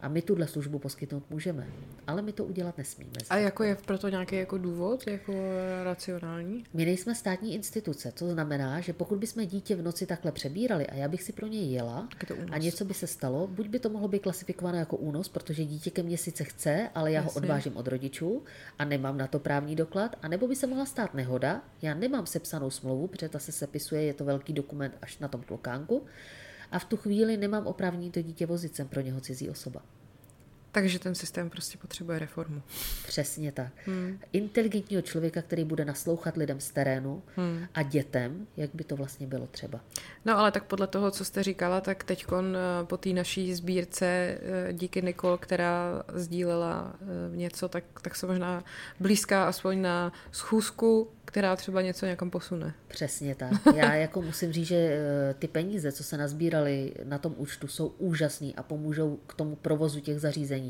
A 0.03 0.07
my 0.07 0.21
tuhle 0.21 0.47
službu 0.47 0.79
poskytnout 0.79 1.23
můžeme, 1.29 1.67
ale 2.07 2.21
my 2.21 2.33
to 2.33 2.45
udělat 2.45 2.77
nesmíme. 2.77 3.11
A 3.29 3.37
jako 3.37 3.63
je 3.63 3.75
proto 3.75 4.09
nějaký 4.09 4.35
jako 4.35 4.57
důvod, 4.57 5.07
jako 5.07 5.33
racionální? 5.83 6.63
My 6.73 6.85
nejsme 6.85 7.15
státní 7.15 7.55
instituce, 7.55 8.11
to 8.11 8.31
znamená, 8.31 8.79
že 8.79 8.93
pokud 8.93 9.17
bychom 9.17 9.45
dítě 9.45 9.75
v 9.75 9.81
noci 9.81 10.05
takhle 10.05 10.31
přebírali 10.31 10.87
a 10.87 10.95
já 10.95 11.07
bych 11.07 11.23
si 11.23 11.33
pro 11.33 11.47
něj 11.47 11.71
jela 11.71 12.07
a 12.51 12.57
něco 12.57 12.85
by 12.85 12.93
se 12.93 13.07
stalo, 13.07 13.47
buď 13.47 13.67
by 13.67 13.79
to 13.79 13.89
mohlo 13.89 14.07
být 14.07 14.23
klasifikováno 14.23 14.77
jako 14.77 14.97
únos, 14.97 15.29
protože 15.29 15.65
dítě 15.65 15.91
ke 15.91 16.03
mně 16.03 16.17
sice 16.17 16.43
chce, 16.43 16.89
ale 16.95 17.11
já 17.11 17.21
Jasně. 17.21 17.33
ho 17.33 17.43
odvážím 17.43 17.77
od 17.77 17.87
rodičů 17.87 18.43
a 18.79 18.85
nemám 18.85 19.17
na 19.17 19.27
to 19.27 19.39
právní 19.39 19.75
doklad, 19.75 20.15
anebo 20.21 20.47
by 20.47 20.55
se 20.55 20.67
mohla 20.67 20.85
stát 20.85 21.13
nehoda, 21.13 21.61
já 21.81 21.93
nemám 21.93 22.25
sepsanou 22.25 22.69
smlouvu, 22.69 23.07
protože 23.07 23.29
ta 23.29 23.39
se 23.39 23.51
sepisuje, 23.51 24.03
je 24.03 24.13
to 24.13 24.25
velký 24.25 24.53
dokument 24.53 24.97
až 25.01 25.19
na 25.19 25.27
tom 25.27 25.41
klokánku, 25.41 26.05
a 26.73 26.79
v 26.79 26.85
tu 26.85 26.97
chvíli 26.97 27.37
nemám 27.37 27.67
oprávnění 27.67 28.11
to 28.11 28.21
dítě 28.21 28.45
vozit, 28.45 28.75
jsem 28.75 28.87
pro 28.87 29.01
něho 29.01 29.21
cizí 29.21 29.49
osoba. 29.49 29.81
Takže 30.73 30.99
ten 30.99 31.15
systém 31.15 31.49
prostě 31.49 31.77
potřebuje 31.77 32.19
reformu. 32.19 32.61
Přesně 33.07 33.51
tak. 33.51 33.71
Hmm. 33.85 34.19
Inteligentního 34.33 35.01
člověka, 35.01 35.41
který 35.41 35.63
bude 35.63 35.85
naslouchat 35.85 36.37
lidem 36.37 36.59
z 36.59 36.71
terénu 36.71 37.23
hmm. 37.35 37.65
a 37.73 37.83
dětem, 37.83 38.47
jak 38.57 38.69
by 38.73 38.83
to 38.83 38.95
vlastně 38.95 39.27
bylo 39.27 39.47
třeba. 39.47 39.79
No 40.25 40.37
ale 40.37 40.51
tak 40.51 40.63
podle 40.63 40.87
toho, 40.87 41.11
co 41.11 41.25
jste 41.25 41.43
říkala, 41.43 41.81
tak 41.81 42.03
teď 42.03 42.25
eh, 42.31 42.43
po 42.83 42.97
té 42.97 43.09
naší 43.09 43.53
sbírce 43.53 44.05
eh, 44.05 44.73
díky 44.73 45.01
Nikol, 45.01 45.37
která 45.37 46.03
sdílela 46.13 46.95
eh, 47.01 47.37
něco, 47.37 47.69
tak, 47.69 47.83
tak 48.01 48.15
se 48.15 48.27
možná 48.27 48.63
blízká 48.99 49.47
aspoň 49.47 49.81
na 49.81 50.13
schůzku 50.31 51.11
která 51.33 51.55
třeba 51.55 51.81
něco 51.81 52.05
někam 52.05 52.29
posune. 52.29 52.73
Přesně 52.87 53.35
tak. 53.35 53.51
Já 53.75 53.93
jako 54.05 54.21
musím 54.21 54.51
říct, 54.51 54.67
že 54.67 54.99
ty 55.39 55.47
peníze, 55.47 55.91
co 55.91 56.03
se 56.03 56.17
nazbíraly 56.17 56.93
na 57.03 57.17
tom 57.17 57.33
účtu, 57.37 57.67
jsou 57.67 57.87
úžasný 57.87 58.55
a 58.55 58.63
pomůžou 58.63 59.19
k 59.27 59.33
tomu 59.33 59.55
provozu 59.55 59.99
těch 59.99 60.19
zařízení. 60.19 60.62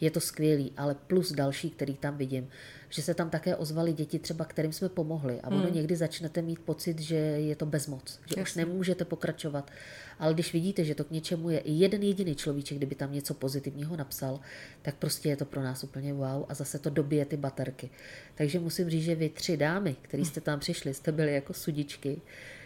Je 0.00 0.10
to 0.10 0.20
skvělý, 0.20 0.72
ale 0.76 0.94
plus 0.94 1.32
další, 1.32 1.70
který 1.70 1.94
tam 1.94 2.16
vidím, 2.16 2.48
že 2.88 3.02
se 3.02 3.14
tam 3.14 3.30
také 3.30 3.56
ozvali 3.56 3.92
děti 3.92 4.18
třeba, 4.18 4.44
kterým 4.44 4.72
jsme 4.72 4.88
pomohli. 4.88 5.40
A 5.40 5.48
ono 5.48 5.62
hmm. 5.62 5.74
někdy 5.74 5.96
začnete 5.96 6.42
mít 6.42 6.58
pocit, 6.58 7.00
že 7.00 7.16
je 7.16 7.56
to 7.56 7.66
bezmoc, 7.66 8.20
že 8.26 8.40
Jasně. 8.40 8.42
už 8.42 8.54
nemůžete 8.54 9.04
pokračovat. 9.04 9.70
Ale 10.18 10.34
když 10.34 10.52
vidíte, 10.52 10.84
že 10.84 10.94
to 10.94 11.04
k 11.04 11.10
něčemu 11.10 11.50
je 11.50 11.58
i 11.58 11.72
jeden 11.72 12.02
jediný 12.02 12.34
človíček, 12.34 12.78
kdyby 12.78 12.94
tam 12.94 13.12
něco 13.12 13.34
pozitivního 13.34 13.96
napsal, 13.96 14.40
tak 14.82 14.94
prostě 14.94 15.28
je 15.28 15.36
to 15.36 15.44
pro 15.44 15.62
nás 15.62 15.84
úplně 15.84 16.12
wow 16.12 16.44
a 16.48 16.54
zase 16.54 16.78
to 16.78 16.90
dobije 16.90 17.24
ty 17.24 17.36
baterky. 17.36 17.90
Takže 18.34 18.60
musím 18.60 18.90
říct, 18.90 19.04
že 19.04 19.14
vy 19.14 19.28
tři 19.28 19.56
dámy, 19.56 19.96
který 20.02 20.24
jste 20.24 20.40
tam 20.40 20.60
přišli, 20.60 20.94
jste 20.94 21.12
byli 21.12 21.34
jako 21.34 21.54
sudičky, 21.54 22.20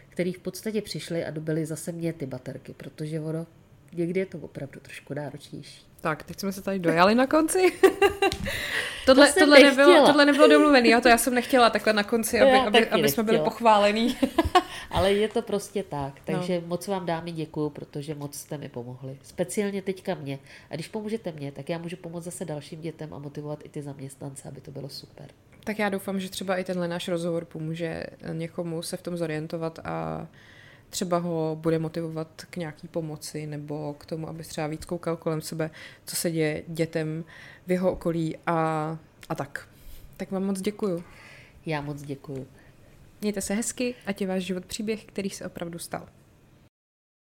který 0.08 0.32
v 0.32 0.38
podstatě 0.38 0.82
přišli 0.82 1.24
a 1.24 1.30
dobili 1.30 1.66
zase 1.66 1.92
mě 1.92 2.12
ty 2.12 2.26
baterky, 2.26 2.74
protože 2.76 3.20
ono, 3.20 3.46
někdy 3.92 4.20
je 4.20 4.26
to 4.26 4.38
opravdu 4.38 4.80
trošku 4.80 5.14
náročnější. 5.14 5.91
Tak, 6.02 6.22
teď 6.22 6.40
jsme 6.40 6.52
se 6.52 6.62
tady 6.62 6.78
dojali 6.78 7.14
na 7.14 7.26
konci. 7.26 7.58
tohle, 9.06 9.32
to 9.32 9.40
tohle, 9.40 9.58
nebylo, 9.58 10.06
tohle 10.06 10.26
nebylo 10.26 10.48
domluvený, 10.48 10.88
já 10.88 11.00
to 11.00 11.08
já 11.08 11.18
jsem 11.18 11.34
nechtěla 11.34 11.70
takhle 11.70 11.92
na 11.92 12.04
konci, 12.04 12.40
aby, 12.40 12.58
aby, 12.58 12.88
aby 12.88 13.08
jsme 13.08 13.22
byli 13.22 13.38
pochválení. 13.38 14.16
Ale 14.90 15.12
je 15.12 15.28
to 15.28 15.42
prostě 15.42 15.82
tak, 15.82 16.14
takže 16.24 16.60
no. 16.60 16.66
moc 16.66 16.86
vám 16.86 17.06
dámy 17.06 17.32
děkuju, 17.32 17.70
protože 17.70 18.14
moc 18.14 18.34
jste 18.34 18.58
mi 18.58 18.68
pomohli. 18.68 19.18
Speciálně 19.22 19.82
teďka 19.82 20.14
mě. 20.14 20.38
A 20.70 20.74
když 20.74 20.88
pomůžete 20.88 21.32
mě, 21.32 21.52
tak 21.52 21.68
já 21.68 21.78
můžu 21.78 21.96
pomoct 21.96 22.24
zase 22.24 22.44
dalším 22.44 22.80
dětem 22.80 23.14
a 23.14 23.18
motivovat 23.18 23.58
i 23.64 23.68
ty 23.68 23.82
zaměstnance, 23.82 24.48
aby 24.48 24.60
to 24.60 24.70
bylo 24.70 24.88
super. 24.88 25.26
Tak 25.64 25.78
já 25.78 25.88
doufám, 25.88 26.20
že 26.20 26.30
třeba 26.30 26.56
i 26.56 26.64
tenhle 26.64 26.88
náš 26.88 27.08
rozhovor 27.08 27.44
pomůže 27.44 28.04
někomu 28.32 28.82
se 28.82 28.96
v 28.96 29.02
tom 29.02 29.16
zorientovat 29.16 29.78
a 29.84 30.26
třeba 30.92 31.18
ho 31.18 31.58
bude 31.60 31.78
motivovat 31.78 32.28
k 32.50 32.56
nějaký 32.56 32.88
pomoci 32.88 33.46
nebo 33.46 33.94
k 33.98 34.06
tomu, 34.06 34.28
aby 34.28 34.44
třeba 34.44 34.66
víc 34.66 34.84
koukal 34.84 35.16
kolem 35.16 35.40
sebe, 35.40 35.70
co 36.06 36.16
se 36.16 36.30
děje 36.30 36.62
dětem 36.66 37.24
v 37.66 37.70
jeho 37.70 37.92
okolí 37.92 38.36
a, 38.46 38.98
a 39.28 39.34
tak. 39.34 39.68
Tak 40.16 40.30
vám 40.30 40.44
moc 40.44 40.60
děkuju. 40.60 41.04
Já 41.66 41.80
moc 41.80 42.02
děkuju. 42.02 42.46
Mějte 43.20 43.40
se 43.40 43.54
hezky, 43.54 43.94
ať 44.06 44.20
je 44.20 44.26
váš 44.26 44.42
život 44.42 44.64
příběh, 44.64 45.04
který 45.04 45.30
se 45.30 45.46
opravdu 45.46 45.78
stal. 45.78 46.08